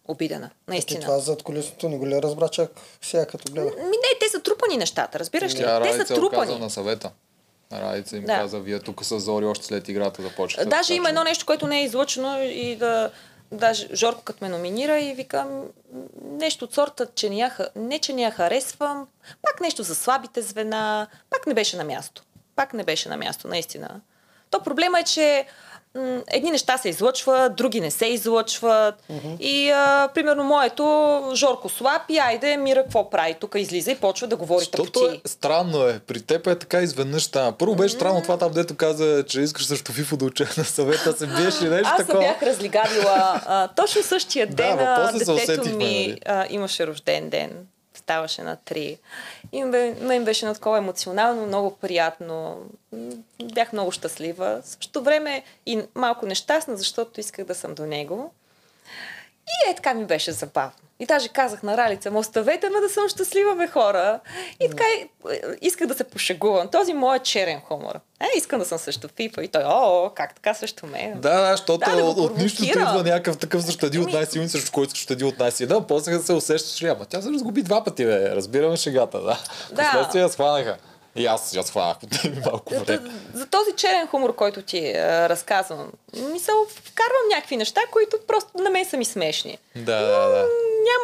[0.08, 0.48] обидена.
[0.48, 1.02] Ти Наистина.
[1.02, 2.70] това зад колесото не го ли разбра чак
[3.02, 3.70] сега като гледа?
[3.70, 5.58] Ми не, те са трупани нещата, разбираш ли?
[5.58, 6.60] Тя те са е трупани.
[6.60, 7.12] на съвета.
[7.82, 8.36] Радица им Да.
[8.36, 10.70] каза, вие тук с Зори още след играта да почнете.
[10.70, 13.12] Даже така има че- едно нещо, което не е излъчено и да...
[13.52, 15.64] Даже Жорко като ме номинира и викам
[16.24, 19.08] нещо от сорта, че не я, не че не я харесвам,
[19.42, 22.24] пак нещо за слабите звена, пак не беше на място.
[22.56, 24.02] Пак не беше на място, наистина.
[24.50, 25.46] То проблема е, че
[26.28, 28.96] едни неща се излъчват, други не се излъчват.
[29.40, 30.86] И, а, примерно, моето
[31.36, 33.34] Жорко слаб и айде, Мира какво прави?
[33.34, 36.00] Тук излиза и почва да говори Защото е странно е.
[36.00, 37.52] При теб е така изведнъж стана.
[37.52, 41.14] Първо беше странно това там, дето каза, че искаш също фифо да уча на съвета,
[41.14, 42.20] се биеш и нещо Аз се такова.
[42.20, 44.76] бях разлигавила а, точно същия Да, ден.
[44.76, 45.76] ма а, детето ми
[46.08, 46.20] нали?
[46.26, 47.52] а, имаше рожден ден.
[47.94, 48.98] Ставаше на 3.
[49.56, 52.58] И ме, мен беше на такова емоционално, много приятно.
[53.44, 54.62] Бях много щастлива.
[54.62, 58.34] В същото време и малко нещастна, защото исках да съм до него.
[59.48, 60.85] И е така ми беше забавно.
[61.00, 64.20] И даже казах на Ралица, му оставете ме да съм щастлива, бе хора.
[64.60, 65.08] И така е,
[65.62, 66.68] исках да се пошегувам.
[66.68, 67.96] Този моят черен хумор.
[68.22, 69.44] Е, искам да съм също Фифа.
[69.44, 71.14] И той, о, как така също мен?
[71.16, 74.50] Да, да, защото Да, от, от нищото идва някакъв такъв срещу един от Ами- най-силни,
[74.50, 75.68] срещу който срещу един от най-силни.
[75.70, 78.36] Да, после се усещаш, ама тя се разгуби два пъти, бе.
[78.36, 79.40] Разбираме шегата, да.
[79.72, 79.92] Да.
[79.92, 80.78] Последствие я схванаха.
[81.16, 82.10] И аз я схванах ми
[82.46, 83.12] малко За, време.
[83.34, 85.92] за този черен хумор, който ти а, разказвам,
[86.32, 89.58] мисъл, вкарвам някакви неща, които просто на мен са ми смешни.
[89.76, 90.48] Да, да, да.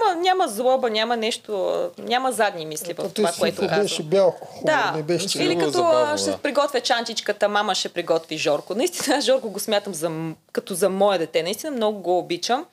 [0.05, 3.81] няма, няма злоба, няма нещо, няма задни мисли в това, ти което казвам.
[3.81, 6.37] беше бял хубаво, Да, не беше или като забавно, ще да.
[6.37, 8.75] приготвя чанчичката, мама ще приготви Жорко.
[8.75, 10.11] Наистина, Жорко го смятам за,
[10.51, 11.43] като за мое дете.
[11.43, 12.65] Наистина много го обичам.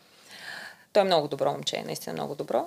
[0.93, 2.65] Той е много добро момче, наистина много добро.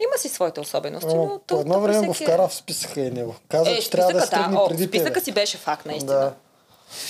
[0.00, 2.48] Има си своите особености, но О, то, по едно то време го всеки е- вкара
[2.48, 3.34] в списъка и него.
[3.48, 5.20] Каза, Е, че трябва да стигне да, о, преди списъка тебе.
[5.20, 6.12] си беше факт, наистина.
[6.12, 6.32] Да.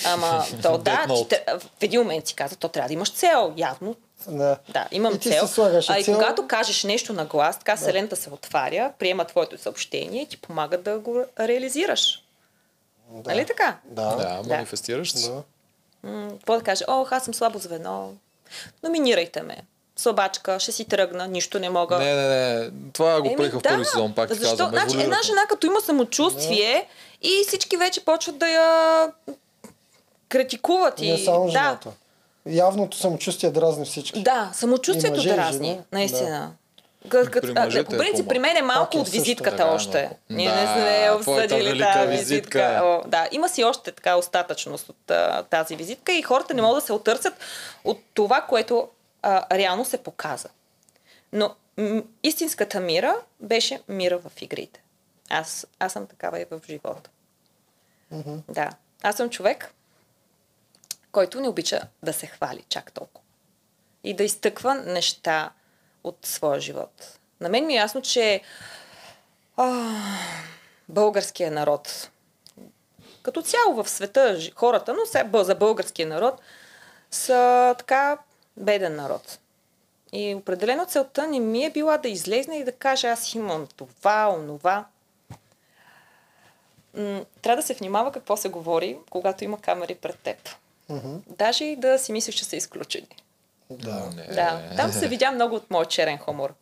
[0.05, 3.95] Ама, то да, че, в един момент си каза, то трябва да имаш цел, явно.
[4.27, 4.57] Да.
[4.69, 5.47] Да, имам И ти цел.
[5.47, 6.13] слагаш а и цел.
[6.15, 10.77] когато кажеш нещо на глас, така вселената се отваря, приема твоето съобщение и ти помага
[10.77, 12.23] да го реализираш.
[13.09, 13.29] Да.
[13.29, 13.77] Нали така?
[13.85, 14.15] Да.
[14.15, 15.29] Да, манифестираш се.
[15.29, 15.43] да.
[16.31, 16.83] Какво да каже?
[16.87, 18.13] О, аз съм слабо звено.
[18.83, 19.57] Номинирайте ме.
[20.01, 21.97] Слабачка, ще си тръгна, нищо не мога.
[21.97, 22.69] Не, не, не.
[22.93, 24.49] Това го Еми, правиха в първи сезон, пак ти Защо?
[24.57, 24.69] казвам.
[24.71, 26.87] Значи, една жена като има самочувствие
[27.21, 29.07] и всички вече почват да я
[30.29, 31.01] критикуват.
[31.01, 31.11] И...
[31.11, 31.89] Не само да, жената.
[32.45, 34.23] Явното самочувствие дразни всички.
[34.23, 35.81] да, самочувствието мъже, дразни, жена.
[35.91, 36.51] наистина.
[37.09, 39.19] Г- При мъжете по е принцип, при мен е малко е от също.
[39.19, 40.09] визитката Така е, още.
[40.29, 41.47] но- Ние Да, не сме обсъдили
[41.79, 42.07] тази визитка.
[42.09, 42.79] визитка.
[42.83, 46.77] О, да, има си още така остатъчност от а, тази визитка и хората не могат
[46.77, 47.33] да се отърсят
[47.83, 48.87] от това, което
[49.21, 50.49] а, реално се показа.
[51.33, 54.83] Но м- истинската мира беше мира в игрите.
[55.29, 57.09] Аз, аз съм такава и в живота.
[58.11, 58.35] Мгм.
[58.49, 58.69] Да.
[59.03, 59.73] Аз съм човек,
[61.11, 63.27] който не обича да се хвали чак толкова.
[64.03, 65.51] И да изтъква неща
[66.03, 67.19] от своя живот.
[67.41, 68.41] На мен ми е ясно, че
[69.57, 69.93] а,
[70.89, 72.09] българския народ,
[73.21, 76.41] като цяло в света, хората, но за българския народ,
[77.11, 78.17] са така
[78.57, 79.39] беден народ.
[80.13, 84.35] И определено целта не ми е била да излезна и да кажа аз имам това,
[84.39, 84.85] онова.
[87.41, 90.49] Трябва да се внимава какво се говори, когато има камери пред теб.
[90.89, 91.15] Мгм.
[91.27, 93.07] Даже и да си мислиш, че са изключени.
[93.69, 94.09] Да.
[94.15, 94.23] Не.
[94.23, 96.53] Да, там се видя много от моят черен хумор.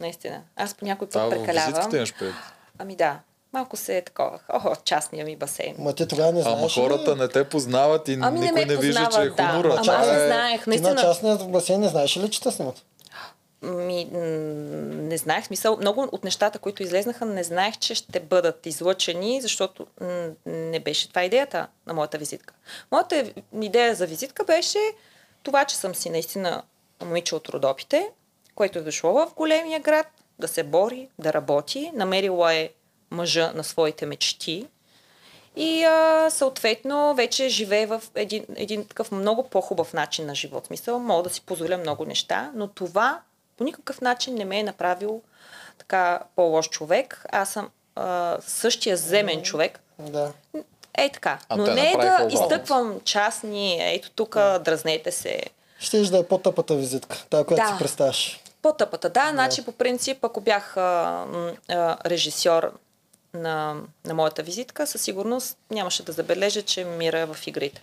[0.00, 0.42] Наистина.
[0.56, 1.94] Аз по някой път прекалявам.
[1.94, 2.34] имаш пред.
[2.78, 3.20] Ами да,
[3.54, 4.38] малко се е такова.
[4.48, 5.74] О, частния ми басейн.
[5.78, 6.58] Ма ти тогава не знаеш.
[6.58, 9.36] Ама хората не те познават и Ами не никой ме не вижда, че е познават,
[9.36, 9.48] да.
[9.48, 9.76] хумора.
[9.78, 11.00] Ама аз не знаех, Ти на наистина.
[11.00, 12.82] частния басейн не знаеш ли, че те снимат?
[13.62, 15.76] Ми, не знаех смисъл.
[15.76, 19.86] Много от нещата, които излезнаха, не знаех, че ще бъдат излъчени, защото
[20.46, 22.54] не беше това идеята на моята визитка.
[22.90, 24.78] Моята идея за визитка беше
[25.42, 26.62] това, че съм си наистина
[27.02, 28.08] момиче от Родопите,
[28.54, 30.06] което е дошло в големия град,
[30.38, 32.70] да се бори, да работи, намерила е
[33.14, 34.66] мъжа на своите мечти
[35.56, 40.64] и а, съответно вече живее в един, един такъв много по-хубав начин на живот.
[40.64, 43.20] В Смисъл, мога да си позволя много неща, но това
[43.56, 45.20] по никакъв начин не ме е направил
[45.78, 47.24] така по-лош човек.
[47.32, 49.80] Аз съм а, същия земен човек.
[49.98, 50.32] Да.
[50.98, 51.38] Ей така.
[51.48, 52.34] А но не е да обратното.
[52.34, 55.42] изтъквам частни, ето тук, дразнете се.
[55.78, 57.68] Щеш да е по-тъпата визитка, тази, която Да.
[57.72, 58.40] си представяш.
[58.62, 59.28] По-тъпата, да.
[59.30, 61.24] Значи по принцип, ако бях а,
[61.68, 62.72] а, режисьор
[63.34, 67.82] на, на моята визитка, със сигурност нямаше да забележа, че мира е в игрите.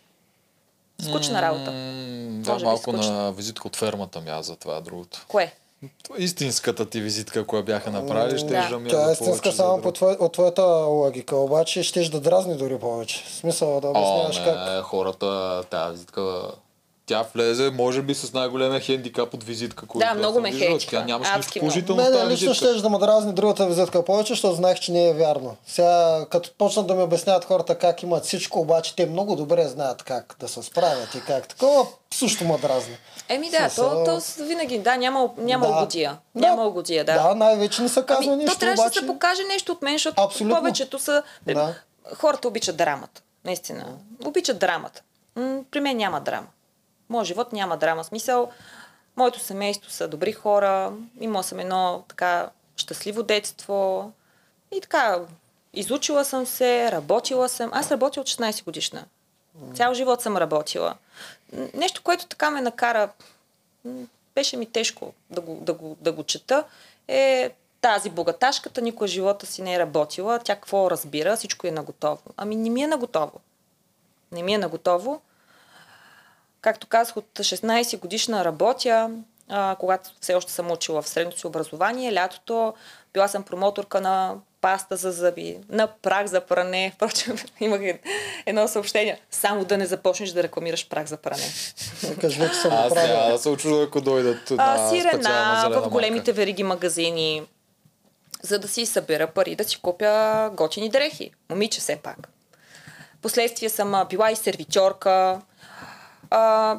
[1.04, 1.72] Скучна работа.
[1.72, 5.26] М, Да, Може малко на визитка от фермата ми аз за това другото.
[5.28, 5.44] Кое?
[5.44, 5.54] Е
[6.18, 8.80] Истинската ти визитка, я бяха направили, ще Да.
[8.80, 12.56] ми Тя да е истинска само по твое, от твоята логика, обаче щеш да дразни
[12.58, 13.24] дори повече.
[13.24, 14.84] В Смисъл да О, обясняваш не, как.
[14.84, 16.52] хората, тази визитка,
[17.12, 20.78] тя влезе, може би, с най-големия хендикап от визитка, който Да, много ме виждал.
[20.80, 22.54] Тя нямаше нищо положително Мене лично визитка.
[22.74, 25.56] ще да ме дразни другата визитка повече, защото знаех, че не е вярно.
[25.68, 30.04] Сега, като почнат да ми обясняват хората как имат всичко, обаче те много добре знаят
[30.04, 32.98] как да се справят и как такова, също ме дразни.
[33.30, 35.74] Еми да, С, то, а, то винаги, да, няма, няма Да.
[35.74, 36.18] угодия.
[36.36, 36.42] Да.
[36.42, 37.14] Няма угодия, да.
[37.14, 39.00] Да, най-вече не се казва ами, нищо, то трябваше обаче...
[39.00, 40.58] да се покаже нещо от мен, защото Абсолютно.
[40.58, 41.24] повечето са...
[41.46, 41.74] Да.
[42.16, 43.22] Хората обичат драмата.
[43.46, 43.86] Наистина.
[44.26, 45.02] Обичат драмата.
[45.36, 46.48] М, при мен няма драма.
[47.12, 48.04] Моят живот няма драма.
[48.04, 48.52] Смисъл,
[49.16, 54.12] моето семейство са добри хора, имала съм едно така щастливо детство
[54.72, 55.20] и така,
[55.74, 57.70] изучила съм се, работила съм.
[57.74, 59.06] Аз работя от 16 годишна.
[59.76, 60.96] Цял живот съм работила.
[61.74, 63.10] Нещо, което така ме накара,
[64.36, 66.64] беше ми тежко да го, да го, да го чета,
[67.08, 67.52] е
[67.82, 70.40] тази богаташката никога живота си не е работила.
[70.40, 71.38] Тя какво разбира?
[71.38, 72.22] Всичко е наготово.
[72.38, 73.40] Ами не ми е наготово.
[74.32, 75.22] Не ми е наготово.
[76.62, 79.12] Както казах, от 16 годишна работя,
[79.50, 82.14] а, когато все още съм учила в средното си образование.
[82.14, 82.74] Лятото
[83.14, 86.92] била съм промоторка на паста за зъби, на прах за пране.
[86.96, 88.02] Впрочем, имах ед-
[88.46, 89.22] едно съобщение.
[89.32, 91.44] Само да не започнеш да рекламираш прах за пране.
[92.04, 96.32] Викаш, вече съм Аз няма да се очудя, ако дойдат а, на сирена в големите
[96.32, 97.42] вериги магазини,
[98.42, 101.32] за да си събера пари, да си купя готини дрехи.
[101.50, 102.30] Момиче все пак.
[103.22, 105.42] Последствие съм била и сервитьорка.
[106.34, 106.78] А,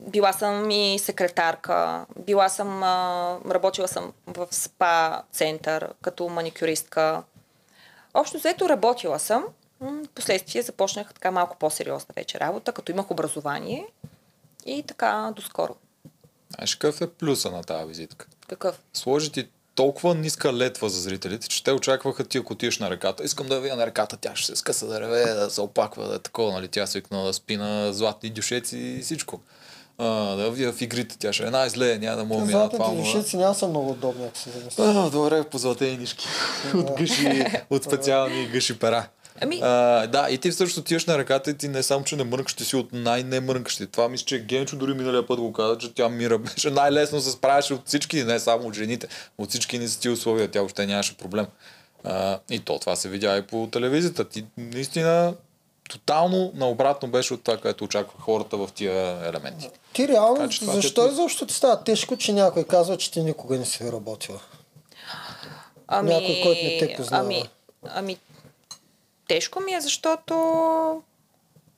[0.00, 7.22] била съм и секретарка, била съм, а, работила съм в спа център като маникюристка.
[8.14, 9.44] Общо взето работила съм.
[10.14, 13.86] Последствие започнах така малко по-сериозна вече работа, като имах образование
[14.66, 15.76] и така доскоро.
[16.54, 18.26] Знаеш какъв е плюса на тази визитка?
[18.48, 18.82] Какъв?
[18.92, 23.24] Сложи ти толкова ниска летва за зрителите, че те очакваха ти, ако отидеш на реката.
[23.24, 26.08] Искам да я видя на реката, тя ще се скъса да реве, да се опаква,
[26.08, 26.68] да е такова, нали?
[26.68, 29.40] Тя свикна да спи на златни дюшеци и всичко.
[29.98, 32.84] А, да я видя в игрите, тя ще е най-зле, няма да мога мина това.
[32.84, 34.86] Златните душици няма са много удобни, ако се замислиш.
[34.86, 36.26] А, добре, по златени нишки.
[36.74, 39.08] от гъши, от специални гъши пера.
[39.40, 42.24] Ами- А, да, и ти всъщност отиваш на ръката и ти не само, че не
[42.24, 43.86] мрънкаш, ти си от най-немрънкащите.
[43.86, 47.30] Това мисля, че Генчо дори миналия път го каза, че тя Мира беше най-лесно се
[47.30, 49.08] справяше от всички, не само от жените.
[49.38, 51.46] От всички ни са ти условия, тя въобще нямаше проблем.
[52.04, 54.24] А, и то това се видя и по телевизията.
[54.24, 55.34] Ти наистина
[55.90, 59.68] тотално наобратно беше от това, което очаква хората в тия елементи.
[59.92, 61.12] Ти реално, Така че е защо плюс.
[61.12, 64.40] изобщо ти става тежко, че някой казва, че ти никога не си работила?
[65.88, 67.24] Ами, Някой, който не те познава.
[67.24, 67.42] Ами,
[67.84, 68.16] ами,
[69.28, 70.34] тежко ми е, защото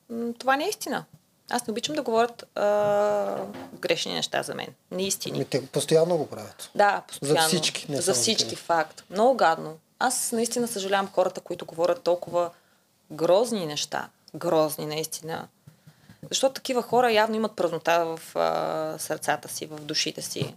[0.09, 1.05] м, това не е истина.
[1.49, 3.37] Аз не обичам да говорят а,
[3.73, 4.67] грешни неща за мен.
[4.91, 5.39] Неистини.
[5.39, 6.69] Ми, те постоянно го правят.
[6.75, 7.41] Да, постоянно.
[7.41, 9.03] За всички, не За всички, факт.
[9.09, 9.77] Много гадно.
[9.99, 12.49] Аз наистина съжалявам хората, които говорят толкова
[13.11, 14.09] грозни неща.
[14.35, 15.47] Грозни, наистина.
[16.29, 20.55] Защото такива хора явно имат празнота в а, сърцата си, в душите си.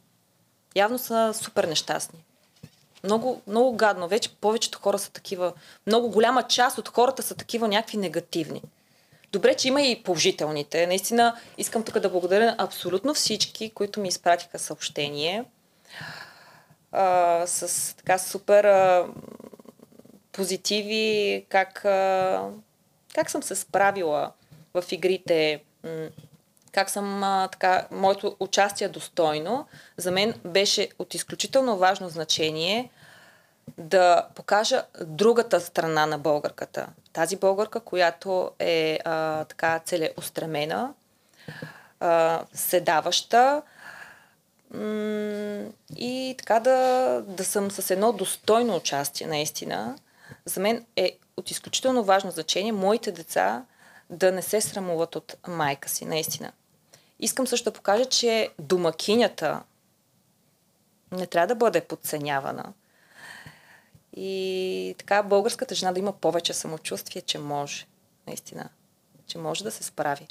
[0.76, 2.24] Явно са супер нещастни.
[3.04, 4.08] Много, много гадно.
[4.08, 5.52] Вече повечето хора са такива.
[5.86, 8.62] Много голяма част от хората са такива някакви негативни.
[9.32, 10.86] Добре, че има и положителните.
[10.86, 15.44] Наистина искам тук да благодаря абсолютно всички, които ми изпратиха съобщение
[16.92, 19.06] а, с така супер а,
[20.32, 22.42] позитиви, как, а,
[23.14, 24.32] как съм се справила
[24.74, 25.60] в игрите,
[26.72, 29.66] как съм а, така, моето участие достойно.
[29.96, 32.90] За мен беше от изключително важно значение
[33.78, 36.86] да покажа другата страна на българката.
[37.12, 40.94] Тази българка, която е а, така целеустремена,
[42.00, 43.62] а, седаваща
[45.96, 49.98] и така да, да съм с едно достойно участие, наистина.
[50.44, 53.64] За мен е от изключително важно значение моите деца
[54.10, 56.52] да не се срамуват от майка си, наистина.
[57.20, 59.62] Искам също да покажа, че домакинята
[61.12, 62.72] не трябва да бъде подценявана.
[64.16, 67.86] И така българската жена да има повече самочувствие, че може.
[68.26, 68.68] Наистина.
[69.26, 70.26] Че може да се справи.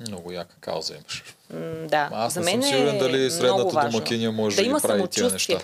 [0.00, 1.24] Много яка кауза имаш.
[1.50, 2.08] М, да.
[2.12, 3.90] Аз За не мен съм е сигурен дали средната важно.
[3.90, 5.60] домакиня може да да, има прави тия неща.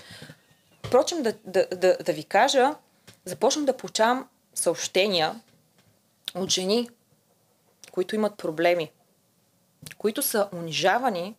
[0.85, 2.75] Впрочем, да, да, да, да ви кажа,
[3.25, 5.41] започвам да получавам съобщения
[6.35, 6.89] от жени,
[7.97, 8.91] които имат проблеми,
[9.97, 11.35] които са унижавани,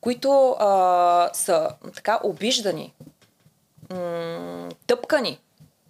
[0.00, 2.94] които а, са така обиждани,
[3.90, 5.40] м- тъпкани.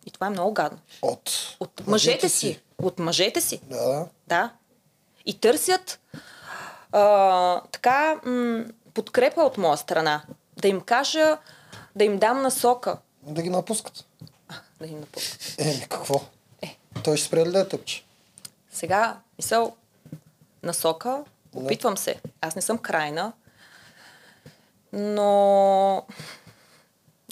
[0.06, 0.78] И това е много гадно.
[1.02, 2.60] От, От мъжете си.
[2.82, 3.60] От мъжете си.
[3.62, 4.52] Да, да.
[5.26, 6.00] И търсят
[6.92, 8.64] а, така м-
[8.94, 10.22] подкрепа от моя страна.
[10.56, 11.38] Да им кажа,
[11.96, 12.98] да им дам насока.
[13.22, 14.04] Да ги напускат.
[14.80, 15.54] Да им напускат.
[15.58, 16.20] Еми, какво?
[16.62, 16.78] Е.
[17.04, 18.06] Той ще спре ли да е тъпче?
[18.76, 19.76] Сега, мисъл,
[20.62, 21.24] насока,
[21.54, 22.14] опитвам се.
[22.40, 23.32] Аз не съм крайна,
[24.92, 26.02] но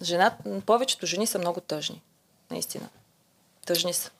[0.03, 2.03] жена, повечето жени са много тъжни.
[2.51, 2.89] Наистина.
[3.66, 4.11] Тъжни са.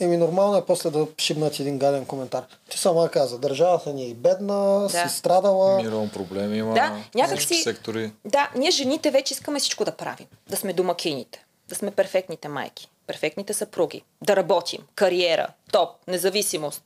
[0.00, 2.44] Еми, нормално е после да шибнат един гаден коментар.
[2.70, 4.88] Ти сама каза, държавата ни е и бедна, Да.
[4.88, 5.76] си страдала.
[5.76, 6.74] Милион проблеми има.
[6.74, 8.12] Да, някак си- сектори.
[8.24, 10.26] Да, ние жените вече искаме всичко да правим.
[10.48, 11.44] Да сме домакините.
[11.68, 12.88] Да сме перфектните майки.
[13.08, 14.04] Перфектните съпруги.
[14.22, 14.86] Да работим.
[14.94, 15.48] Кариера.
[15.72, 15.90] Топ.
[16.08, 16.84] Независимост.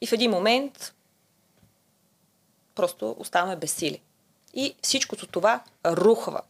[0.00, 0.94] И в един момент
[2.74, 4.00] просто оставаме без сили.
[4.54, 6.40] И всичкото това рухва.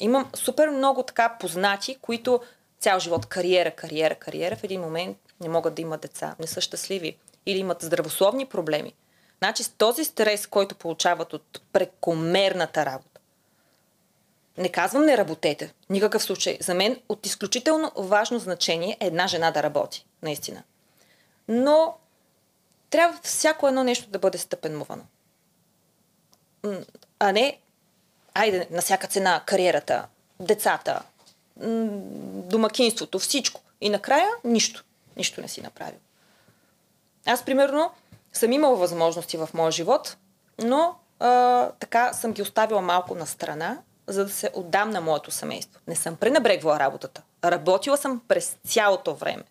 [0.00, 2.40] Имам супер много така познати, които
[2.80, 6.60] цял живот кариера, кариера, кариера, в един момент не могат да имат деца, не са
[6.60, 8.94] щастливи или имат здравословни проблеми.
[9.38, 13.13] Значи с този стрес, който получават от прекомерната работа.
[14.58, 16.58] Не казвам не работете, никакъв случай.
[16.60, 20.62] За мен от изключително важно значение е една жена да работи, наистина.
[21.48, 21.96] Но
[22.90, 25.02] трябва всяко едно нещо да бъде стъпенмувано.
[27.18, 27.58] А не,
[28.34, 30.06] айде, на всяка цена, кариерата,
[30.40, 31.02] децата,
[32.50, 33.60] домакинството, всичко.
[33.80, 34.84] И накрая нищо.
[35.16, 35.98] Нищо не си направил.
[37.26, 37.90] Аз, примерно,
[38.32, 40.16] съм имала възможности в моя живот,
[40.58, 45.30] но а, така съм ги оставила малко на страна, за да се отдам на моето
[45.30, 45.80] семейство.
[45.86, 47.22] Не съм пренебрегвала работата.
[47.44, 49.44] Работила съм през цялото време.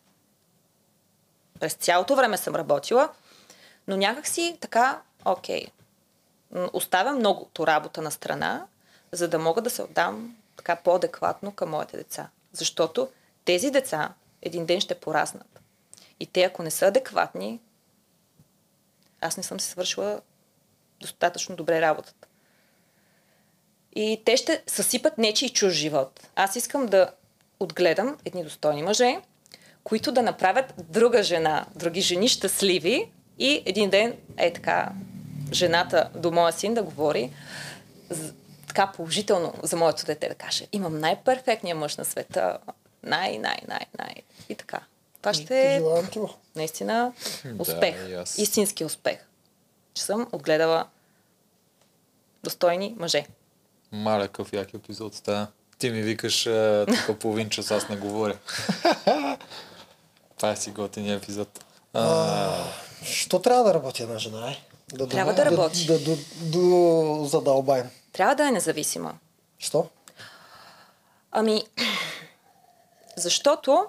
[1.59, 3.09] През цялото време съм работила,
[3.87, 5.67] Но някак си така, окей,
[6.73, 8.65] оставям многото работа на страна,
[9.11, 12.29] за да мога да се отдам така по-адекватно към моите деца.
[12.53, 13.09] Защото
[13.45, 15.59] тези деца един ден ще пораснат.
[16.19, 17.61] И те, ако не са адекватни,
[19.21, 20.21] аз не съм си свършила
[20.99, 22.27] достатъчно добре работата.
[23.95, 26.27] И те ще съсипат нечи и чуж живот.
[26.35, 27.11] Аз искам да
[27.59, 29.17] отгледам едни достойни мъже,
[29.83, 34.91] които да направят друга жена, други жени щастливи и един ден е така
[35.51, 37.31] жената до моя син да говори
[38.67, 42.57] така положително за моето дете, да каже имам най-перфектния мъж на света,
[43.03, 44.15] най, най, най, най.
[44.49, 44.79] И така.
[45.21, 45.81] Това ще е
[46.55, 47.13] наистина
[47.59, 47.95] успех.
[48.37, 49.17] Истински успех.
[49.93, 50.87] Че съм отгледала
[52.43, 53.25] достойни мъже.
[53.93, 55.47] Маля, какъв як епизод става.
[55.77, 56.43] Ти ми викаш
[57.07, 58.37] тук половин час, аз не говоря.
[60.37, 61.65] Това е си готиния епизод.
[61.93, 62.63] А,
[63.03, 64.57] Що трябва да работи една жена, е?
[64.93, 65.85] Да, Трябва да работи.
[65.85, 67.89] Да, да, да, да задълбаем.
[68.13, 69.13] Трябва да е независима.
[69.59, 69.87] Що?
[71.31, 71.63] Ами,
[73.17, 73.85] защото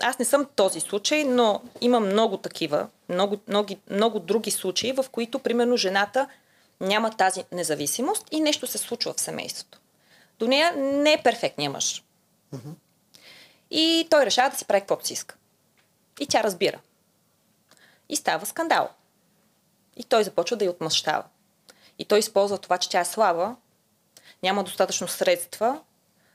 [0.00, 5.04] аз не съм този случай, но има много такива, много, много, много други случаи, в
[5.12, 6.28] които, примерно, жената
[6.80, 9.80] няма тази независимост и нещо се случва в семейството.
[10.38, 12.04] До нея не е перфектният мъж.
[13.70, 15.36] И той решава да си прави каквото си иска.
[16.20, 16.80] И тя разбира.
[18.08, 18.88] И става скандал.
[19.96, 21.24] И той започва да я отмъщава.
[21.98, 23.56] И той използва това, че тя е слаба,
[24.42, 25.80] няма достатъчно средства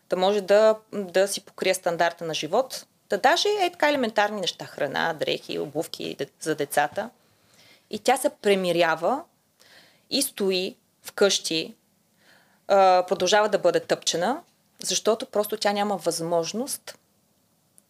[0.09, 4.65] да може да, да си покрие стандарта на живот, да даже е така елементарни неща,
[4.65, 7.09] храна, дрехи, обувки за децата.
[7.89, 9.23] И тя се премирява
[10.11, 11.75] и стои вкъщи,
[12.67, 14.41] а, продължава да бъде тъпчена,
[14.83, 16.97] защото просто тя няма възможност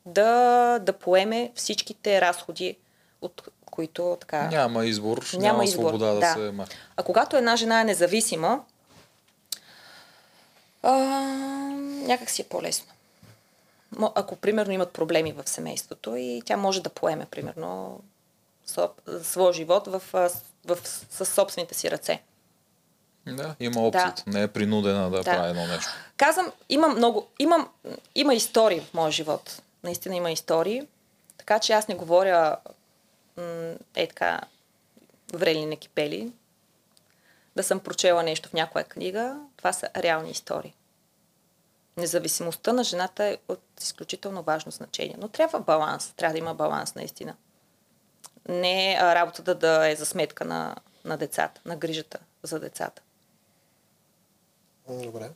[0.05, 2.77] да, да поеме всичките разходи,
[3.21, 4.47] от които така...
[4.47, 6.33] няма избор, няма, Няма избор, свобода да, да.
[6.33, 6.75] се махне.
[6.97, 8.63] А когато една жена е независима,
[10.83, 10.91] а,
[12.07, 12.91] някак си е по-лесно.
[14.15, 17.99] Ако, примерно, имат проблеми в семейството и тя може да поеме, примерно,
[19.23, 20.01] своя живот в,
[20.65, 20.77] в,
[21.09, 22.21] с собствените си ръце.
[23.27, 24.23] Да, има опцията.
[24.27, 25.23] Не е принудена да, Да.
[25.23, 25.89] прави едно нещо.
[26.17, 27.69] Казвам, има много, имам,
[28.15, 29.61] има истории в моя живот.
[29.83, 30.87] Наистина има истории.
[31.37, 32.57] Така че аз не говоря
[33.37, 34.41] м, е така
[35.33, 36.31] врели не кипели.
[37.55, 39.37] Да съм прочела нещо в някоя книга.
[39.57, 40.73] Това са реални истории.
[41.97, 45.15] Независимостта на жената е от изключително важно значение.
[45.19, 46.13] Но трябва баланс.
[46.17, 47.35] Трябва да има баланс, наистина.
[48.49, 53.01] Не работата да е за сметка на, на децата, на грижата за децата.
[54.89, 55.29] Добре.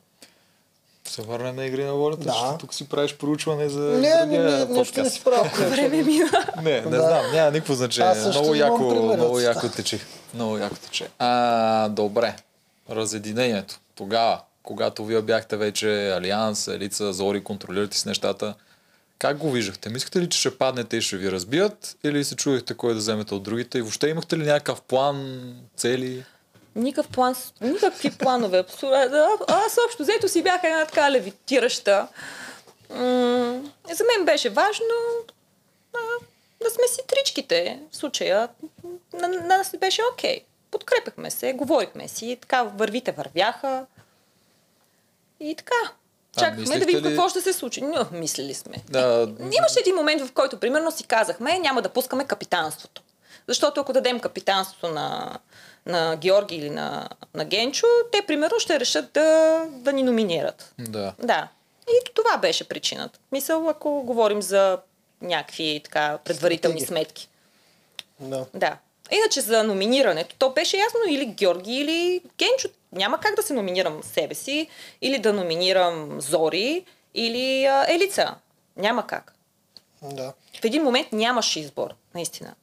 [1.04, 2.32] Се върнем на игри на волята, Да.
[2.32, 5.50] защото тук си правиш проучване за Не, не, другия не, нещо не си правя.
[5.68, 6.30] Време мина.
[6.62, 7.00] Не, не Да.
[7.00, 8.10] знам, няма никакво значение.
[8.10, 8.82] Аз също Много яко,
[9.16, 10.00] много яко тече.
[10.34, 11.08] Много яко тече.
[11.18, 12.36] А, добре.
[12.90, 13.80] Разединението.
[13.94, 18.54] Тогава, когато вие бяхте вече Алианс, Елица, Зори, контролирате с нещата,
[19.18, 19.88] как го виждахте?
[19.88, 21.96] Мислите ли, че ще паднете и ще ви разбият?
[22.04, 23.78] Или се чудихте кой да вземете от другите?
[23.78, 26.24] И въобще имахте ли някакъв план, цели?
[26.74, 28.64] Никакъв план, никакви планове.
[29.48, 32.08] Аз общо взето си бях една така левитираща.
[33.90, 34.94] За мен беше важно
[35.94, 35.98] а,
[36.64, 37.80] да сме си тричките.
[37.90, 38.48] В случая
[39.12, 40.40] на, на нас беше окей.
[40.70, 43.86] Подкрепяхме се, говорихме си, така вървите вървяха.
[45.40, 45.92] И така.
[46.38, 47.80] Чакахме да видим ли- какво ще се случи.
[47.82, 48.74] Но, мислили сме.
[48.88, 53.02] Да, Имаше един момент, в който, примерно, си казахме, няма да пускаме капитанството.
[53.48, 55.38] Защото ако дадем капитанството на,
[55.86, 59.28] на Георги или на, на Генчо, те, примерно, ще решат да,
[59.70, 60.74] да ни номинират.
[60.78, 61.12] да.
[61.18, 61.48] Да.
[61.88, 63.18] И това беше причината.
[63.32, 64.78] Мисъл, ако говорим за
[65.22, 66.98] някакви така предварителни Стратегия.
[66.98, 67.28] сметки.
[68.20, 68.44] Да.
[68.54, 68.76] Да.
[69.10, 72.68] Иначе за номинирането, то беше ясно или Георги, или Генчо.
[72.92, 74.68] Няма как да се номинирам себе си,
[75.02, 76.84] или да номинирам Зори,
[77.14, 78.34] или а, Елица.
[78.76, 79.32] Няма как.
[80.02, 80.32] Да.
[80.60, 82.54] В един момент нямаше избор, наистина.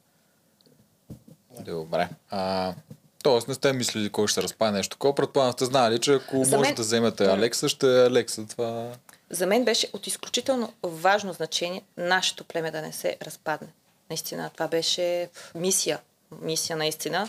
[1.60, 2.08] Добре.
[2.30, 2.74] А,
[3.22, 5.14] тоест не сте мислили кой ще се разпае нещо такова.
[5.14, 8.46] Предполагам сте знали, че ако За може мен- да вземете Алекса, ще е Алекса.
[8.46, 8.92] Това...
[9.30, 13.68] За мен беше от изключително важно значение нашето племе да не се разпадне.
[14.10, 16.00] Наистина, това беше мисия.
[16.40, 17.28] Мисия, наистина.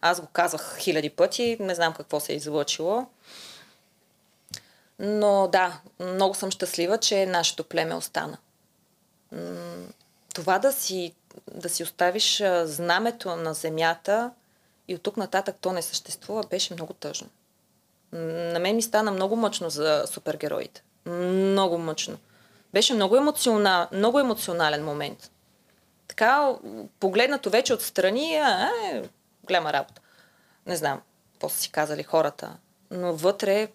[0.00, 3.06] Аз го казах хиляди пъти, не знам какво се е излъчило.
[4.98, 8.38] Но да, много съм щастлива, че нашето племе остана.
[10.34, 11.14] Това да си,
[11.54, 14.30] да си оставиш знамето на земята
[14.88, 17.28] и от тук нататък то не съществува, беше много тъжно.
[18.12, 20.82] На мен ми стана много мъчно за супергероите.
[21.06, 22.18] Много мъчно.
[22.72, 25.30] Беше много, емоционал, много емоционален момент.
[26.16, 26.54] Така,
[27.00, 29.02] погледнато вече отстрани, а, е,
[29.44, 30.00] голяма работа.
[30.66, 31.00] Не знам,
[31.32, 32.56] какво са си казали хората.
[32.90, 33.68] Но вътре,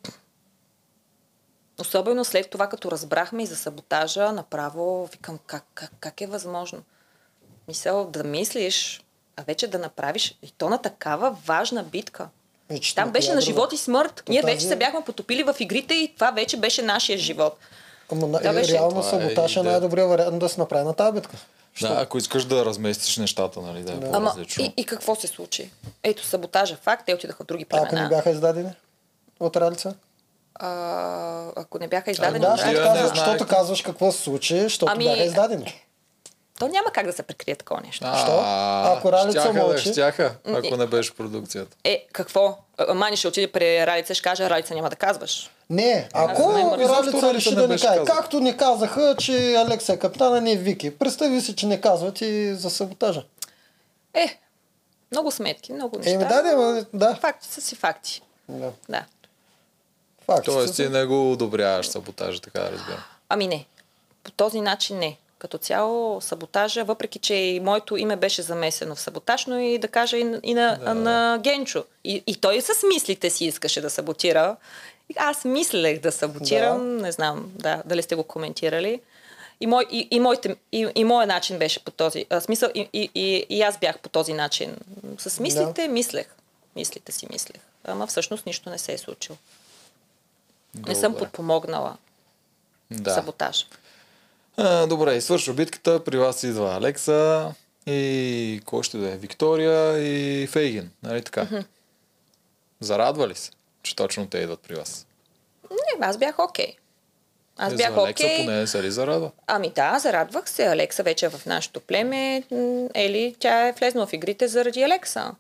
[1.80, 6.81] особено след това, като разбрахме и за саботажа, направо викам, как, как, как е възможно?
[7.68, 9.03] Мисъл да мислиш,
[9.38, 12.30] а вече да направиш и то на такава важна битка.
[12.69, 14.23] Вече Там беше на живот и смърт.
[14.26, 17.57] То Ние тази- вече се бяхме потопили в игрите и това вече беше нашия живот.
[18.11, 18.73] Ама Да, беше.
[18.73, 19.72] реално е саботаж е идея.
[19.72, 21.38] най-добрият вариант да се направи на тази битка.
[21.81, 24.07] Да, ако искаш да разместиш нещата, нали, да е Да.
[24.07, 24.64] Ама по-различно.
[24.64, 25.72] и, и какво се случи?
[26.03, 28.03] Ето саботажа факт, те отидаха в други А ако племена.
[28.03, 28.69] не бяха издадени
[29.39, 29.95] от Ралица?
[30.56, 34.60] а, ако не бяха издадени, Да, да, защото не казваш, защото казваш какво се случи,
[34.60, 35.81] защото Ами- бяха издадени.
[36.62, 38.06] То няма как да се прикрие такова нещо.
[38.24, 38.42] Що?
[38.86, 39.92] Ако Ралица мълчи?
[39.92, 41.78] щяха, ако не беше продукцията.
[41.84, 42.58] Е, какво?
[42.94, 45.50] Мани ще отиде при Ралица и ще каже, Ралица няма да казваш.
[45.70, 50.52] Не, ако Ралица реши да не каже, както не казаха, че Алекса е капитана, не
[50.52, 50.98] е Вики.
[50.98, 53.24] Представи си, че не казват и за саботажа.
[54.14, 54.40] Е,
[55.12, 56.12] много сметки, много неща.
[56.12, 57.16] Еми да, да, да.
[57.16, 58.22] Факти са си факти.
[58.50, 58.72] да.
[58.90, 59.06] Да.
[60.26, 60.46] Факт.
[60.46, 63.04] Тоест ти не го одобряваш саботажа, така да разбирам.
[63.30, 63.66] Ами не.
[64.24, 65.18] По този начин не.
[65.41, 69.88] Като цяло саботажа, въпреки че и моето име беше замесено в саботаж, но и да
[69.88, 70.93] кажа и, на- и на, Да.
[70.93, 71.84] на Генчо.
[72.03, 74.55] И, и той с мислите си искаше да саботира.
[75.15, 79.01] Аз мислех да саботирам, не знам да, дали сте го коментирали.
[79.61, 82.69] И, мой, и, и, моите, и, и моят начин беше по този а, смисъл.
[82.76, 84.76] И, и, и, и аз бях по този начин.
[85.18, 86.26] С мислите мислех.
[86.76, 87.61] Мислите си мислех.
[87.84, 89.38] Ама всъщност нищо не се е случило.
[90.77, 91.23] Не съм Добре.
[91.23, 91.97] подпомогнала
[92.91, 93.13] Да.
[93.13, 93.65] саботаж.
[94.57, 97.52] А, добре, свършва битката, при вас идва Алекса
[97.86, 99.18] и кой ще да е?
[99.18, 101.48] Виктория и Фейгин, нали така?
[102.80, 103.52] Зарадва ли се,
[103.84, 105.07] че точно те идват при вас?
[105.72, 106.76] Не, аз бях окей.
[107.57, 108.45] Аз Е, бях за Алекса окей.
[108.45, 109.32] поне не се ли зарадва?
[109.48, 110.65] Ами да, зарадвах се.
[110.68, 112.44] Алекса вече е в нашето племе.
[112.94, 115.32] Ели, тя е влезнала в игрите заради Алекса.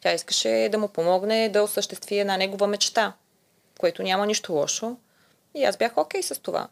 [0.00, 3.12] Тя искаше да му помогне да осъществи една негова мечта,
[3.78, 4.96] което няма нищо лошо.
[5.54, 6.68] И аз бях окей с това.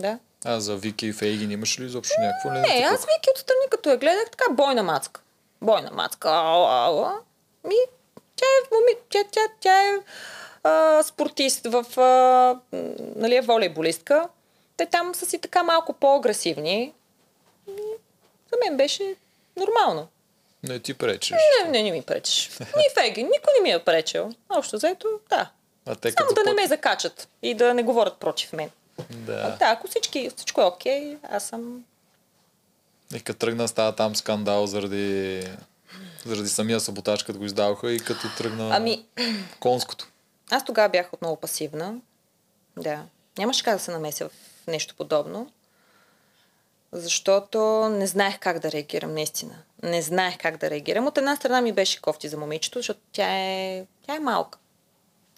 [0.00, 0.18] Да.
[0.44, 2.50] А за Вики и Фейгин имаш ли изобщо някакво?
[2.50, 5.20] Ли Не, аз Вики отстрани, като я гледах, така бойна мацка.
[5.62, 6.28] Бойна мацка.
[6.28, 7.14] Ау, ау, ау.
[7.64, 7.74] Ми,
[8.36, 9.92] тя е, моми, тя, тя, тя е
[10.62, 12.76] а, спортист в, а,
[13.16, 14.28] нали, е волейболистка.
[14.76, 16.92] Те там са си така малко по-агресивни.
[17.66, 17.82] Ми,
[18.52, 19.14] За мен беше
[19.56, 20.08] нормално.
[20.62, 21.30] Не ти пречиш.
[21.30, 22.50] Не, не, не ми пречеш.
[22.58, 24.32] Ни Феги, никой не ми е пречил.
[24.48, 25.50] Общо заето, да.
[25.86, 28.70] А те Само да не път- ме закачат и да не говорят против мен.
[29.10, 29.56] Да.
[29.58, 31.84] Да, ако всички, всичко е окей, аз съм
[33.14, 35.42] И като тръгна става там скандал заради,
[36.24, 39.06] заради самия саботаж, като го издаваха и като тръгна Ами,
[39.60, 40.08] конското.
[40.50, 41.94] Аз тогава бях отново пасивна.
[42.76, 43.04] Да.
[43.38, 44.32] Нямаше как да се намеся в
[44.66, 45.50] нещо подобно.
[46.92, 49.54] Защото не знаех как да реагирам, наистина.
[49.82, 51.06] Не знаех как да реагирам.
[51.06, 54.58] От една страна ми беше кофти за момичето, защото тя е, тя е малка.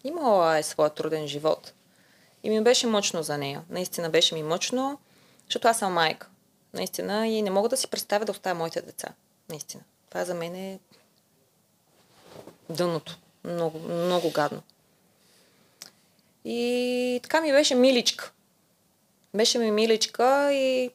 [0.03, 1.73] Имала е своя труден живот.
[2.47, 3.63] И ми беше мъчно за нея.
[3.69, 4.99] Наистина беше ми мъчно,
[5.45, 6.29] защото аз съм майка.
[6.73, 7.27] Наистина.
[7.27, 9.07] И не мога да си представя да оставя моите деца.
[9.49, 9.83] Наистина.
[10.09, 10.79] Това за мен е
[12.69, 13.17] дъното.
[13.43, 14.61] Много, много гадно.
[16.45, 18.31] И така ми беше миличка.
[19.33, 20.91] Беше ми миличка и...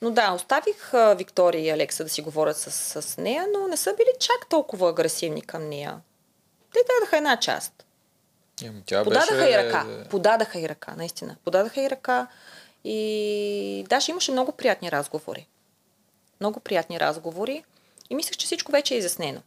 [0.00, 3.94] Но да, оставих Виктория и Алекса да си говорят с, с нея, но не са
[3.96, 6.00] били чак толкова агресивни към нея.
[6.72, 7.84] Те дадаха една част.
[8.64, 9.50] Еми, Тя Подадаха беше...
[9.50, 9.86] и ръка.
[10.10, 11.36] Подадаха и ръка, наистина.
[11.44, 12.26] Подадаха и ръка.
[12.84, 15.48] И даже имаше много приятни разговори.
[16.40, 17.64] Много приятни разговори.
[18.10, 19.40] И мислех, че всичко вече е изяснено.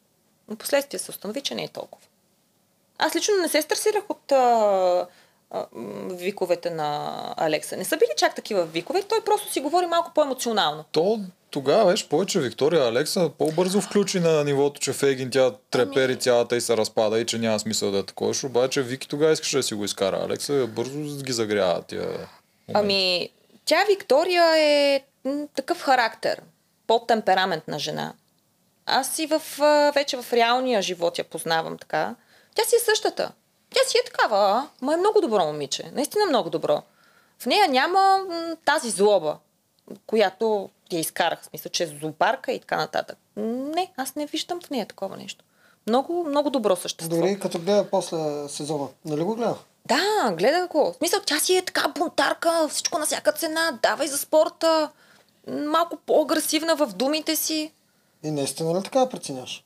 [0.48, 2.08] Но последствие се установи, че не е толкова.
[2.98, 5.08] Аз лично не се стресирах от а,
[5.52, 5.66] а,
[6.10, 7.78] виковете на Алекса.
[7.78, 10.84] Не са били чак такива викове, той просто си говори малко по-емоционално.
[10.92, 11.20] То
[11.56, 16.56] тогава беше повече Виктория Алекса по-бързо включи на нивото, че Фейгин тя трепери Ами- цялата
[16.56, 18.34] и се разпада и че няма смисъл да е такова.
[18.45, 20.18] Обаче Вики тогава искаше да си го изкара.
[20.18, 22.30] Алекса бързо ги загрява тия моменти.
[22.73, 23.30] Ами,
[23.65, 25.02] тя Виктория е
[25.56, 26.41] такъв характер,
[26.88, 28.14] по-темпераментна жена.
[28.86, 29.41] Аз и в,
[29.95, 32.15] вече в реалния живот я познавам така.
[32.56, 33.32] Тя си е същата.
[33.73, 35.91] Тя си е такава, ма е много добро момиче.
[35.94, 36.84] Наистина много добро.
[37.40, 39.38] В нея няма м, тази злоба,
[40.07, 41.41] която я изкарах.
[41.41, 43.18] В смисъл, че е злобарка и така нататък.
[43.36, 45.45] Не, аз не виждам в нея такова нещо.
[45.88, 47.16] Много, много добро същество.
[47.16, 48.18] Дори като гледа после
[48.49, 48.88] сезона.
[49.06, 49.56] Нали го гледа?
[49.86, 50.91] Да, гледах го.
[50.91, 54.90] В смисъл, тя си е така бунтарка, всичко на всяка цена, давай за спорта,
[55.48, 57.72] малко по-агресивна в думите си.
[58.24, 59.64] И наистина ли така преценяш?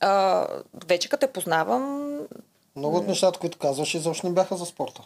[0.00, 0.46] А,
[0.86, 2.18] вече като те познавам,
[2.76, 5.02] Много от нещата, които казваш, изобщо не бяха за спорта.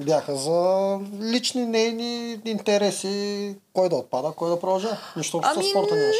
[0.00, 3.56] Бяха за лични нейни интереси.
[3.72, 4.98] Кой да отпада, кой да продължава.
[5.16, 6.18] Нищо общо Ами, с спорта нямаше.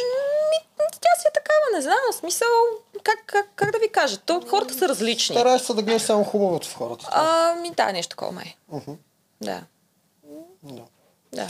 [1.01, 2.47] тя си е такава, не знам, смисъл,
[3.03, 5.35] как, как, как да ви кажа, то хората са различни.
[5.35, 7.09] Стараеш се да гледаш само хубавото в хората.
[7.11, 8.55] Ами да, нещо такова май.
[9.41, 9.61] Да,
[10.63, 10.83] Да.
[11.33, 11.47] да.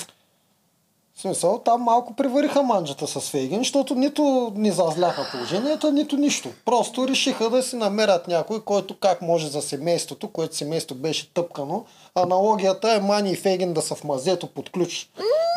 [1.18, 6.49] В смисъл, там малко привариха манджата с Фейгин, защото нито ни зазляха положението, нито нищо.
[6.66, 11.86] Просто решиха да си намерят някой, който как може за семейството, което семейство беше тъпкано.
[12.16, 15.10] Аналогията е Мани и Фейгин да са в мазето под ключ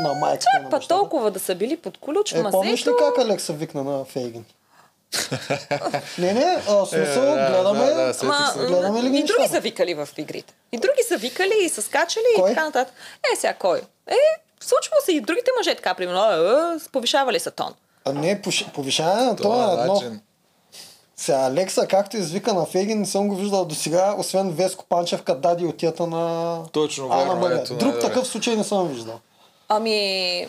[0.02, 2.90] на майката и на Па толкова да са били под ключ в Е, помниш ли
[2.98, 4.44] как Алекса викна на Фейгин?
[6.18, 9.60] не, не, а, смисъл, Е, да, гледаме, да, да, Ма, гледаме ли и други са
[9.60, 10.54] викали в игрите.
[10.72, 12.50] И други са викали и са скачали Кой?
[12.50, 12.94] и така нататък.
[13.32, 13.78] Е, сега кой?
[14.06, 14.14] Е,
[14.60, 16.36] случвало се и другите мъже така, примерно, е,
[16.76, 17.74] е, повишавали са тон.
[18.04, 19.94] А не, повиш- повишаване на Това това е едно.
[19.94, 20.20] начин.
[21.20, 25.22] Сега Алекса, както извика на Фейгин, не съм го виждал до сега, освен Веско Панчев,
[25.22, 27.54] като дади отията на Точно, Ана Мъгля.
[27.54, 29.20] ето, Друг такъв случай не съм виждал.
[29.68, 30.46] Ами,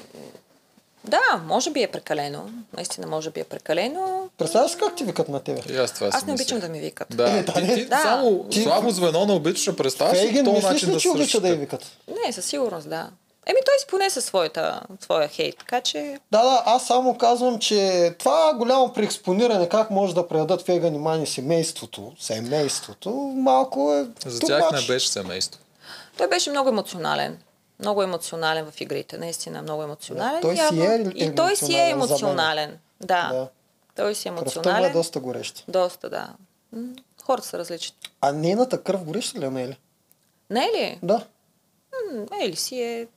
[1.05, 2.49] да, може би е прекалено.
[2.73, 4.29] Наистина, може би е прекалено.
[4.37, 5.61] Представяш ли как ти викат на тебе?
[5.69, 6.43] И аз това Аз не мисля.
[6.43, 7.07] обичам да ми викат.
[7.09, 7.99] Да, Е, да, ти, ти Да.
[7.99, 11.47] само Ти- слабо звено не обичаш да представяш този мислиш ли, да че обича да
[11.49, 11.85] я викат?
[12.25, 13.09] Не, със сигурност, да.
[13.47, 16.19] Еми, той си понесе своята, своя хейт, така че...
[16.31, 20.95] Да, да, аз само казвам, че това е голямо преекспониране, как може да предадат Фейган
[20.95, 25.61] и Мани семейството, семейството, малко е За тях не беше семейство.
[26.17, 27.37] Той беше много емоционален.
[27.79, 29.17] Много емоционален в игрите.
[29.17, 30.41] Наистина много емоционален.
[30.41, 30.83] той си явно.
[30.83, 32.79] е И той си е емоционален емоционален.
[33.01, 33.29] Да.
[33.33, 33.47] Да.
[33.95, 34.93] Той си е Кръвта му е емоционален.
[34.93, 35.63] доста гореща.
[35.67, 36.27] Доста, да.
[37.23, 37.95] Хората са различни.
[38.21, 39.77] А нейната кръв гореща ли е, не е ли?
[40.49, 40.99] Не е ли?
[41.03, 41.25] Да.
[42.13, 43.07] М, Ели си е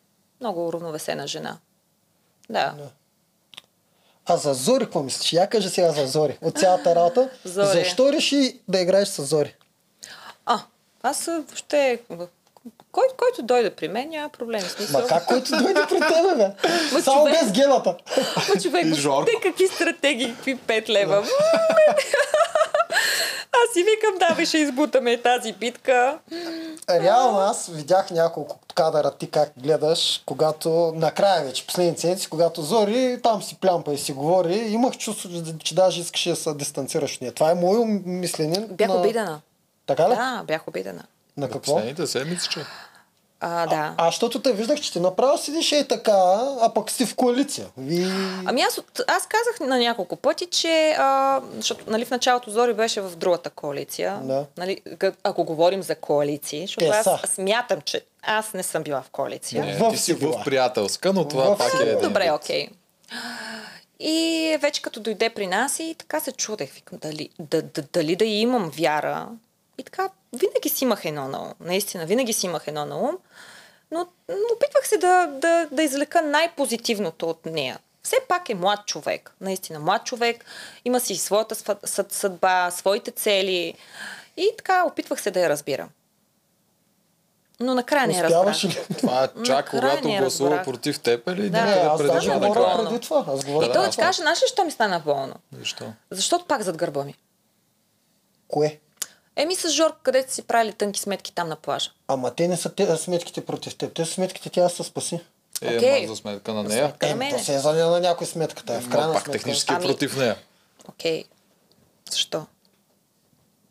[0.45, 1.59] много уравновесена жена.
[2.51, 2.75] Да.
[2.79, 2.89] Да.
[4.27, 5.33] А за Зори, какво мислиш?
[5.33, 6.39] Я кажа сега за Зори.
[6.43, 7.31] От цялата работа.
[7.45, 7.67] Зори.
[7.67, 9.55] Защо реши да играеш с Зори?
[10.47, 10.61] А,
[11.03, 12.01] аз а, въобще...
[12.93, 14.61] Кой, който дойде при мен, няма проблем.
[14.61, 15.01] В Смисъл.
[15.01, 16.69] Ма как който дойде при тебе, бе?
[16.93, 17.43] Ма, Само човек.
[17.43, 17.97] без гелата.
[18.49, 18.87] Ма човек,
[19.27, 21.27] те какви стратегии, какви 5 лева.
[23.53, 26.19] Аз си викам, да, ще избутаме тази битка.
[26.91, 33.21] Реално аз видях няколко кадъра ти как гледаш, когато накрая вече, последните седмици, когато Зори
[33.23, 35.29] там си плямпа и си говори, имах чувство,
[35.59, 37.33] че даже искаше да се дистанцираш от нея.
[37.33, 38.67] Това е мое мислене.
[38.71, 38.97] Бях на...
[38.97, 39.41] обидена.
[39.87, 40.15] Така ли?
[40.15, 41.03] Да, бях обидена.
[41.37, 41.75] На какво?
[41.75, 42.61] Последните седмици, че.
[43.47, 43.95] А, да.
[43.97, 47.67] А, защото те виждах, че ти направо седиш и така, а пък си в коалиция.
[47.77, 48.07] Ви...
[48.47, 53.01] Ами аз, аз казах на няколко пъти, че а, защото, нали, в началото Зори беше
[53.01, 54.21] в другата коалиция.
[54.23, 54.47] Да.
[54.57, 54.81] Нали,
[55.25, 57.19] ако говорим за коалиции, защото Те аз са.
[57.27, 59.65] смятам, че аз не съм била в коалиция.
[59.65, 60.41] Не, В ти си била.
[60.41, 62.69] в приятелска, но това В пак си е Добре, окей.
[64.01, 68.17] И вече като дойде при нас и така се чудех, викам, дали да, да, дали
[68.17, 69.29] да имам вяра.
[69.79, 71.53] И така, винаги си имах едно на ум.
[71.61, 73.19] Наистина, винаги си имах едно на ум.
[73.91, 77.79] Но, но опитвах се да, да, да извлека най-позитивното от нея.
[78.03, 79.35] Все пак е млад човек.
[79.41, 80.45] Наистина, млад човек.
[80.85, 81.77] Има си своята
[82.11, 83.75] съдба, своите цели.
[84.37, 85.89] И така, опитвах се да я разбирам.
[87.61, 88.65] Но накрая не разбрах.
[88.65, 88.79] ли?
[88.99, 91.65] Това е чак когато гласува против теб или Да.
[91.65, 92.91] Не, някъде аз преди това говоря болно.
[92.91, 93.25] преди това.
[93.29, 94.05] Аз говоря И той да това.
[94.05, 95.35] каже, знаеш ли, що ми стана болно?
[95.53, 95.93] Защо?
[96.11, 97.15] Защото пак зад гърба ми.
[98.49, 98.81] Кое?
[99.37, 101.91] Еми с Жорко, където си правили тънки сметки там на плажа.
[102.09, 103.95] Ама те не са те, сметките против теб.
[103.95, 105.21] Те са сметките тя се спаси.
[105.63, 106.89] Е, ма за сметка на нея.
[106.89, 107.27] сметка.
[107.27, 108.75] Е, то се е за на някой сметката.
[108.75, 109.33] Е, в крайна пак сметка.
[109.33, 110.37] технически е Ами- против нея.
[110.89, 111.25] Окей.
[112.11, 112.47] Защо?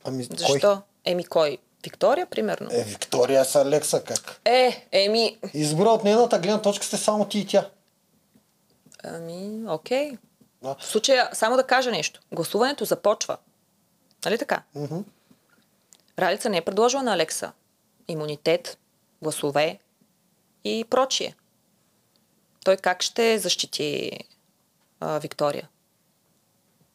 [0.04, 0.38] Ами, кой?
[0.38, 0.82] Защо?
[1.06, 1.58] Еми кой?
[1.84, 2.70] Виктория, примерно.
[2.72, 4.42] Е, Виктория с Алекса как?
[4.46, 5.38] Е, еми...
[5.54, 7.70] Избора от нейната гледна точка сте само ти и тя.
[9.04, 10.18] Ами, окей.
[10.64, 10.76] Да.
[10.80, 12.20] В случая, само да кажа нещо.
[12.32, 13.38] Гласуването започва.
[14.26, 14.64] Нали така?
[14.76, 15.00] Мгм.
[16.20, 17.52] Ралица не е предложила на Алекса
[18.08, 18.78] имунитет,
[19.22, 19.80] гласове
[20.64, 21.36] и прочие.
[22.66, 24.12] Той как ще защити
[25.00, 25.70] а, Виктория?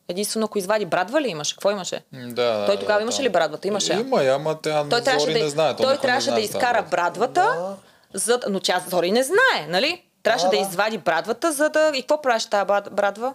[0.08, 1.54] Единствено, ако извади брадва ли имаше?
[1.54, 2.04] Какво имаше?
[2.12, 3.24] Да, Той да, тогава да, имаше там.
[3.24, 3.68] ли брадвата?
[3.68, 3.92] Имаше.
[3.92, 5.76] Има, ама тя Той трябваше да, не знае.
[5.76, 7.76] той не трябваше да изкара брадвата, Да.
[8.14, 10.04] за, но тя Зори не знае, нали?
[10.22, 10.62] Трябваше Да, да, да.
[10.62, 11.92] извади брадвата, за да...
[11.94, 13.34] И какво правеше тази брад- брадва?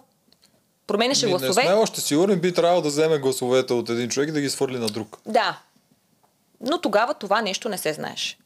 [0.86, 1.62] Променяше Ми, не гласове?
[1.62, 4.78] сме още сигурни, би трябвало да вземе гласовете от един човек и да ги свърли
[4.78, 5.18] на друг.
[5.26, 5.58] Да.
[6.60, 8.38] Но тогава това нещо не се знаеше.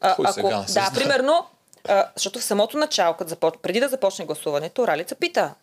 [0.00, 0.86] А, Кой сега да, знае?
[0.94, 1.46] примерно,
[1.88, 3.54] а, защото в самото начало, като започ...
[3.62, 5.54] преди да започне гласуването, Ралица пита,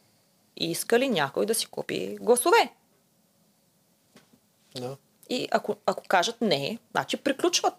[0.57, 2.71] иска ли някой да си купи гласове?
[4.75, 4.97] Да.
[5.29, 7.73] И ако, ако кажат не, значи приключват.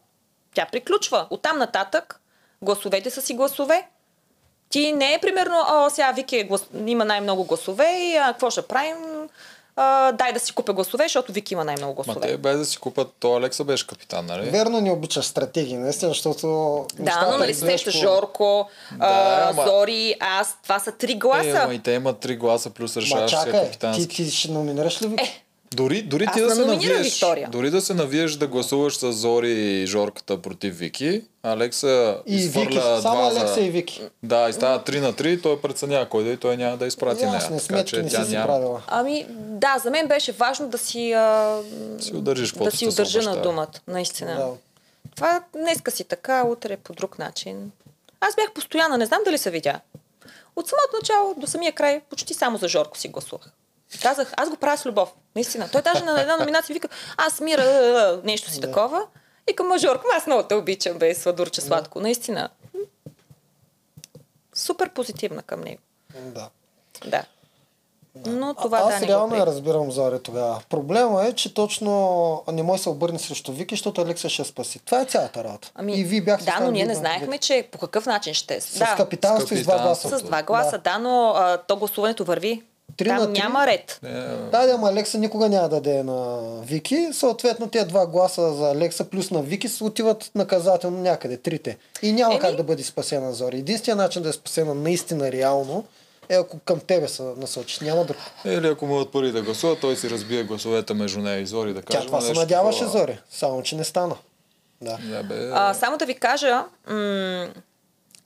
[0.55, 1.27] Тя приключва.
[1.31, 2.21] Оттам нататък
[2.63, 3.89] гласовете са си гласове.
[4.69, 6.67] Ти не е примерно, о, сега Вики е глас...
[6.87, 8.97] има най-много гласове и а, какво ще правим?
[9.77, 12.27] А, дай да си купя гласове, защото Вики има най-много Ма гласове.
[12.29, 14.51] те без да си купат, то Алекса беше капитан, нали?
[14.51, 16.47] Верно не обичаш стратегии, наистина, защото...
[16.95, 21.13] Да, но нали изглеждат сеща по- Жорко, Да, а, ама- Зори, аз, това са три
[21.13, 21.59] Е, гласа.
[21.59, 24.09] ама и те имат три гласа плюс Ма решаващия чакай, ти, капитански.
[24.09, 25.25] ти ще номинираш ли Вики?
[25.25, 25.43] Е,
[25.75, 27.49] Дори, дори Аз ти да се навиеш, Виктория.
[27.53, 32.65] дори да се навиеш да гласуваш с Зори и Жорката против Вики, Алекса И изхвърля
[32.65, 33.61] Вики, само два Алекса за...
[33.61, 34.03] и Вики.
[34.23, 37.25] Да, и става 3 на 3, той преценява кой да и той няма да изпрати
[37.25, 37.35] нея.
[37.35, 38.83] Ясни Така сметки че не тя няма правила.
[38.87, 41.59] Ами, да, за мен беше важно да си, а,
[42.01, 44.37] си удържиш да си удържа на думата, наистина.
[44.37, 44.49] Да.
[45.17, 47.71] Това днеска си така, утре е по друг начин.
[48.21, 49.81] Аз бях постоянна, не знам дали се видя.
[50.57, 53.51] От самото начало до самия край почти само за Жорко си гласувах.
[54.03, 55.13] Казах, аз го правя с любов.
[55.35, 55.69] Наистина.
[55.73, 59.07] Той даже на една номинация вика, аз мира нещо си такова.
[59.51, 62.01] И към Жорко, аз много те обичам, бе, сладурче сладко.
[62.01, 62.49] Наистина.
[64.55, 65.83] Супер позитивна към него.
[66.15, 66.49] да.
[67.07, 67.25] Да.
[68.27, 70.61] Но това а, да аз не реално я разбирам Зори тогава.
[70.69, 74.79] Проблема е, че точно не може да се обърне срещу Вики, защото Алекса ще спаси.
[74.79, 75.71] Това е цялата работа.
[75.75, 78.61] Ами, и вие бяхте да, но ние не на знаехме, че по какъв начин ще.
[78.61, 80.19] С да, капитанство и с два гласа.
[80.19, 82.63] с два гласа, да, но а, то гласуването върви.
[82.97, 83.33] Три Там на три?
[83.35, 84.01] няма ред.
[84.05, 84.09] Е,
[84.43, 87.09] Да, да, ама Алекса никога няма да даде на Вики.
[87.13, 91.77] Съответно, тези два гласа за Алекса плюс на Вики се отиват наказателно някъде, трите.
[92.03, 92.41] И няма Еми?
[92.41, 93.57] как да бъде спасена Зори.
[93.57, 95.85] Единственият начин да е спасена наистина реално
[96.29, 97.81] е ако към тебе се насочиш.
[97.81, 98.17] Няма друг.
[98.45, 101.83] Или ако могат първи да гласуват, той си разбие гласовете между нея и Зори да
[101.83, 102.07] Тя каже.
[102.07, 102.99] това се надяваше такова.
[102.99, 103.19] Зори.
[103.31, 104.17] Само, че не стана.
[104.81, 104.99] Да.
[105.03, 105.51] Да, бе.
[105.53, 107.49] А, само да ви кажа, м-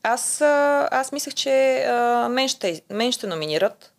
[0.02, 0.40] аз,
[0.90, 3.89] аз мислех, че а, мен, ще, мен ще номинират.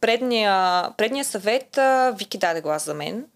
[0.00, 3.26] Предния, предния съвет а, Вики даде глас за мен.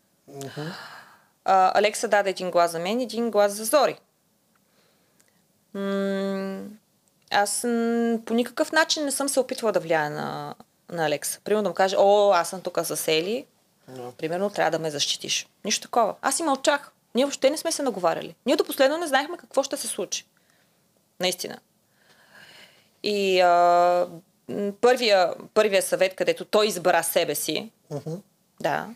[1.44, 3.96] А, Алекса даде един глас за мен, един глас за Зори.
[5.74, 6.60] М-
[7.30, 10.54] аз м- по никакъв начин не съм се опитвала да влияя на,
[10.88, 11.40] на Алекса.
[11.44, 13.46] Примерно да му каже, о, аз съм тук с Ели,
[14.18, 15.48] Примерно, трябва да ме защитиш.
[15.64, 16.14] Нищо такова.
[16.22, 16.92] Аз и мълчах.
[17.14, 18.34] Ние въобще не сме се наговаряли.
[18.46, 20.26] Ние до последно не знаехме какво ще се случи.
[21.20, 21.58] Наистина.
[23.02, 24.06] И а,
[24.80, 27.70] първия, първия съвет, където той избра себе си,
[28.60, 28.88] да,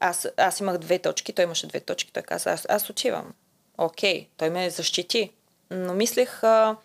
[0.00, 3.32] аз, аз имах две точки, той имаше две точки, той каза, аз, аз отивам.
[3.78, 5.32] Окей, той ме защити.
[5.70, 6.76] Но мислех, а,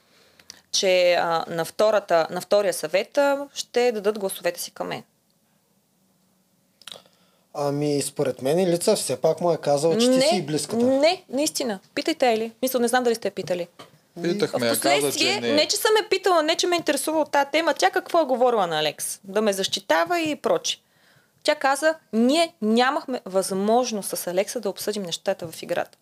[0.72, 5.04] че а, на, втората, на втория съвет а, ще дадат гласовете си към мен.
[7.54, 10.86] Ами, според мен Лица все пак му е казал, че ти си близката.
[10.86, 11.80] Не, наистина.
[11.96, 12.52] Питайте Ели.
[12.62, 13.68] Мисля, не знам дали сте питали.
[14.24, 15.54] Питахме, я каза, Впоследствие, че не.
[15.54, 15.68] не.
[15.68, 18.68] че съм ме питала, не че ме интересува от тази тема, тя какво е говорила
[18.68, 19.20] на Алекс?
[19.24, 20.82] Да ме защитава и прочи.
[21.44, 25.98] Тя каза, ние нямахме възможност с Алекса да обсъдим нещата в играта.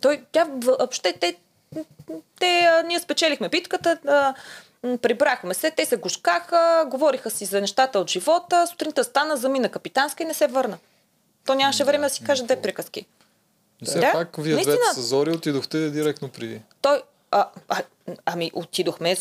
[0.00, 1.36] Той, тя въобще, те,
[2.40, 4.34] те, а, ние спечелихме битката, а,
[4.98, 10.22] прибрахме се, те се гушкаха, говориха си за нещата от живота, сутринта стана, замина капитанска
[10.22, 10.78] и не се върна.
[11.46, 13.06] То нямаше време да си каже две приказки.
[13.84, 14.76] Все Да, пак, вие наистина.
[14.76, 16.62] двете с Зори отидохте директно при...
[16.82, 17.82] Той, а, а,
[18.26, 19.16] ами отидохме,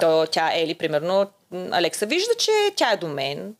[0.00, 3.54] то, тя Ели, примерно, Алекса вижда, че тя е до мен.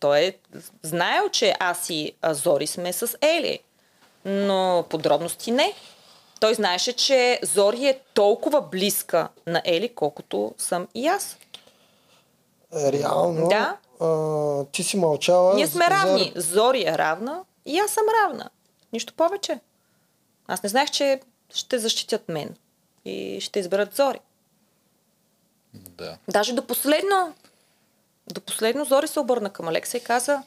[0.00, 0.36] Той е
[0.82, 3.58] знаел, че аз и Зори сме с Ели.
[4.24, 5.72] Но подробности не.
[6.40, 11.36] Той знаеше, че Зори е толкова близка на Ели, колкото съм и аз.
[12.74, 13.76] Реално, Да.
[14.00, 15.54] а, ти си мълчала.
[15.54, 16.32] Ние сме равни.
[16.36, 18.50] Зори е равна и аз съм равна.
[18.96, 19.60] Нищо повече.
[20.46, 21.20] Аз не знаех, че
[21.54, 22.56] ще защитят мен
[23.04, 24.20] и ще изберат Зори.
[25.74, 26.18] Да.
[26.28, 27.34] Даже до последно,
[28.32, 30.42] до последно Зори се обърна към Алекса и каза,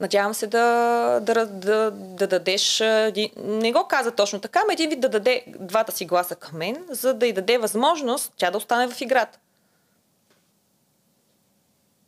[0.00, 2.80] надявам се да, да, да, да дадеш,
[3.36, 6.86] не го каза точно така, но един вид да даде двата си гласа към мен,
[6.88, 9.38] за да й даде възможност тя да остане в играта.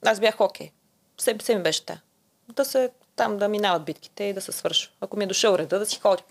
[0.06, 0.70] Аз бях окей.
[1.16, 2.00] Все, все ми беше та.
[2.48, 4.92] Да се там да минават битките и да се свършва.
[5.00, 6.22] Ако ми е дошъл реда, да си ходя.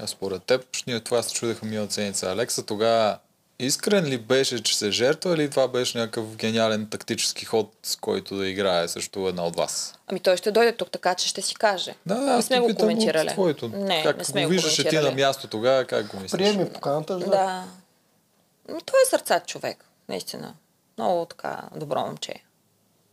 [0.00, 2.30] А според теб, ние това се чудеха миналата седмица.
[2.30, 3.18] Алекса тогава
[3.58, 8.36] искрен ли беше, че се жертва или това беше някакъв гениален тактически ход, с който
[8.36, 9.94] да играе срещу една от вас?
[10.06, 11.94] Ами той ще дойде тук, така че ще си каже.
[12.06, 13.28] Да, не аз сме го коментирали.
[13.28, 13.68] твоето.
[13.68, 16.38] Не, как не сме го виждаше ти на място тогава, как го мислиш?
[16.38, 17.26] Приеми поканата, да.
[17.26, 17.64] Да.
[18.68, 20.54] Ами, Той е сърцат човек, наистина.
[20.98, 22.34] Много така добро момче.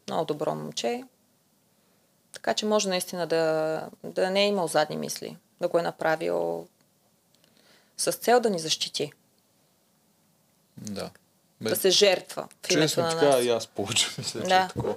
[0.10, 1.04] Много добро момче.
[2.34, 5.38] Така че може наистина да, да не е имал задни мисли.
[5.62, 6.68] Да го е направил
[7.98, 9.12] с цел да ни защити.
[10.78, 11.10] Да.
[11.62, 14.56] Бе, Да се жертва в името честно на така и аз повече мисля, че Да.
[14.56, 14.96] е такова.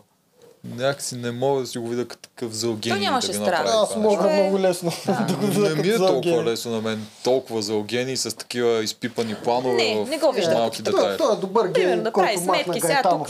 [0.65, 3.47] някакси не мога да си го видя като такъв зългений нямаше да страх.
[3.51, 4.43] направи Аз мога нещо.
[4.43, 4.93] много лесно
[5.29, 6.45] да го видя Не ми е толкова зълген.
[6.45, 10.79] лесно на мен, толкова зългени с такива изпипани планове Не, в не го виждам малки
[10.79, 11.19] като детайли.
[11.19, 13.27] Той, той е добър Примерно гей, да прави който махна сметки сега тук.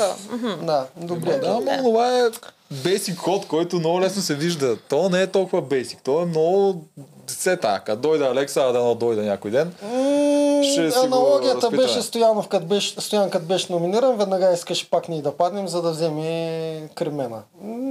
[0.63, 1.39] Да, добре.
[1.39, 2.31] Да, но това е
[2.71, 4.77] бейсик код, който много лесно се вижда.
[4.89, 6.89] То не е толкова бейсик, то е много...
[7.31, 9.73] Все така, дойде Алекса, а да дойде някой ден.
[10.63, 15.23] Ще си Аналогията беше Стоянов, като беше, Стоян като беше номиниран, веднага искаше пак ние
[15.23, 17.43] да паднем, за да вземе Кремена.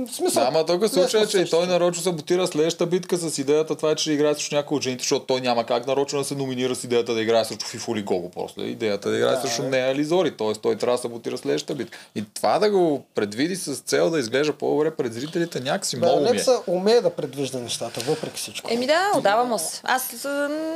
[0.07, 3.37] В смисъл, Да, ама тук случай е, че и той нарочно саботира следващата битка с
[3.37, 6.25] идеята това, е, че играе срещу някой от жените, защото той няма как нарочно да
[6.25, 8.61] се номинира с идеята да играе срещу Фифо или Гого после.
[8.63, 10.53] Идеята да играе Да, срещу нея или Зори, т.е.
[10.53, 11.97] той трябва да саботира следващата битка.
[12.15, 16.25] И това да го предвиди с цел да изглежда по-добре пред зрителите, някакси Да, много
[16.25, 16.29] е.
[16.29, 18.73] Алекса умее да предвижда нещата, въпреки всичко.
[18.73, 19.11] Еми да,
[19.43, 19.81] му се.
[19.83, 20.13] Аз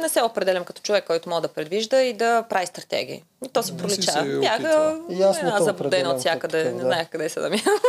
[0.01, 3.23] не се определям като човек, който може да предвижда и да прави стратегии.
[3.45, 4.11] И то пролича.
[4.11, 4.99] се Бях опитвала.
[5.09, 6.63] И аз не една заблудена от всякъде.
[6.63, 6.79] Не да.
[6.79, 7.73] знаех къде се намирам.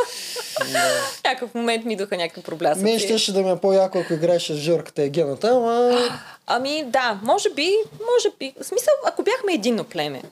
[1.24, 2.84] Някакъв момент ми идоха някакви проблясъци.
[2.84, 5.98] Мен щеше да ми е по-яко, ако играеше с Жорката и гената, ама...
[6.46, 7.76] Ами да, може би,
[8.14, 8.54] може би.
[8.60, 10.22] В смисъл, ако бяхме единно племе.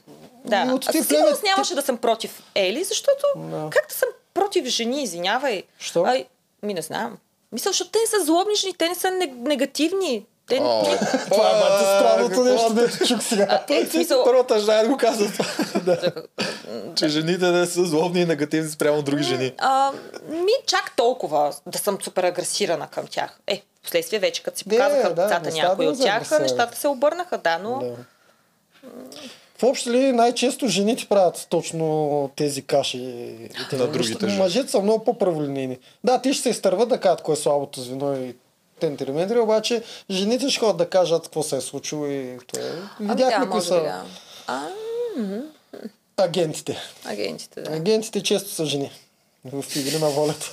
[0.44, 0.72] Да.
[0.74, 3.68] От А със сигурност нямаше да съм против Ели, защото Да.
[3.70, 5.62] как да съм против жени, извинявай.
[5.78, 6.04] Що?
[6.04, 6.26] Ай,
[6.62, 7.18] ми не знам.
[7.52, 10.26] Мисля, защото те не са злобни жени, те не са не- негативни.
[10.48, 10.82] Те О,
[11.30, 12.44] Това е бате странното какво?
[12.44, 13.64] нещо, дето чух сега.
[13.70, 15.96] е, смисъл, Първата жена го казва това.
[16.96, 19.52] че жените не са злобни и негативни спрямо други жени.
[19.58, 19.92] а,
[20.28, 23.38] ми чак толкова да съм супер агресирана към тях.
[23.46, 27.82] Е, последствие вече, като си показаха децата някои от тях, нещата се обърнаха, да, но...
[29.58, 32.98] В общи ли най-често жените правят точно тези каши.
[33.70, 34.26] тези На другите.
[34.26, 35.78] Мъжете са много по-праволинейни.
[36.04, 38.34] Да, те ще се изтърват да кажат кое е слабото звено и
[38.80, 42.70] тентери обаче жените ще ходят да кажат какво се е случило и това е.
[43.00, 44.04] Ами Видяхме да, кои са да.
[44.46, 44.68] А,
[46.16, 46.76] агентите.
[47.04, 47.76] агентите, да.
[47.76, 48.90] Агентите често са жени.
[49.44, 50.50] В игри на волята.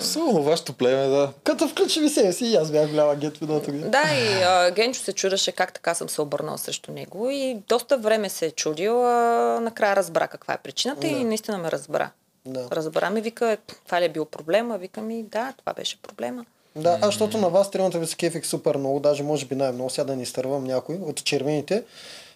[0.00, 1.32] Силно вашето племе, да.
[1.44, 3.90] Като включи ви себе си, и аз бях голям агент миналата година.
[3.90, 7.98] Да, и а, Генчо се чудеше как така съм се обърнал срещу него и доста
[7.98, 11.06] време се е чудил, а накрая разбра каква е причината Да.
[11.06, 12.10] и наистина ме разбра.
[12.46, 12.68] Да.
[12.72, 14.78] Разбра ме, вика, това ли е бил проблема?
[14.78, 16.44] Вика ми, да, това беше проблема.
[16.76, 19.90] Да, аз защото на вас тримата ви се кефих супер много, даже може би най-много,
[19.90, 21.82] сега да не изтървам някой от червените.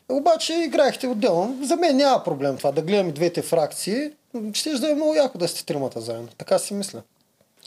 [0.09, 1.57] Обаче играехте отделно.
[1.63, 4.11] За мен няма проблем това, да гледам и двете фракции.
[4.53, 6.29] Ще да е много яко да сте тримата заедно.
[6.39, 7.03] Така си мисля.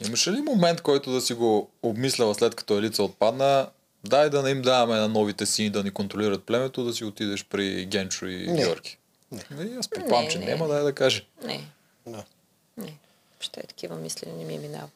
[0.07, 3.69] Имаше ли момент, който да си го обмисляла след като Елица отпадна?
[4.05, 7.45] Дай да не им даваме на новите сини да ни контролират племето, да си отидеш
[7.45, 8.57] при Генчо и Не.
[8.63, 8.97] Георги.
[9.31, 9.77] Не.
[9.79, 10.45] Аз предполагам, Не, че не.
[10.45, 11.25] няма да е да каже.
[11.43, 11.67] Не,
[12.07, 12.23] Да.
[12.77, 12.93] не.
[13.39, 14.89] Ще е такива мисли не ми минава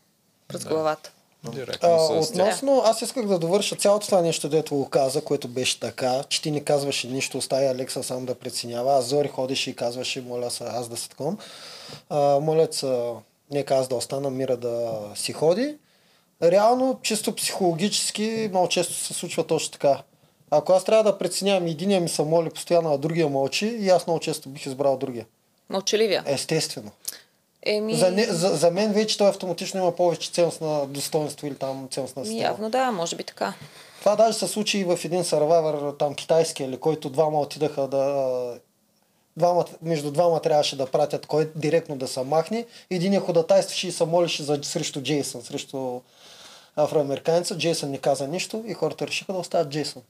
[0.48, 1.12] през главата.
[1.44, 5.80] Директно А, относно, аз исках да довърша цялото това нещо, дето го каза, което беше
[5.80, 8.98] така, че ти не казваше нищо, остави Алекса сам да преценява.
[8.98, 11.38] Аз Зори ходеше и казваше, моля се, аз да се таком.
[12.10, 13.12] А, моля се,
[13.52, 15.76] нека аз да остана, Мира да си ходи.
[16.44, 20.02] Реално, чисто психологически, много често се случва точно така.
[20.52, 24.08] Ако аз трябва да преценявам, единия ми се моли постоянно, а другия мълчи, и аз
[24.08, 25.26] много често бих избрал другия.
[25.70, 26.24] Мълчаливия.
[26.26, 26.92] Естествено.
[27.66, 31.56] Еми, За, не, за, за мен вече той автоматично има повече ценност на достоинство или
[31.56, 32.44] там ценност на система.
[32.44, 33.54] явно да, може би така.
[34.00, 38.54] Това даже се случи и в един сървайвър, там китайски, или който двама отидаха да...
[39.38, 42.66] Двама, между двама трябваше да пратят кой директно да се махне.
[42.90, 46.00] Един ходатайстваше и се молеше за, срещу Джейсън, срещу
[46.76, 47.58] афроамериканеца.
[47.58, 50.02] Джейсън не каза нищо и хората решиха да оставят Джейсън.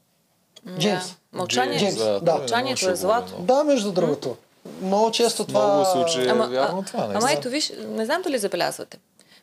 [0.80, 1.08] Джеймс.
[1.08, 1.38] Да.
[1.38, 2.36] Мълчание, Джеймс, да.
[2.38, 3.34] мълчанието много е злато.
[3.40, 4.36] Да, между другото.
[4.82, 5.68] Много често това...
[5.68, 6.26] много случаи.
[6.26, 7.34] Е, Ама, вярно а, това, ама наистина.
[7.34, 9.00] ето виж, не знам дали забелязвате.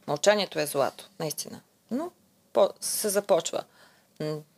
[0.07, 1.61] Мълчанието е злато, наистина.
[1.91, 2.11] Но
[2.53, 3.63] по- се започва.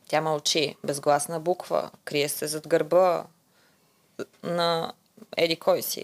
[0.07, 3.23] Тя мълчи, безгласна буква, крие се зад гърба
[4.43, 4.91] на
[5.37, 6.03] еди кой си.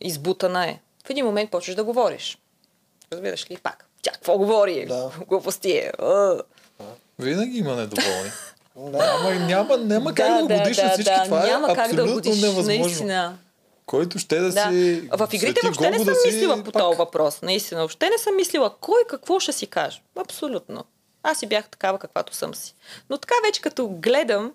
[0.00, 0.78] Избутана е.
[1.06, 2.38] В един момент почваш да говориш.
[3.12, 3.56] Разбираш ли?
[3.56, 3.86] Пак.
[4.02, 4.86] Тя какво говори?
[4.86, 5.10] Да.
[5.28, 5.92] Глупости е.
[7.18, 8.30] Винаги има недоволни.
[8.76, 9.16] Да.
[9.20, 11.12] Ама няма, няма как да, го годиш на всички.
[11.24, 12.82] това няма е как да абсолютно годиш, невъзможно.
[12.82, 13.38] наистина.
[13.90, 14.70] Който ще да, Да.
[14.70, 15.08] си...
[15.12, 16.82] В игрите въобще не съм да си мислила по пак.
[16.82, 17.42] този въпрос.
[17.42, 20.02] Наистина, въобще не съм мислила кой какво ще си каже.
[20.16, 20.84] Абсолютно.
[21.22, 22.74] Аз си бях такава, каквато съм си.
[23.10, 24.52] Но така вече като гледам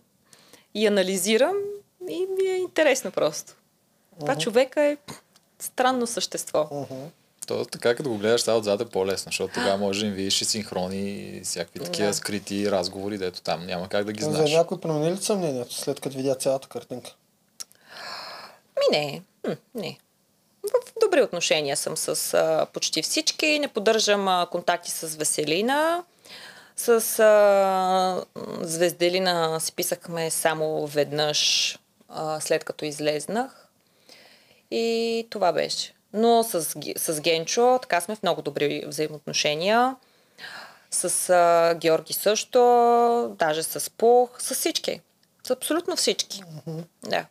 [0.76, 1.53] и анализирам,
[2.10, 3.53] и ми е интересно просто.
[4.20, 4.98] Това човека е
[5.60, 6.68] странно същество.
[6.72, 7.03] Мгм.
[7.48, 10.41] То така, като го гледаш сега отзад е по-лесно, защото тогава може да им видиш
[10.41, 14.52] и синхрони и всякакви такива скрити разговори, дето там няма как да ги За знаеш.
[14.52, 17.16] някой промени ли съмнението, след като видя цялата картинка?
[18.80, 19.22] Ми не.
[19.47, 19.97] М, не.
[20.64, 23.60] В добри отношения съм с а, почти всички.
[23.60, 26.03] Не поддържам а, контакти с Веселина.
[26.76, 28.26] С а,
[28.61, 31.80] Звезделина си писахме само веднъж,
[32.10, 33.68] а, след като излезнах.
[34.72, 35.93] И това беше.
[36.14, 36.61] Но с,
[36.95, 39.95] с Генчо така сме в много добри взаимоотношения.
[40.91, 42.60] С а, Георги също,
[43.39, 45.02] даже с Пух, с всички.
[45.43, 46.43] С абсолютно всички.
[47.03, 47.26] Да.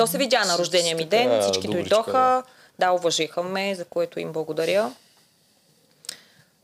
[0.00, 2.42] То се видя на рождения ми ден, всички добричка, дойдоха, да.
[2.78, 4.92] да, уважиха ме, за което им благодаря.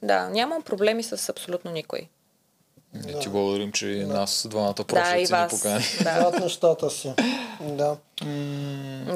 [0.03, 2.09] Да, нямам проблеми с абсолютно никой.
[2.95, 5.85] Ние ти благодарим, че и нас двамата Да, и ни покани.
[6.03, 6.31] Да.
[6.41, 7.13] Нещата си.
[7.61, 7.97] Да.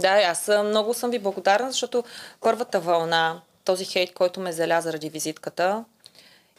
[0.00, 2.04] Да, аз много съм ви благодарна, защото
[2.40, 5.84] първата вълна, този хейт, който ме заля заради визитката,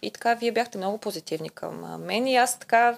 [0.01, 2.97] и така, вие бяхте много позитивни към мен и аз така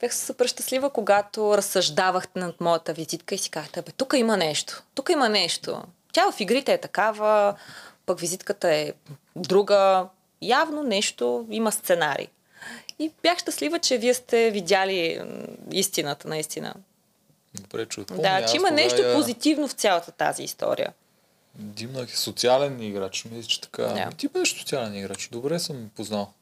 [0.00, 4.82] бях супер щастлива, когато разсъждавахте над моята визитка и си казахте, бе, тук има нещо,
[4.94, 5.82] тук има нещо.
[6.12, 7.54] Тя в игрите е такава,
[8.06, 8.92] пък визитката е
[9.36, 10.08] друга.
[10.42, 12.26] Явно нещо, има сценарий.
[12.98, 15.22] И бях щастлива, че вие сте видяли
[15.72, 16.74] истината, наистина.
[17.54, 18.22] Добре, че отпомня.
[18.22, 20.92] Да, че има нещо я- позитивно в цялата тази история.
[21.54, 23.24] Димна е социален играч.
[23.24, 23.94] Мисля, че така.
[23.96, 25.28] Ами Ти беше социален играч.
[25.32, 26.32] Добре съм познал.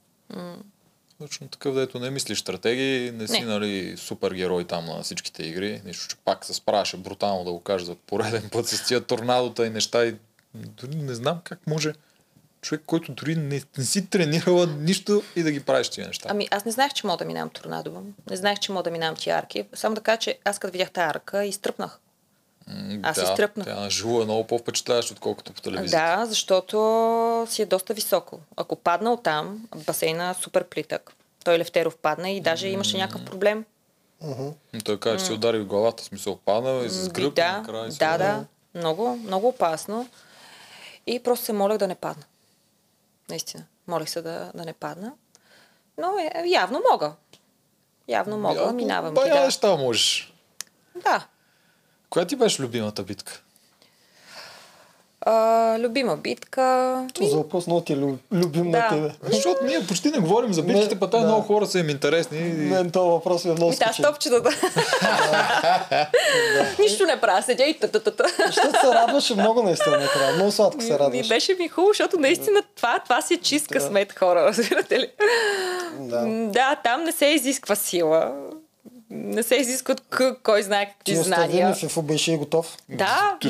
[1.19, 3.47] Точно такъв, дето не мислиш стратегии, не си, Не.
[3.47, 5.83] нали, супергерой там на всичките игри.
[5.85, 9.67] Нищо, че пак се справяше брутално да го кажа за пореден път с тия торнадота
[9.67, 10.07] и неща.
[10.07, 10.15] И
[10.55, 11.93] дори не знам как може
[12.61, 16.29] човек, който дори не, не си тренирала нищо и да ги правиш тия неща.
[16.31, 18.03] Ами аз не знаех, че мога да минавам торнадо.
[18.31, 19.65] Не знаех, че мога да минавам тия арки.
[19.75, 21.99] Само да кажа, че аз като видях тази арка, изтръпнах.
[22.69, 23.67] М, аз да, изтръпнах.
[23.67, 26.17] Тя на живо е много по-впечатляващо, отколкото по телевизията.
[26.17, 28.41] Да, защото си е доста високо.
[28.57, 31.13] Ако падна от там, басейна е супер плитък.
[31.45, 33.65] Той Левтеров падна и даже имаше някакъв проблем.
[34.23, 37.59] Но Той каже, че си удари в главата, в смисъл падна и с гръб да,
[37.59, 38.23] накрая се да, удари.
[38.23, 38.45] да.
[38.75, 40.09] Много, много опасно.
[41.07, 42.25] И просто се молех да не падна.
[43.29, 43.65] Наистина.
[43.87, 45.13] Молех се да, да не падна.
[45.99, 47.13] Но е, явно мога.
[48.09, 48.61] Явно мога.
[48.61, 49.45] Ако Минавам Бая да.
[49.45, 50.33] неща можеш.
[51.03, 51.27] Да.
[52.17, 53.41] Коя ти беше любимата битка?
[55.21, 55.33] А,
[55.79, 56.63] любима битка.
[57.15, 58.79] То за въпрос много ти е люб- любим Да.
[58.79, 59.11] на тебе.
[59.25, 61.19] Защото ние почти не говорим за битките, Не, па да.
[61.19, 62.39] много хора са им интересни.
[62.39, 64.05] и- Мен този въпрос е много Ми скучен.
[64.05, 64.51] топчетата.
[66.79, 68.25] Нищо не правя, седя и та-та-та-та.
[68.47, 70.35] Защото се радваше много наистина накрая.
[70.35, 71.29] Много сладко се Ми радваш.
[71.29, 75.11] беше ми хубаво, защото наистина това, това си е чист късмет, хора, разбирате ли?
[76.01, 76.25] Да.
[76.47, 78.33] Да, там не се изисква сила.
[79.11, 81.69] Не се изискват к- кой знае какви Ти знания.
[81.69, 82.77] ми Фифо беше и готов.
[82.89, 83.49] Да, Ти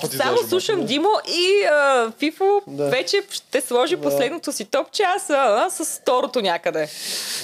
[0.00, 0.86] пъти само слушам да.
[0.86, 2.84] Димо и а, Фифо Да.
[2.84, 4.02] вече ще сложи Да.
[4.02, 6.88] последното си топче, аз а, с второто някъде.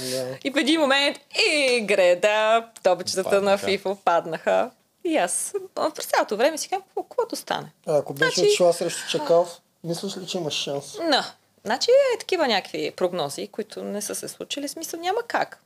[0.03, 0.27] Да.
[0.45, 1.17] И в един момент
[1.49, 3.59] и греда, топчетата на.
[3.59, 4.71] Фифо паднаха.
[5.05, 5.55] И аз
[5.95, 7.73] през цялото време си казвам, какво, какво да стане?
[7.87, 9.49] А, ако беше Значи- отшла срещу Чакалов,
[9.85, 10.97] мислиш ли, че имаш шанс?
[11.03, 11.23] Но,
[11.65, 14.69] значи е такива някакви прогнози, които не са се случили.
[14.69, 15.63] Смисъл няма как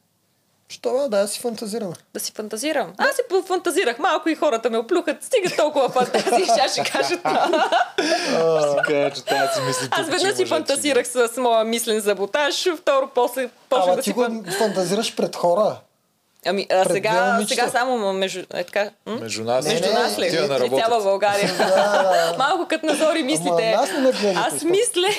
[0.68, 1.94] Що бе, да, си фантазираме.
[2.14, 2.92] да си фантазирам.
[2.98, 5.24] Аз си фантазирах малко и хората ме оплюхат.
[5.24, 7.20] Стига толкова фантазии, ще ще кажат.
[9.66, 14.10] Мисли Аз веднъж си фантазирах с моя мислен саботаж, второ после почнах Ама да ти
[14.10, 14.44] си го фан...
[14.58, 15.76] фантазираш пред хора.
[16.46, 18.40] Ами, а сега, сега само между...
[18.54, 19.16] Е, така, м?
[19.16, 20.26] Между нас, Не, Между не, нас ли?
[20.26, 21.02] И цяла работят.
[21.02, 21.50] България.
[22.38, 23.74] Малко като назори мислите.
[23.76, 25.16] нас не ме гледате, Аз мислех.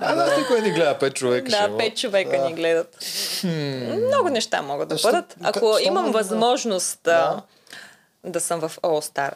[0.00, 1.50] А, нас никой ни гледа, пет човека.
[1.50, 2.44] ще Да, пет човека Да.
[2.44, 2.96] ни гледат.
[4.06, 5.36] Много неща могат да бъдат.
[5.42, 7.42] Ако имам възможност да.
[8.24, 9.32] да съм в All Star.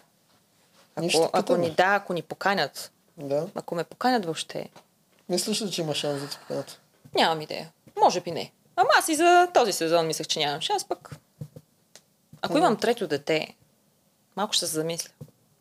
[0.96, 2.92] Ако, ако ни да, ако ни поканят.
[3.16, 3.46] Да.
[3.54, 4.68] Ако ме поканят въобще.
[5.28, 6.80] Мислиш ли, че има шанс да ти поканят?
[7.14, 7.68] Нямам идея.
[8.00, 8.52] Може би не.
[8.76, 11.10] Ама аз и за този сезон мислех, че нямам шанс, пък.
[12.42, 13.54] Ако имам трето дете,
[14.36, 15.10] малко ще се замисля.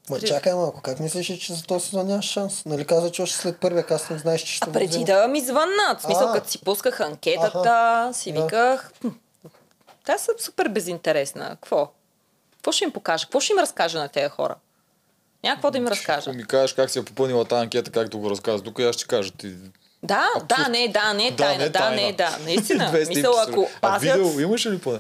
[0.10, 2.66] Ма чакай малко, как мислиш, че за този сезон нямаш шанс?
[2.66, 6.00] Нали каза, че още след първия кастинг знаеш, че ще А преди да ми звъннат,
[6.00, 8.42] в смисъл, като си пусках анкетата, си Да.
[8.44, 9.08] виках, «Хм,
[10.06, 11.50] тя съм супер безинтересна.
[11.50, 11.92] Какво?
[12.52, 13.26] Какво ще им покажа?
[13.26, 14.56] Какво ще им разкажа на тези хора?
[15.44, 16.30] Няма какво да им разкажа.
[16.30, 19.06] Ако ми кажеш как си е попълнила тази анкета, както го разказа тук, аз ще
[19.08, 19.32] кажа.
[19.32, 19.56] Ти...
[20.04, 22.38] Да, да, не, да, не, тайна, да, не, да.
[22.46, 22.84] Наистина.
[22.94, 23.68] 200 Мисъл, ако епизода.
[23.82, 24.18] А пазят...
[24.18, 25.00] видео имаш ли поне?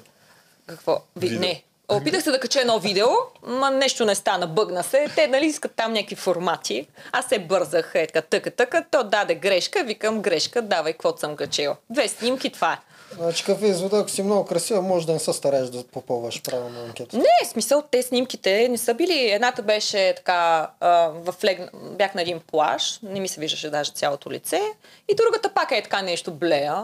[0.67, 1.01] Какво?
[1.15, 1.27] Ви...
[1.27, 1.39] Видео.
[1.39, 1.63] Не.
[1.87, 3.07] Опитах се да кача едно видео,
[3.47, 5.07] ма нещо не стана, бъгна се.
[5.15, 6.87] Те, нали, искат там някакви формати.
[7.11, 11.35] Аз се бързах, е така, тъка, тъка, то даде грешка, викам грешка, давай, каквото съм
[11.35, 11.75] качила.
[11.89, 12.77] Две снимки, това е.
[13.17, 16.41] Значи какъв е извода, ако си много красива, може да не се стараеш да попълваш
[16.41, 17.17] правилно анкета.
[17.17, 19.31] Не, в смисъл, те снимките не са били.
[19.31, 21.61] Едната беше така, а, в лег...
[21.73, 24.61] бях на един плаж, не ми се виждаше даже цялото лице.
[25.09, 26.83] И другата пак е така нещо блея.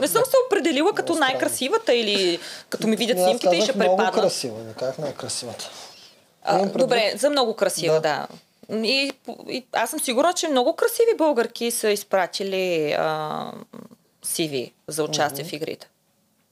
[0.00, 2.38] Не съм се определила като Много най-красивата или
[2.68, 4.22] като ми видят снимките и ще много препадна.
[4.22, 5.70] красива, не как най-красивата.
[6.42, 8.00] А, добре, за много красива, Да.
[8.00, 8.26] да.
[8.86, 9.12] И,
[9.48, 13.52] и аз съм сигурна, че много красиви българки са изпратили а,
[14.28, 15.90] CV за участие в игрите.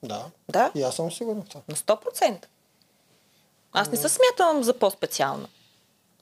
[0.02, 0.24] Да.
[0.48, 1.60] Да, И аз съм сигурен в това.
[1.68, 2.46] на 100%.
[3.72, 5.48] Аз не се смятам за по-специална.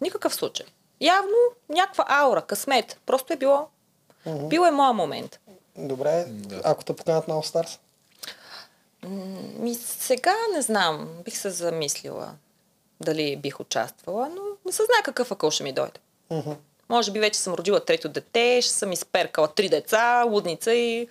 [0.00, 0.66] Никакъв случай.
[1.00, 1.34] Явно
[1.68, 3.00] някаква аура, късмет.
[3.06, 3.68] Просто е било.
[4.26, 5.40] Бил е моя момент.
[5.76, 6.26] Добре,
[6.64, 7.78] ако те поканят на All Stars.
[9.58, 11.08] Ми сега не знам.
[11.24, 12.34] Бих се замислила
[13.00, 16.00] дали бих участвала, но не се знае какъв акъл ще ми дойде.
[16.30, 16.50] Мгм.
[16.88, 21.08] Може би вече съм родила трето дете, ще съм изперкала три деца, лудница и...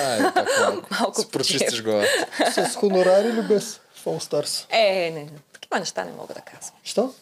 [0.00, 1.28] Ай, така малко.
[1.28, 2.04] Прочистиш глава.
[2.52, 4.66] С хонорари или без All Stars?
[4.70, 6.78] Е, не, не, такива неща не мога да казвам.
[6.84, 7.12] Що?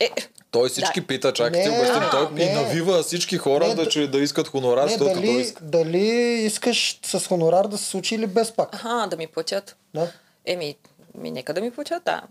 [0.00, 0.10] Е,
[0.50, 1.06] Той всички Да.
[1.06, 2.42] пита, чакай ти а, Той не.
[2.42, 5.64] и навива всички хора Не, да, че, да искат хонорар, Не, защото той дали, иска.
[5.64, 5.98] дали
[6.42, 8.74] искаш с хонорар да се случи или без пак?
[8.74, 9.76] аха, да ми платят.
[9.94, 10.12] Да.
[10.46, 10.76] Еми,
[11.14, 12.22] ми нека да ми платят, да.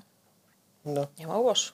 [0.85, 1.07] да.
[1.19, 1.73] Няма лошо.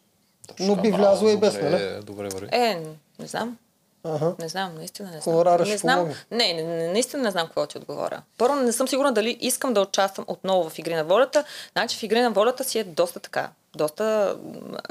[0.59, 2.03] Но би влязло и без, добре, нали?
[2.03, 2.47] Добре, вари.
[2.51, 2.83] Е,
[3.19, 3.57] не знам.
[4.03, 4.33] Ага.
[4.39, 5.21] Не знам, наистина не знам.
[5.21, 6.13] Хонорара не знам.
[6.31, 8.21] Не, не, не, наистина не знам какво ти отговоря.
[8.37, 11.43] Първо, не съм сигурна дали искам да участвам отново в Игри на волята.
[11.71, 13.49] Значи в Игри на волята си е доста така.
[13.75, 14.35] Доста...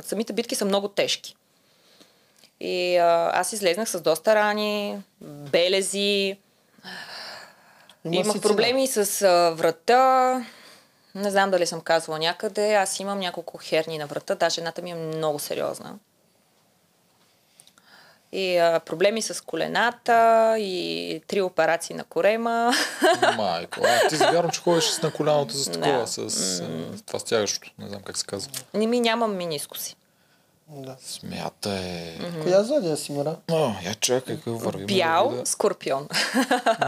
[0.02, 1.36] Самите битки са много тежки.
[2.60, 6.36] И а, аз излезнах с доста рани, белези,
[8.04, 10.44] Има Имах проблеми с а, врата.
[11.14, 12.74] Не знам дали съм казвала някъде.
[12.74, 14.34] Аз имам няколко херни на врата.
[14.34, 15.94] Даже едната ми е много сериозна.
[18.32, 22.72] И а, проблеми с колената и три операции на корема.
[23.36, 26.06] Майко, а ти завярвам, че ходиш с на коляното с такова, Да.
[26.06, 27.70] с а, това стягащото.
[27.78, 28.52] Не знам как се казва.
[28.74, 29.96] Не ми нямам минискуси.
[30.72, 30.97] Да.
[31.06, 32.18] Смятай.
[32.42, 33.36] Коя зодия си, Мира?
[33.51, 34.86] О, я чакай, какво вървим.
[34.86, 36.09] Бял да- скорпион.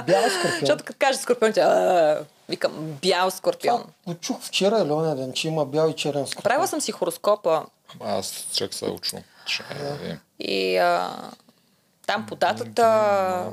[0.07, 0.61] Бял скорпион.
[0.61, 2.19] Защото като кажеш скорпион, тя,
[2.49, 3.81] викам бял скорпион.
[3.83, 6.43] Това почух вчера или оня ден, че има бял и черен скорпион.
[6.43, 7.63] Правила съм си хороскопа
[8.01, 9.17] Аз чак се учу.
[9.47, 9.65] Ще
[10.01, 10.19] видим.
[10.39, 11.11] и а,
[12.07, 13.51] там по датата,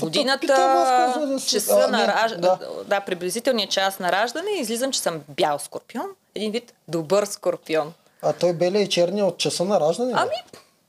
[0.00, 2.32] годината, да часа а, на не, раж...
[2.32, 2.38] да.
[2.38, 2.58] да.
[2.86, 6.06] да, приблизителния час на раждане, излизам, че съм бял скорпион.
[6.34, 7.92] Един вид добър скорпион.
[8.22, 10.12] А той белия и черния от часа на раждане?
[10.16, 10.34] Ами,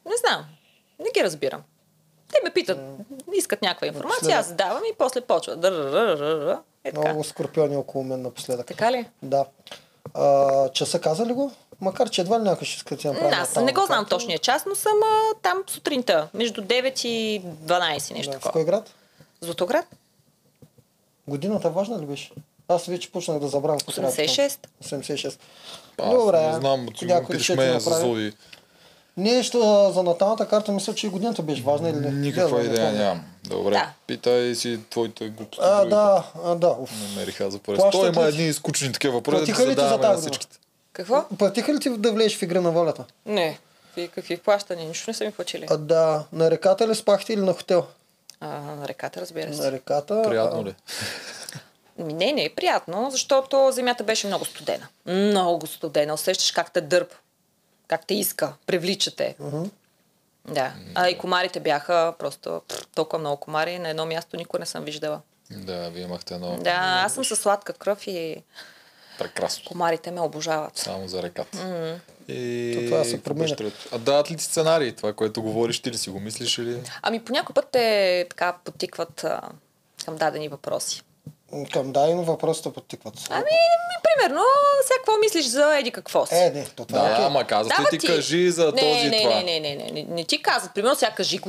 [0.06, 0.46] не знам.
[1.00, 1.62] Не ги разбирам.
[2.34, 2.80] Те ме питат,
[3.34, 5.54] искат някаква информация, аз давам и после почва.
[6.84, 7.08] Е така.
[7.08, 8.68] Много скорпиони около мен напоследък.
[8.68, 9.10] Така ли?
[9.24, 9.46] Да.
[10.14, 11.52] А, часа каза ли го?
[11.82, 14.40] Макар, че едва ли някой ще иска да ти направи Аз не го знам точния
[14.40, 18.38] час, но съм а, там сутринта, между 9 и 12, нещо Да.
[18.38, 18.52] В такова.
[18.52, 18.94] кой град?
[19.42, 19.86] Златоград?
[21.28, 22.32] Годината важна ли беше?
[22.76, 23.80] Аз вече почнах да забравям.
[23.80, 24.60] какво трябва да 86.
[24.62, 25.02] питам.
[25.02, 25.38] 86.
[25.98, 26.48] аз Добре.
[26.48, 28.34] не знам, някой питаш мен за зоди.
[29.18, 32.12] Нещо за наталната карта, мисля, че и годината беше важна или не?
[32.12, 33.24] Никаква знам, идея нямам.
[33.44, 33.94] Добре, Да.
[34.08, 35.60] питай си твоите глупости.
[35.64, 36.68] А, да, а, да.
[36.80, 36.92] Уф.
[37.10, 37.82] Намериха за първи.
[37.92, 40.58] Той има едни скучни такива въпроси, да Платиха ли ти за задаваме на тази всичките.
[40.94, 41.26] Какво?
[41.38, 43.06] Платиха ли ти да влезеш в игра на волята?
[43.26, 43.60] Не.
[43.86, 44.88] Какви, какви плащания?
[44.88, 45.68] Нищо не са ми платили.
[45.70, 46.24] А, да.
[46.34, 47.86] На реката ли спахте или на хотел?
[48.40, 49.62] А, на реката, разбира се.
[49.62, 50.22] На реката.
[50.28, 50.76] Приятно ли?
[51.98, 54.88] Не, не е приятно, защото земята беше много студена.
[55.06, 56.14] Много студена.
[56.14, 57.14] Усещаш как те дърп.
[57.88, 58.54] Как те иска.
[58.66, 59.36] Привличате.
[60.48, 60.74] Да.
[60.96, 62.62] А и комарите бяха просто
[62.96, 63.80] толкова много комари.
[63.80, 65.22] На едно място никога не съм виждала.
[65.52, 68.44] Да, вие имахте едно Да, аз съм със сладка кръв и
[69.20, 69.64] прекрасно.
[69.68, 70.78] комарите ме обожават.
[70.78, 71.58] Само за реката.
[72.28, 72.74] И...
[72.76, 73.56] То това се променя.
[73.92, 74.96] А дават ли ти сценарии?
[74.96, 76.82] Това, което говориш, ти ли си го мислиш или...
[77.02, 79.42] Ами по някой път те така потикват а,
[80.06, 81.04] към дадени въпроси.
[81.72, 83.14] Към да, но въпросите подтикват.
[83.30, 84.42] Ами, ми, примерно,
[84.84, 86.36] сега какво мислиш за еди какво си?
[86.36, 87.26] Е, не, то това Да, е.
[87.26, 89.36] ама казват Дава ти, кажи за не, този не, това.
[89.36, 90.74] Не, не, не, не, не, не ти казват.
[90.74, 91.40] Примерно сега кажи,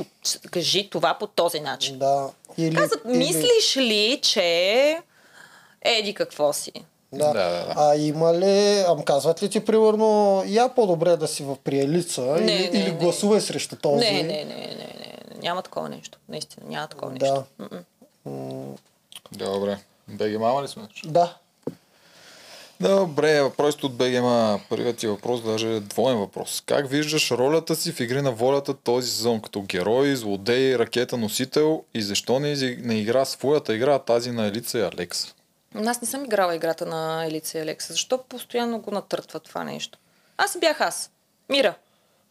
[0.51, 1.99] кажи това по този начин.
[1.99, 2.29] Да.
[2.57, 4.97] Или, Казват, или- мислиш ли, че
[5.81, 6.71] еди какво си?
[7.11, 7.27] Да.
[7.27, 7.73] Да, да, да.
[7.77, 12.51] А има ли, ам казват ли ти примерно, я по-добре да си в приелица Не,
[12.51, 12.91] или, не, или не.
[12.91, 13.95] гласувай срещу този?
[13.95, 16.17] Не, не, не, не, не, не, няма такова нещо.
[16.29, 17.25] Наистина, няма такова Да.
[17.25, 17.43] нещо.
[19.31, 19.77] Добре.
[20.07, 20.83] БГ мама ли сме?
[21.05, 21.37] Да.
[22.79, 24.59] Добре, въпросът от БГМА.
[24.69, 26.63] Първият ти въпрос, даже двоен въпрос.
[26.65, 31.83] Как виждаш ролята си в Игри на волята този сезон като герой, злодей, ракета носител
[31.93, 35.33] и защо не, не игра своята игра, а тази на Елица и Алекс?
[35.85, 37.93] Аз не съм играла играта на Елица и Алекса.
[37.93, 39.99] Защо постоянно го натъртва това нещо?
[40.37, 41.11] Аз бях аз.
[41.49, 41.73] Мира.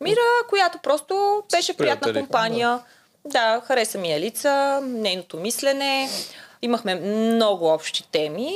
[0.00, 2.80] Мира, която просто беше приятна компания.
[3.24, 3.62] Да.
[3.66, 6.08] хареса ми Елица, нейното мислене.
[6.62, 8.54] Имахме много общи теми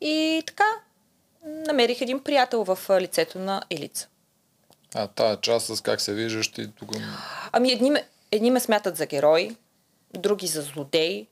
[0.00, 0.64] и така
[1.46, 4.08] намерих един приятел в лицето на Елица.
[4.94, 6.90] А тая част с как се виждаш ти тук...
[7.52, 7.92] Ами едни,
[8.32, 9.56] едни ме смятат за герой,
[10.14, 11.26] други за злодей,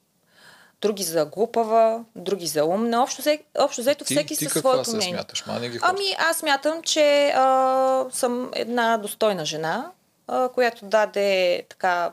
[0.80, 3.02] други за глупава, други за умна.
[3.02, 5.14] Общо, взе- общо взето Ти, всеки ти със своето се мнение.
[5.14, 5.46] смяташ?
[5.46, 5.96] Мани ги хората.
[5.98, 9.90] Ами аз смятам, че а, съм една достойна жена,
[10.26, 12.12] а, която даде така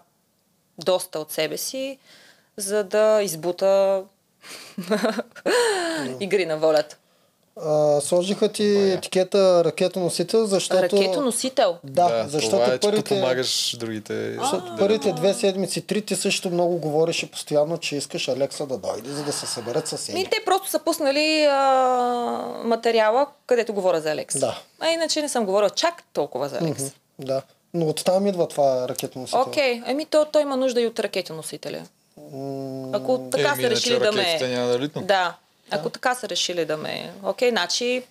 [0.77, 1.97] доста от себе си,
[2.57, 4.03] за да избута
[6.19, 6.97] игри на волята.
[7.61, 8.93] А, сложиха ти Бая.
[8.93, 10.83] етикета ракетоносител, защото...
[10.83, 11.77] Ракетоносител.
[11.83, 13.09] Да, защото това е, че първите...
[13.09, 14.37] подпомагаш другите.
[14.39, 14.75] Защото да.
[14.77, 19.23] първите две седмици, три ти също много говореше постоянно, че искаш Алекса да дойде, за
[19.23, 24.39] да се съберат с Ми, те просто са пуснали а, материала, където говоря за Алекс.
[24.39, 24.59] Да.
[24.79, 26.83] А иначе не съм говорила чак толкова за Алекс.
[26.83, 27.41] Мгм, Да.
[27.73, 29.41] Но оттам идва това ракетоносител.
[29.41, 31.83] Окей, ами то, той има нужда и от ракетоносителя.
[32.93, 34.37] Ако така Еми, са решили да ме...
[34.95, 35.01] да.
[35.01, 35.35] Да,
[35.71, 37.13] ако така са решили да ме...
[37.23, 38.03] Окей, значи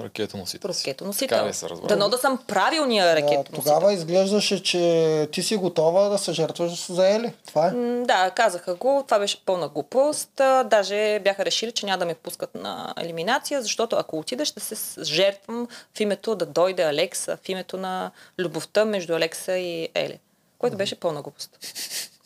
[0.00, 0.68] Ракетоносител.
[0.68, 1.28] ракетоносител.
[1.38, 1.86] Така ли се разбра?
[1.86, 3.54] Дано да съм правилния да, ракетоносител.
[3.62, 7.32] тогава изглеждаше, че ти си готова да се жертваш за Ели.
[7.46, 7.70] Това е.
[7.70, 9.02] М, Да, казаха го.
[9.06, 10.30] Това беше пълна глупост.
[10.64, 15.04] Даже бяха решили, че няма да ме пускат на елиминация, защото ако отида, ще се
[15.04, 20.18] жертвам в името да дойде Алекса, в името на любовта между Алекса и Ели.
[20.60, 21.58] Което беше пълна глупост.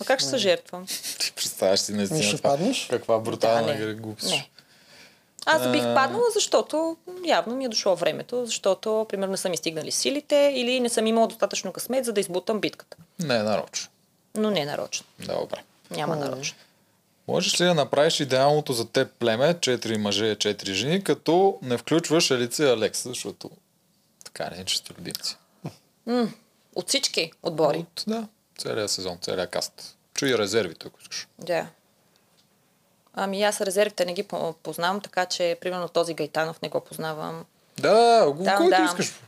[0.01, 0.87] А как ще се жертвам?
[1.21, 2.51] Ти представяш си наистина Ще това.
[2.51, 2.87] паднеш?
[2.91, 3.95] Каква брутална Да, не.
[3.95, 4.31] глупост.
[4.31, 4.49] Не.
[5.47, 6.97] Аз бих паднала, защото
[7.27, 11.07] явно ми е дошло времето, защото, примерно, не са ми стигнали силите или не съм
[11.07, 12.97] имала достатъчно късмет, за да избутам битката.
[13.19, 13.89] Не, нарочно.
[14.35, 15.07] Но не нарочно.
[15.19, 15.63] Добре.
[15.91, 16.57] Няма нарочно.
[17.29, 22.31] Можеш ли да направиш идеалното за теб племе, 4 мъже, 4 жени, като не включваш
[22.31, 23.51] Елица и Алекса, защото
[24.25, 25.37] така не е честолюбивци.
[26.07, 26.29] М,
[26.75, 27.79] от всички отбори.
[27.79, 28.29] От, да,
[28.59, 29.97] целият сезон, целият каст.
[30.15, 31.29] Чуй резервите, ако искаш.
[31.39, 31.67] Да.
[33.15, 37.45] Ами аз резервите не ги по- познавам, така че примерно този Гайтанов не го познавам.
[37.79, 38.85] Да, го, Да, който да.
[38.85, 39.21] искаш.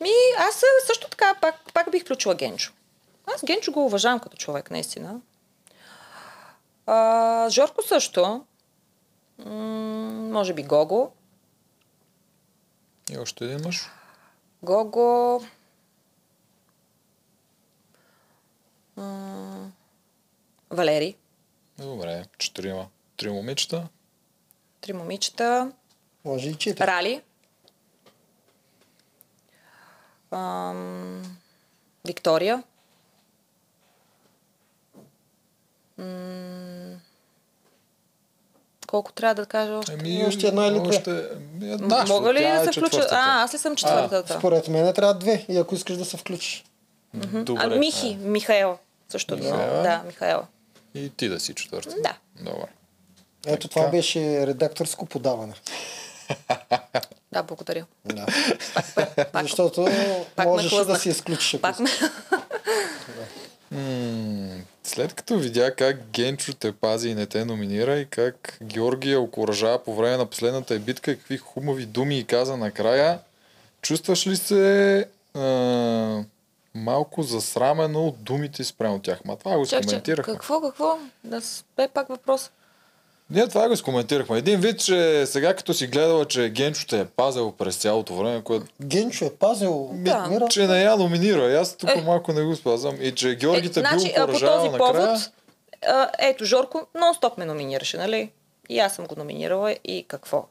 [0.00, 0.54] Ми, аз
[0.86, 2.72] също така пак, пак бих включила Генчо.
[3.26, 5.20] Аз Генчо го уважавам като човек, наистина.
[6.86, 8.44] А, Жорко също.
[9.38, 9.52] М-
[10.32, 11.10] може би Гого.
[13.10, 13.90] И още един мъж.
[14.62, 15.40] Гого.
[18.96, 19.72] М-
[20.70, 21.16] Валери.
[21.78, 22.86] Добре, четирима.
[23.16, 23.88] Три момичета.
[24.80, 25.72] Три момичета.
[26.24, 26.86] Може и четири.
[26.86, 27.22] Рали.
[30.30, 31.36] Ам,
[32.06, 32.62] Виктория.
[35.98, 36.96] М,
[38.86, 39.92] колко трябва да кажа още?
[39.92, 40.78] Еми, още една или.
[40.78, 41.10] Още...
[41.62, 43.06] Една, Мога ли тя да е се включа?
[43.10, 44.38] А, аз ли съм четвъртата?
[44.38, 45.46] Според мен трябва две.
[45.48, 46.64] И ако искаш да се включиш.
[47.14, 47.62] Добре.
[47.64, 48.78] А, Михи, Михаел.
[49.08, 49.36] Също.
[49.36, 49.82] Михаела?
[49.82, 50.46] Да, Михаела.
[50.94, 51.94] И ти да си четвърта.
[52.02, 52.16] Да.
[52.40, 52.66] Добре.
[53.46, 53.68] Ето Така.
[53.70, 55.54] това беше редакторско подаване.
[57.32, 57.86] Да, благодаря.
[58.04, 58.26] Да.
[59.32, 59.88] Пак, Защото
[60.36, 61.60] пак ме можеш да си изключиш.
[61.60, 61.90] пак ме...
[63.70, 64.50] М,
[64.84, 69.84] След като видя как Генчо те пази и не те номинира и как Георгия окоръжава
[69.84, 73.18] по време на последната битка и какви хубави думи и каза накрая,
[73.82, 74.98] чувстваш ли се
[75.34, 75.40] а,
[76.74, 79.24] малко засрамено от думите спрямо тях?
[79.24, 80.32] Ма това го скоментирахме.
[80.34, 80.98] какво, какво?
[81.24, 82.50] Да спе пак въпрос.
[83.30, 84.38] Ние това го скоментирахме.
[84.38, 88.42] Един вид, че сега като си гледала, че Генчо те е пазил през цялото време,
[88.42, 90.26] което Генчо е пазил Да.
[90.26, 90.46] мира.
[90.50, 91.60] че не я номинира.
[91.60, 92.00] Аз тук Е.
[92.00, 92.96] малко не го спазвам.
[93.00, 94.70] И че Георги те бил значи, а, по накрая.
[94.78, 95.30] повод,
[95.88, 98.30] а, ето, Жорко нон-стоп ме номинираше, нали?
[98.68, 100.44] И аз съм го номинирала и какво?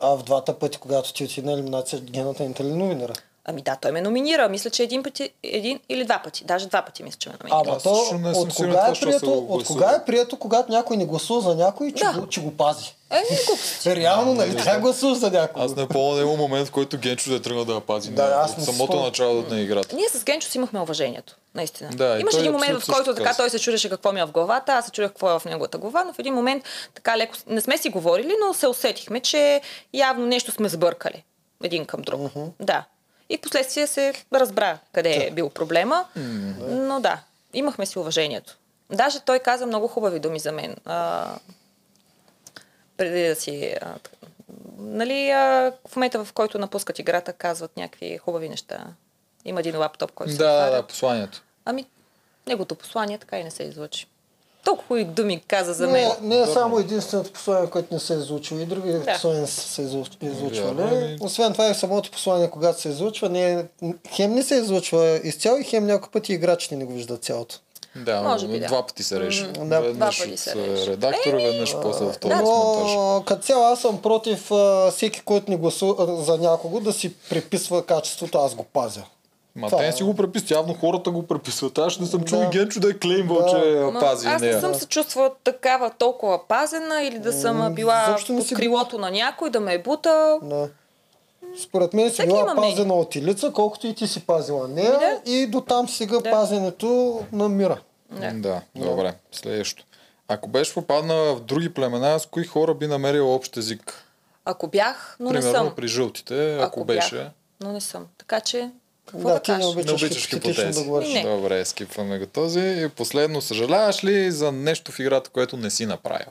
[0.00, 3.12] А в двата пъти, когато ти отиде на елиминация, гената не те ли номинира?
[3.44, 4.48] Ами да, той ме номинира.
[4.48, 6.44] Мисля, че един пъти, един или два пъти.
[6.44, 7.68] Даже два пъти мисля, че ме номинира.
[7.68, 10.96] Ама то, също не съм от кога, е прието, от кога е прието, когато някой
[10.96, 12.12] не гласува за някой, че, Да.
[12.12, 12.94] го, че го пази?
[13.10, 13.96] Е, глупости.
[13.96, 14.52] Реално, нали?
[14.52, 15.64] Трябва да гласуваш за някой.
[15.64, 18.10] Аз не помня да има момент, в който Генчо да е тръгнал да я пази.
[18.10, 19.04] Да, на- аз от самото спомням.
[19.04, 19.96] начало на играта.
[19.96, 21.36] Ние с Генчо си имахме уважението.
[21.54, 21.90] Наистина.
[21.90, 24.30] Да, и Имаше един момент, в който така той се чудеше какво ми е в
[24.30, 26.64] главата, аз се чудех какво е в неговата глава, но в един момент
[26.94, 29.60] така леко не сме си говорили, но се усетихме, че
[29.94, 31.24] явно нещо сме сбъркали
[31.64, 32.20] един към друг.
[32.60, 32.84] Да.
[33.28, 36.04] И в последствие се разбра къде е бил проблема.
[36.58, 37.22] Но да,
[37.54, 38.58] имахме си уважението.
[38.90, 40.76] Даже той каза много хубави думи за мен.
[40.84, 41.28] А,
[42.96, 43.76] преди да си...
[43.82, 43.94] А,
[44.78, 48.84] нали, а, в момента, в който напускат играта, казват някакви хубави неща.
[49.44, 50.70] Има един лаптоп, който се Да, да, отваря.
[50.70, 51.42] да, посланието.
[51.64, 51.86] Ами,
[52.46, 54.06] неговото послание така и не се излъчи.
[54.64, 56.10] Толкова хубави думи каза за не, мен.
[56.22, 58.60] не е само единственото послание, което не се е излучило.
[58.60, 59.04] И други Да.
[59.06, 60.74] послания са се излуч- излучвали.
[60.74, 63.64] Вярно, и- Освен това и самото послание, когато се излучва, не е,
[64.08, 67.58] хем не се излучва изцяло и хем няколко пъти играчите не го виждат цялото.
[67.96, 68.66] Да, Може би, да.
[68.66, 69.42] два пъти се реши.
[69.44, 69.80] да.
[69.80, 70.86] Веднъж Два пъти се от реши.
[70.86, 72.42] редактора, веднъж после в този да.
[72.42, 73.24] монтаж.
[73.26, 77.82] Като цяло аз съм против а, всеки, който не гласува за някого, да си приписва
[77.82, 79.02] качеството, аз го пазя.
[79.56, 79.86] Ма Това те е.
[79.86, 81.78] не си го преписват, явно хората го преписват.
[81.78, 82.48] Аз не съм чул Да.
[82.48, 83.48] Генчо да е клеймвал, Да.
[83.48, 84.60] че Ма, пази аз не нея.
[84.60, 89.10] съм се чувствала такава толкова пазена или да съм била не под си крилото на
[89.10, 90.40] някой, да ме е бутал.
[90.42, 90.68] Да.
[91.58, 92.70] Според мен си Всеки била мнение.
[92.70, 95.20] пазена от Илица, колкото и ти си пазила нея Да.
[95.26, 96.30] и до там сега Да.
[96.30, 97.80] пазенето на мира.
[98.10, 98.30] Да.
[98.32, 99.14] Да, добре.
[99.32, 99.84] Следващо.
[100.28, 104.04] Ако беше попаднала в други племена, с кои хора би намерила общ език?
[104.44, 105.72] Ако бях, но Примерно не съм.
[105.76, 106.96] при жълтите, ако, Ако бях.
[106.96, 107.30] беше...
[107.60, 108.06] Но не съм.
[108.18, 108.70] Така че,
[109.06, 109.86] какво Да, да, ти не обичаш.
[109.86, 110.78] Не обичаш хипотетично хипотези.
[110.78, 111.12] да говориш.
[111.12, 111.36] Не.
[111.36, 112.60] Добре, скипваме го този.
[112.60, 116.26] И последно, съжаляваш ли за нещо в играта, което не си направил?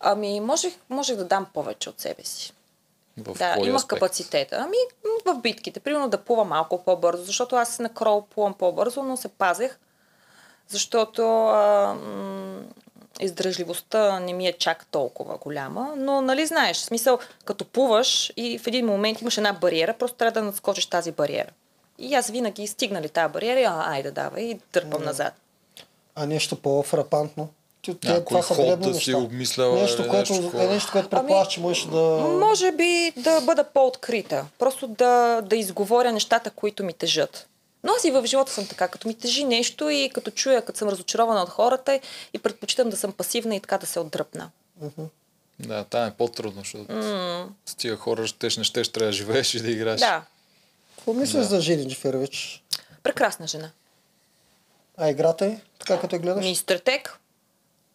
[0.00, 2.52] Ами, можех, можех да дам повече от себе си.
[3.18, 4.00] В Да, кой имах аспект?
[4.00, 4.56] капацитета.
[4.60, 4.76] Ами,
[5.26, 5.80] в битките.
[5.80, 9.78] Примерно да плувам малко по-бързо, защото аз на крол плувам по-бързо, но се пазех,
[10.68, 12.60] защото а, м-
[13.20, 15.94] издръжливостта не ми е чак толкова голяма.
[15.96, 20.16] Но, нали знаеш, в смисъл, като плуваш и в един момент имаш една бариера, просто
[20.16, 21.50] трябва да надскочиш тази бариера.
[21.98, 25.32] И аз винаги стигнали тази бариера, а, айде давай, и търпам назад.
[26.14, 27.48] А нещо по-фрапантно?
[27.82, 30.64] Ти- Някой това са ход да си обмисляла Нещо, което, нещо такова.
[30.64, 32.00] е нещо, което предполагаш, че можеш да...
[32.40, 34.46] Може би да бъда по-открита.
[34.58, 37.46] Просто да, да изговоря нещата, които ми тежат.
[37.86, 40.78] Но аз и в живота съм така, като ми тежи нещо и като чуя, като
[40.78, 42.00] съм разочарована от хората
[42.32, 44.50] и предпочитам да съм пасивна и така да се отдръпна.
[45.58, 46.92] Да, там е по-трудно, защото
[47.66, 50.00] с тия хора ще, не ще, трябва да живееш и да играеш.
[50.00, 50.24] Да,
[50.96, 52.62] Какво мислиш за Жилин Джиферович?
[53.02, 53.70] прекрасна жена.
[54.96, 55.60] А играта е?
[55.78, 56.44] Така като я гледаш?
[56.44, 57.18] Ми стратег.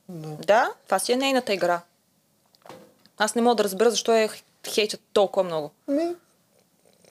[0.09, 0.27] Да.
[0.45, 1.81] Да, това си е нейната игра.
[3.17, 4.29] Аз не мога да разбера защо я
[4.67, 5.71] хейтят толкова много.
[5.87, 6.15] Ми,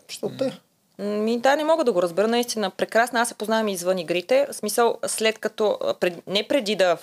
[0.08, 0.60] що те?
[1.00, 2.28] Ми, да, не мога да го разбера.
[2.28, 3.20] Наистина, прекрасна.
[3.20, 4.46] Аз се познавам и извън игрите.
[4.50, 5.78] В смисъл, след като...
[6.00, 6.98] Пред, не преди да...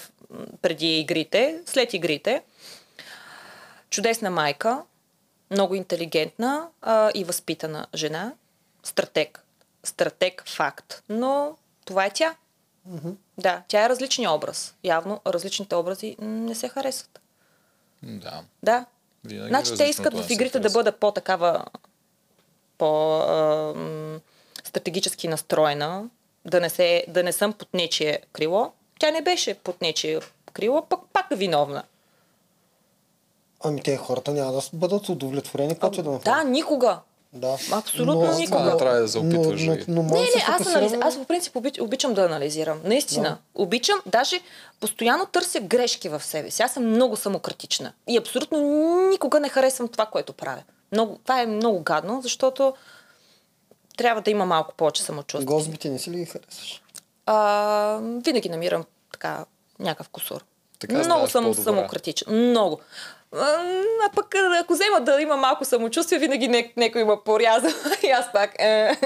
[0.62, 2.44] Преди игрите, след игрите.
[3.90, 4.82] Чудесна майка,
[5.52, 8.34] много интелигентна а, и възпитана жена.
[8.84, 9.44] Стратег.
[9.84, 11.04] Стратег факт.
[11.10, 12.36] Но това е тя.
[13.38, 14.76] Да, тя е различен образ.
[14.84, 17.20] Явно различните образи не се харесват.
[18.04, 18.42] Да.
[18.64, 18.86] Да.
[19.24, 21.66] Винаги Значи те искат в игрите да бъда по-такава
[22.78, 23.34] по а,
[23.76, 24.20] м,
[24.64, 26.04] стратегически настроена,
[26.46, 28.72] да не, се, да не съм под нечие крило.
[29.00, 30.20] Тя не беше под нечие
[30.54, 31.84] крило, пък пак е виновна.
[33.62, 36.48] Ами те хората няма да бъдат удовлетворени, каквото и да Да, направят.
[36.48, 37.00] никога.
[37.34, 37.58] Да.
[37.72, 38.64] Абсолютно Но- никога.
[38.64, 39.62] Не трябва да се опитваш.
[39.62, 40.94] Но, но, да ги- но, Не, не, аз, анализ...
[41.02, 41.80] аз по принцип обич...
[41.80, 42.80] обичам да анализирам.
[42.84, 43.24] Наистина.
[43.30, 43.38] Да.
[43.56, 44.42] Обичам, даже
[44.80, 46.62] постоянно търся грешки в себе си.
[46.62, 47.94] Аз съм много самокритична.
[48.08, 48.60] И абсолютно
[49.10, 50.64] никога не харесвам това, което правя.
[50.92, 51.20] Много...
[51.24, 52.74] Това е много гадно, защото
[53.98, 55.46] трябва да има малко повече самочувствие.
[55.46, 56.82] Гозбите не си ли ги харесваш?
[57.26, 59.46] А, винаги намирам така
[59.80, 60.44] някакъв кусор.
[60.80, 61.64] Така много съм по-добра.
[61.64, 62.50] самокритичен.
[62.50, 62.80] Много.
[63.32, 67.70] А, пък ако взема да има малко самочувствие, винаги не, някой има поряза
[68.04, 68.56] и аз пак.
[68.60, 68.98] Е.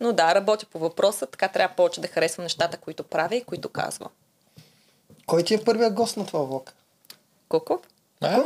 [0.00, 3.68] Но да, работя по въпроса, така трябва повече да харесвам нещата, които правя и които
[3.68, 4.08] казвам.
[5.26, 6.72] Кой ти е първият гост на това влог?
[8.20, 8.42] А,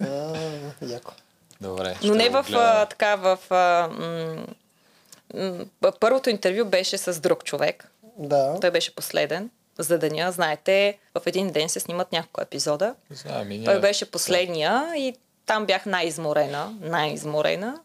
[0.00, 0.36] А,
[0.82, 1.12] яко.
[1.60, 1.96] Добре.
[2.04, 3.38] Но не в а, така в...
[3.50, 4.46] А, м-
[5.82, 7.90] м- първото интервю беше с друг човек.
[8.18, 8.60] Да.
[8.60, 10.32] Той беше последен за деня.
[10.32, 12.94] Знаете, в един ден се снимат няколко епизода.
[13.10, 13.64] Знаем, и.
[13.64, 15.14] Той беше последния и
[15.46, 17.80] там бях най-изморена, най-изморена,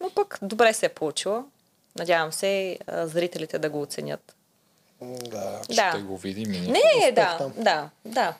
[0.00, 1.44] но пък добре се е получило.
[1.98, 4.34] Надявам се а, зрителите да го оценят.
[5.02, 5.60] Да.
[5.68, 5.90] Да.
[5.90, 6.60] Ще го видим и.
[6.60, 7.52] Не, да, там.
[7.56, 8.34] да, да.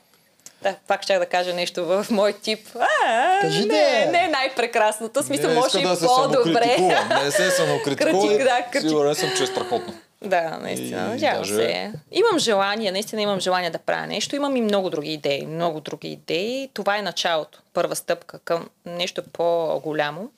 [0.63, 2.69] Да, пак ще да кажа нещо в мой тип.
[2.75, 4.11] А, Кажи не, да.
[4.13, 5.23] не е най-прекрасното.
[5.23, 6.77] Смисъл, Не може и да по-добре.
[7.25, 8.29] Не се самокритикувам.
[8.29, 8.89] Критик, да, критик.
[8.89, 9.95] Сигурен съм, че е страхотно.
[10.23, 11.07] Да, наистина.
[11.07, 11.93] И Надявам даже- се.
[12.11, 14.37] Имам желание, наистина имам желание да правя нещо.
[14.37, 15.47] Имам и много други идеи.
[15.47, 16.71] Много други идеи.
[16.75, 17.63] Това е началото.
[17.73, 20.31] Първа стъпка към нещо по-голямо.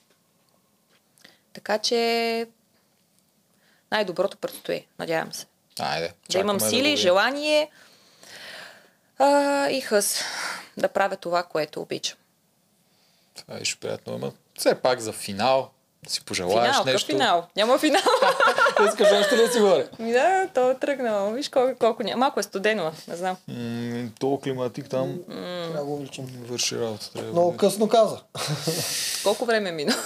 [1.53, 2.47] Така че
[3.91, 4.85] най-доброто предстои.
[4.99, 5.45] Надявам се.
[5.79, 6.13] Айде.
[6.31, 6.97] Да имам сили, видим.
[6.97, 7.69] желание
[9.19, 10.21] а, и хъс
[10.77, 12.17] да правя това, което обичам.
[13.35, 14.13] Това беше приятно.
[14.13, 15.71] Ама все пак за финал
[16.07, 17.07] си пожелаеш Финал, нещо.
[17.07, 17.43] финал?
[17.55, 18.01] Няма финал.
[18.87, 19.85] Искаш още да си говори.
[19.99, 21.31] Ми да, то е тръгнало.
[21.31, 22.17] Виж колко, колко няма.
[22.17, 23.35] Малко е студено, не знам.
[23.47, 26.25] М, То климатик там Трябва да го увеличим.
[26.41, 27.11] върши работа.
[27.11, 28.17] Трябва Много го- късно каза.
[29.23, 29.99] Колко време е минало?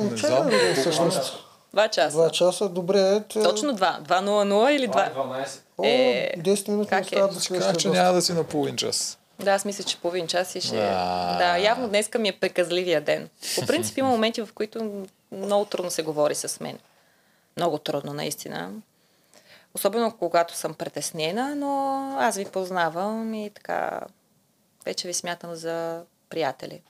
[0.00, 0.50] Не знам.
[0.50, 1.32] Че, всъщност,
[1.72, 2.10] Два часа.
[2.12, 3.20] два часа, добре.
[3.24, 3.42] Те...
[3.42, 3.98] Точно два.
[4.02, 5.14] 2.00 или 2?
[5.14, 5.48] 12.
[5.78, 7.04] О, Е, 10 минути как е?
[7.04, 9.18] остават да Така следващия че няма да си на половин час.
[9.38, 10.78] Да, аз мисля, че половин час и ще...
[10.78, 11.38] А.
[11.38, 13.28] Да, явно днеска ми е преказливия ден.
[13.60, 16.78] По принцип има моменти, в които много трудно се говори с мен.
[17.56, 18.72] Много трудно, наистина.
[19.74, 21.70] Особено когато съм притеснена, но
[22.20, 24.00] аз ви познавам и така
[24.84, 26.82] вече ви смятам за приятели.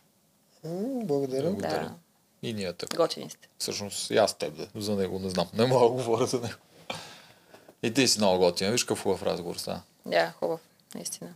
[0.65, 1.43] Благодаря.
[1.43, 1.81] Благодаря.
[1.81, 1.95] Да,
[2.43, 2.97] И ние така.
[2.97, 3.49] готини сте.
[3.59, 4.55] Всъщност и аз теб.
[4.77, 5.47] За него не знам.
[5.55, 6.55] Не мога да говоря за него.
[7.83, 8.71] И ти си много готина.
[8.71, 9.83] Виж какъв хубав разговор стана.
[10.07, 10.61] Да, хубав,
[10.95, 11.31] наистина.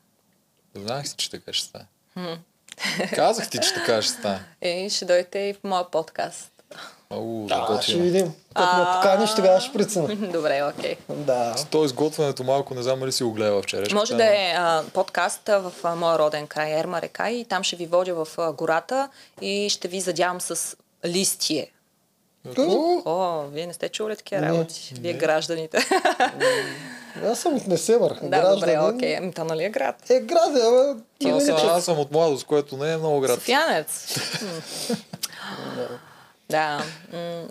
[0.74, 1.86] Знаех си, че така ще стане.
[3.14, 4.40] Казах ти, че така ще стане.
[4.62, 6.48] И ще дойдете и в моя подкаст.
[7.10, 8.02] Ау, Да, ще готино.
[8.02, 8.32] видим.
[8.54, 10.16] Като ме поканиш, тогава ще преценя.
[10.32, 10.96] Добре, окей.
[11.08, 11.54] Да.
[11.70, 13.94] То изготвянето малко, не знам дали си го гледала вчера.
[13.94, 17.76] Може да е а, подкаст в а, моя роден край, Ерма река, и там ще
[17.76, 19.08] ви водя в а, гората
[19.40, 21.70] и ще ви задявам с листие.
[22.54, 24.94] Ту, О, вие не сте чули такива работи.
[25.00, 25.78] Вие гражданите.
[27.24, 28.18] Аз съм от Несебър.
[28.22, 29.16] да, добре, окей.
[29.16, 30.10] Ами, то нали е град?
[30.10, 31.00] Е, град, е.
[31.18, 33.34] Ти Аз, съм, иначе- аз съм от младост, което не е много град.
[33.34, 34.16] Софиянец.
[36.50, 36.82] Да.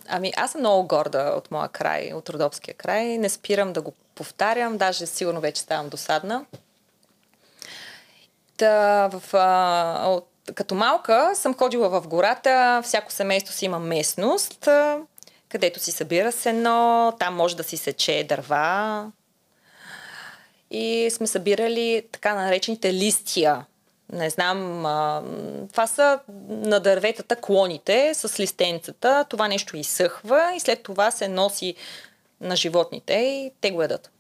[0.08, 3.18] Ами аз съм много горда от моя край, от Родопския край.
[3.18, 6.46] Не спирам да го повтарям, даже сигурно вече ставам досадна.
[8.58, 14.70] Та, в, а, от, като малка съм ходила в гората, всяко семейство си има местност,
[15.50, 19.12] където си събира сено, там може да си сече дърва.
[20.72, 23.66] И сме събирали така наречените листия.
[24.14, 25.24] Не знам, а,
[25.72, 26.20] това са
[26.50, 29.26] на дърветата клоните с листенцата.
[29.30, 31.76] Това нещо изсъхва и след това се носи
[32.42, 34.12] на животните и те го ядат.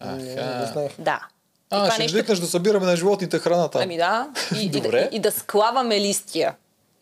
[0.00, 0.66] Аха.
[0.98, 1.31] знаех.
[1.72, 1.78] Да.
[1.78, 3.80] И А, това ще викнеш да събираме на животните храната.
[3.82, 4.28] Ами да.
[4.60, 5.08] И, Добре.
[5.12, 6.54] и, и да склаваме листия.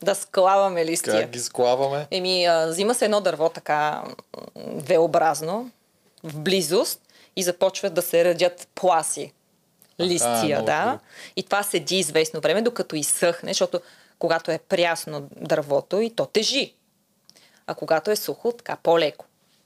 [0.02, 1.20] Да склаваме листия.
[1.20, 2.06] Как ги склаваме?
[2.10, 5.70] Еми, а, взима се едно дърво така м, V-образно,
[6.24, 7.01] в близост
[7.36, 9.32] и започват да се радят пласи.
[10.01, 10.98] Листия, много да.
[11.36, 13.80] И това седи известно време, докато изсъхне, защото
[14.18, 16.74] когато е прясно дървото и то тежи.
[17.66, 19.24] А когато е сухо, така по-леко.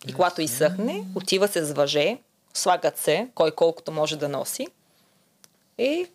[0.09, 2.19] И когато изсъхне, отива се с въже,
[2.55, 4.69] слагат се, кой колкото може да носи
[5.79, 6.07] и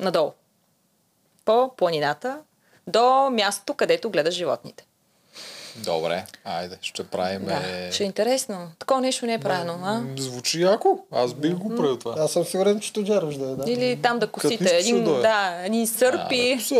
[0.00, 0.32] надолу.
[1.44, 2.42] По планината
[2.86, 4.86] до мястото, където гледаш животните.
[5.84, 7.44] Добре, айде, ще правим...
[7.44, 7.60] Да,
[7.92, 8.70] ще е интересно.
[8.78, 10.02] Такова нещо не е правено, а?
[10.18, 10.98] Звучи яко.
[11.12, 12.14] Аз бих го правил това.
[12.18, 13.70] Аз съм сигурен, че Тоджаров ще е, да.
[13.72, 15.20] Или там да косите един, е.
[15.20, 16.74] да, един сърпи Са,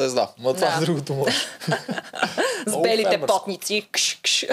[0.00, 0.86] не знам, ма това Да.
[0.86, 1.36] другото може.
[2.66, 3.26] с белите фермерско.
[3.26, 3.88] потници.
[3.92, 4.44] Кш, кш.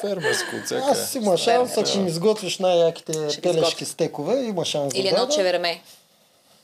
[0.00, 0.84] Фермерско всяка.
[0.90, 3.86] Аз има шанс, ако ми изготвиш най-яките изготвя.
[3.86, 5.80] стекове, има шанс Или да едно чеверме.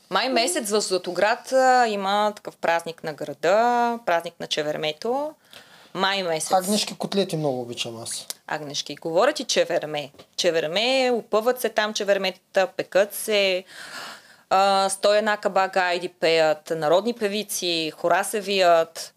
[0.09, 5.31] Май месец в Златоград а, има такъв празник на града, празник на чевермето.
[5.93, 6.51] Май месец.
[6.51, 8.27] Агнешки котлети много обичам аз.
[8.47, 8.95] Агнешки.
[8.95, 10.11] Говорят и чеверме.
[10.35, 13.63] Чеверме, опъват се там чеверметата, пекат се,
[14.49, 19.13] а, стоя една каба гайди пеят, народни певици, хора се вият.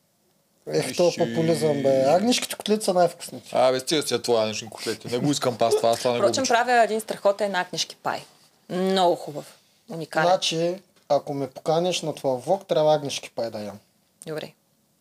[0.72, 2.04] Ех, то популизъм, бе.
[2.06, 3.50] Агнешките котлети са най-вкусните.
[3.52, 5.08] Абе, стига си това нещо котлети.
[5.08, 8.24] Не го искам аз това, аз това не го Впрочем, правя един страхотен агнешки пай.
[8.70, 9.58] Много хубав.
[9.90, 10.26] Уникален.
[10.26, 10.74] Значи,
[11.08, 13.78] ако ме поканиш на това влог, трябва агнешки пай да ям.
[14.26, 14.52] Добре.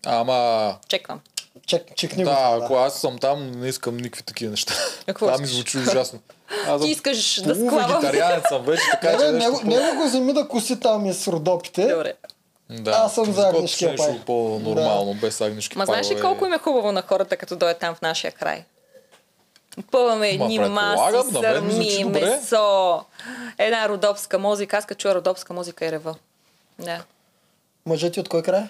[0.05, 1.21] Ама, Чеквам.
[1.67, 2.29] Чек, чекни го.
[2.29, 4.73] да, ако аз съм там, не искам никакви такива неща.
[5.05, 6.19] Какво Това ми звучи ужасно.
[6.67, 10.03] Аз Ти искаш да полувегетарианец съм вече, така Не, че бе, нещо него, него го
[10.03, 11.87] вземи да коси там и с родопите.
[11.87, 12.13] Добре.
[12.69, 12.91] Да.
[12.91, 14.21] Аз съм за агнешкия пай.
[14.25, 17.95] по-нормално, без агнешки Ма знаеш ли колко им е хубаво на хората, като дойдат там
[17.95, 18.65] в нашия край?
[19.91, 23.03] Пъваме едни маси, сърми, месо,
[23.57, 24.77] една родопска музика.
[24.77, 26.15] Аз като чуя родопска музика и рева.
[26.79, 27.03] Да.
[27.85, 28.63] Мъжът ти от кой край?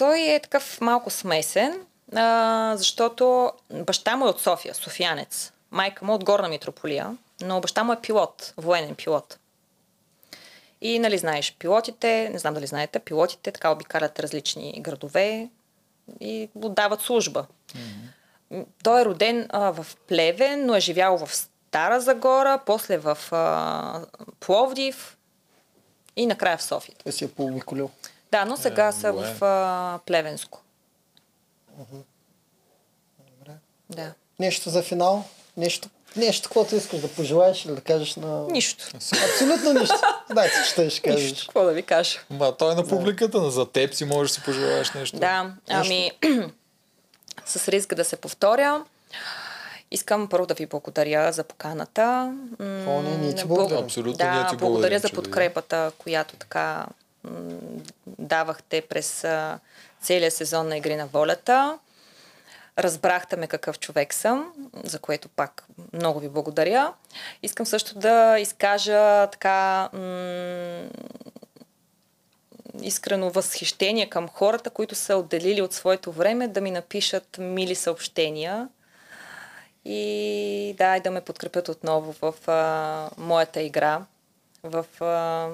[0.00, 1.86] Той е такъв малко смесен,
[2.16, 5.52] а, защото баща му е от София, софиянец.
[5.70, 9.38] Майка му е от Горна Митрополия, но баща му е пилот, военен пилот.
[10.80, 15.48] И, нали, знаеш, пилотите, не знам дали знаете, пилотите така обикалят различни градове
[16.20, 17.46] и отдават служба.
[18.50, 23.18] М, Той е роден а, в Плевен, но е живял в Стара Загора, после в
[23.30, 24.00] а,
[24.40, 25.16] Пловдив
[26.16, 26.94] и накрая в София.
[27.04, 27.90] Той си е полуиколил.
[28.32, 29.34] Да, но сега Е, са добре.
[29.34, 30.60] в а, Плевенско.
[33.90, 34.12] Да.
[34.38, 35.24] Нещо за финал?
[35.56, 38.42] Нещо, нещо, каквото искаш да пожелаеш или да кажеш на...
[38.42, 38.84] Нищо.
[38.94, 39.96] Абсолютно нищо.
[40.34, 41.30] Дайте, че ще кажеш.
[41.30, 41.46] Нищо.
[41.46, 42.18] Какво да ви кажа?
[42.30, 45.16] Ма той е на публиката, на за теб си можеш да си пожелаеш нещо.
[45.18, 46.10] Да, ами
[47.46, 48.84] с риск да се повторя.
[49.90, 52.34] Искам първо да ви благодаря за поканата.
[52.60, 53.84] О, не, ние ти бл- благодарим.
[53.84, 56.86] Абсолютно, Да, ние ти благодаря благодарим, за подкрепата, която така
[58.06, 59.26] давахте през
[60.00, 61.78] целия сезон на Игри на волята.
[62.78, 64.52] Разбрахте ме какъв човек съм,
[64.84, 66.92] за което пак много ви благодаря.
[67.42, 70.88] Искам също да изкажа така м-
[72.82, 78.68] искрено възхищение към хората, които са отделили от своето време да ми напишат мили съобщения
[79.84, 84.04] и да, и да ме подкрепят отново в а, моята игра.
[84.62, 84.86] В.
[85.00, 85.48] А...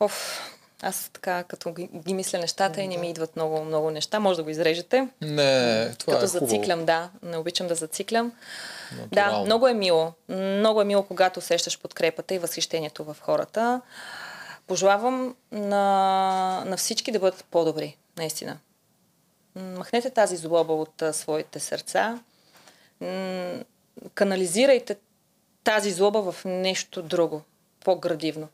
[0.00, 0.40] Оф,
[0.82, 4.20] аз така, като ги, ги мисля нещата и не ми идват много, много неща.
[4.20, 5.08] Може да го изрежете.
[5.20, 6.46] Не, това като е хубаво.
[6.46, 7.10] зациклям, да.
[7.22, 8.32] Не обичам да зациклям.
[8.92, 9.44] Да, Натурално.
[9.44, 10.12] много е мило.
[10.28, 13.80] Много е мило, когато усещаш подкрепата и възхищението в хората.
[14.66, 18.58] Пожелавам на, на всички да бъдат по-добри, наистина.
[19.56, 22.18] Махнете тази злоба от а, своите сърца.
[23.00, 23.64] М,
[24.14, 24.96] Канализирайте
[25.64, 27.42] тази злоба в нещо друго,
[27.84, 28.48] по-градивно.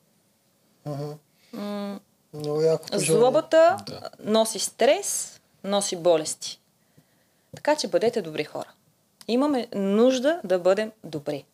[1.54, 2.00] М,
[2.34, 3.20] Много яко пожелание.
[3.20, 4.00] Злобата Да.
[4.20, 6.60] носи стрес, носи болести.
[7.56, 8.68] Така че бъдете добри хора.
[9.28, 11.44] Имаме нужда да бъдем добри.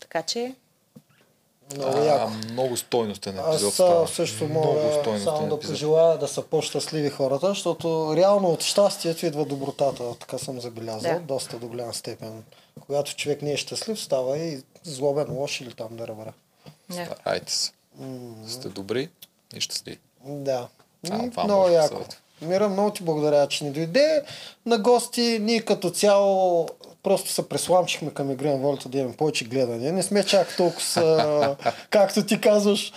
[0.00, 0.54] Така че
[1.74, 2.30] Много А, яко.
[2.50, 4.08] много стойностен епизод Аз става.
[4.08, 7.86] също много мога само да пожелая да са по-щастливи хората, защото
[8.16, 10.14] реално от щастието идва добротата.
[10.14, 11.20] Така съм забелязал, Да.
[11.20, 12.44] доста до голяма степен.
[12.80, 16.32] Когато човек не е щастлив, става и злобен, лош или там да ръбра.
[16.90, 17.06] не.
[17.06, 17.72] Старайте се.
[18.48, 19.08] Сте добри
[19.54, 19.98] и щастливи.
[20.24, 20.68] Да.
[21.10, 21.88] А, това много да яко.
[21.88, 22.18] съветва.
[22.42, 24.22] Мира, много ти благодаря, че ни дойде.
[24.66, 26.68] На гости ние като цяло
[27.02, 29.92] просто се пресламчихме към Игри на волята да имаме повече гледания.
[29.92, 31.56] Не сме чак толкова, са,
[31.90, 32.92] както ти казваш,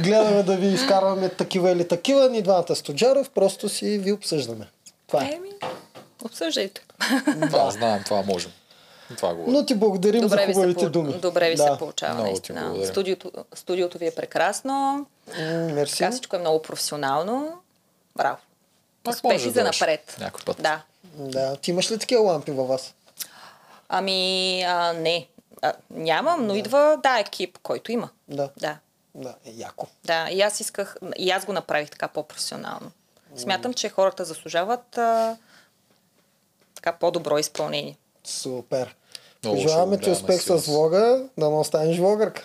[0.00, 2.28] гледаме да ви изкарваме такива или такива.
[2.28, 4.66] Ни двамата студжаров просто си ви обсъждаме.
[5.06, 5.32] Това е.
[5.34, 5.48] Еми,
[6.24, 6.80] обсъждайте.
[7.50, 8.50] Това знаем, това можем.
[9.16, 10.90] Това го Но ти благодарим Добре за хубавите по...
[10.90, 11.12] думи.
[11.14, 11.62] Добре ви да.
[11.62, 12.86] се получава, Много ти наистина.
[12.86, 15.06] Студиото, студиото ви е прекрасно.
[15.48, 15.98] Мерси.
[15.98, 17.60] Така всичко е много професионално.
[18.16, 18.38] Браво.
[19.04, 20.16] Пак Успехи да за напред.
[20.20, 20.62] някой път.
[20.62, 20.82] Да.
[21.04, 21.56] Да.
[21.56, 22.94] Ти имаш ли такива лампи във вас?
[23.88, 25.26] Ами, а, не.
[25.62, 28.08] А, нямам, но идва, да, екип, който има.
[28.28, 28.50] Да.
[28.56, 28.76] Да.
[29.14, 29.86] Да, е яко.
[30.04, 32.90] Да, и аз исках, и аз го направих така по-професионално.
[33.36, 35.36] Смятам, че хората заслужават а,
[36.74, 37.96] така по-добро изпълнение.
[38.24, 38.94] Супер.
[39.42, 40.98] Пожелаваме ти успех с влога,
[41.38, 42.44] да не останеш влогарка.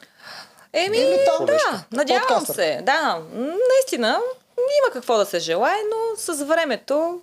[0.74, 1.70] Еми, Или там да, нещо.
[1.92, 2.56] надявам Подкастър.
[2.56, 2.80] се.
[2.84, 3.22] Да,
[3.70, 4.08] наистина,
[4.58, 7.22] има какво да се желае, но с времето,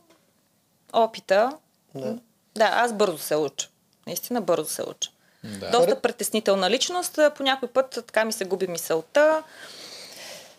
[0.93, 1.53] опита,
[1.95, 2.19] Да.
[2.57, 3.69] да, аз бързо се уча.
[4.07, 5.11] Наистина бързо се уча.
[5.45, 5.71] Да.
[5.71, 9.43] Доста притеснителна личност, по някой път така ми се губи мисълта,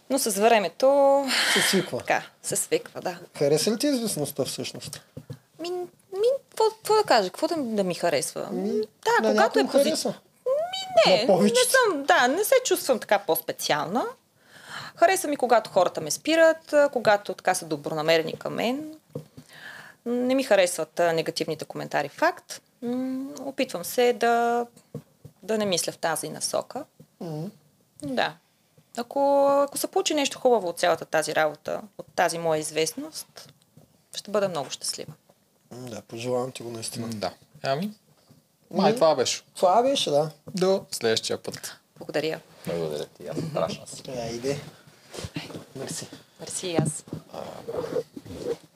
[0.09, 1.97] но с времето Се свиква.
[1.97, 3.17] така се свиква, да.
[3.37, 5.01] Хареса ли ти известността всъщност?
[5.59, 5.71] Ми
[6.57, 7.29] какво, да кажа?
[7.29, 8.49] Какво да, да ми харесва?
[8.51, 8.67] М,
[9.05, 9.83] да, на когато е му пози...
[9.83, 10.13] хареса.
[11.05, 14.05] Не, не съм, да, не се чувствам така по-специална.
[14.95, 18.95] Хареса ми, когато хората ме спират, когато така са добронамерени към мен.
[20.05, 22.09] Не ми харесват негативните коментари.
[22.09, 22.61] Факт.
[23.39, 24.65] Опитвам се да,
[25.43, 26.85] да не мисля в тази насока.
[27.19, 27.49] М.
[28.01, 28.33] Да.
[28.97, 33.53] Ако, ако се получи нещо хубаво от цялата тази работа, от тази моя известност,
[34.15, 35.13] ще бъда много щастлива.
[35.71, 37.07] Да, пожелавам ти го наистина.
[37.09, 37.33] Да.
[37.63, 37.91] Ами,
[38.71, 39.41] май това беше.
[39.55, 40.31] Това беше, да.
[40.55, 41.77] До следващия път.
[41.97, 42.39] Благодаря.
[42.65, 44.03] Благодаря ти, аз страшна си.
[44.07, 44.59] Я иде.
[45.75, 46.07] Мерси.
[46.39, 47.03] Мерси и аз.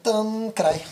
[0.03, 0.85] Тън край.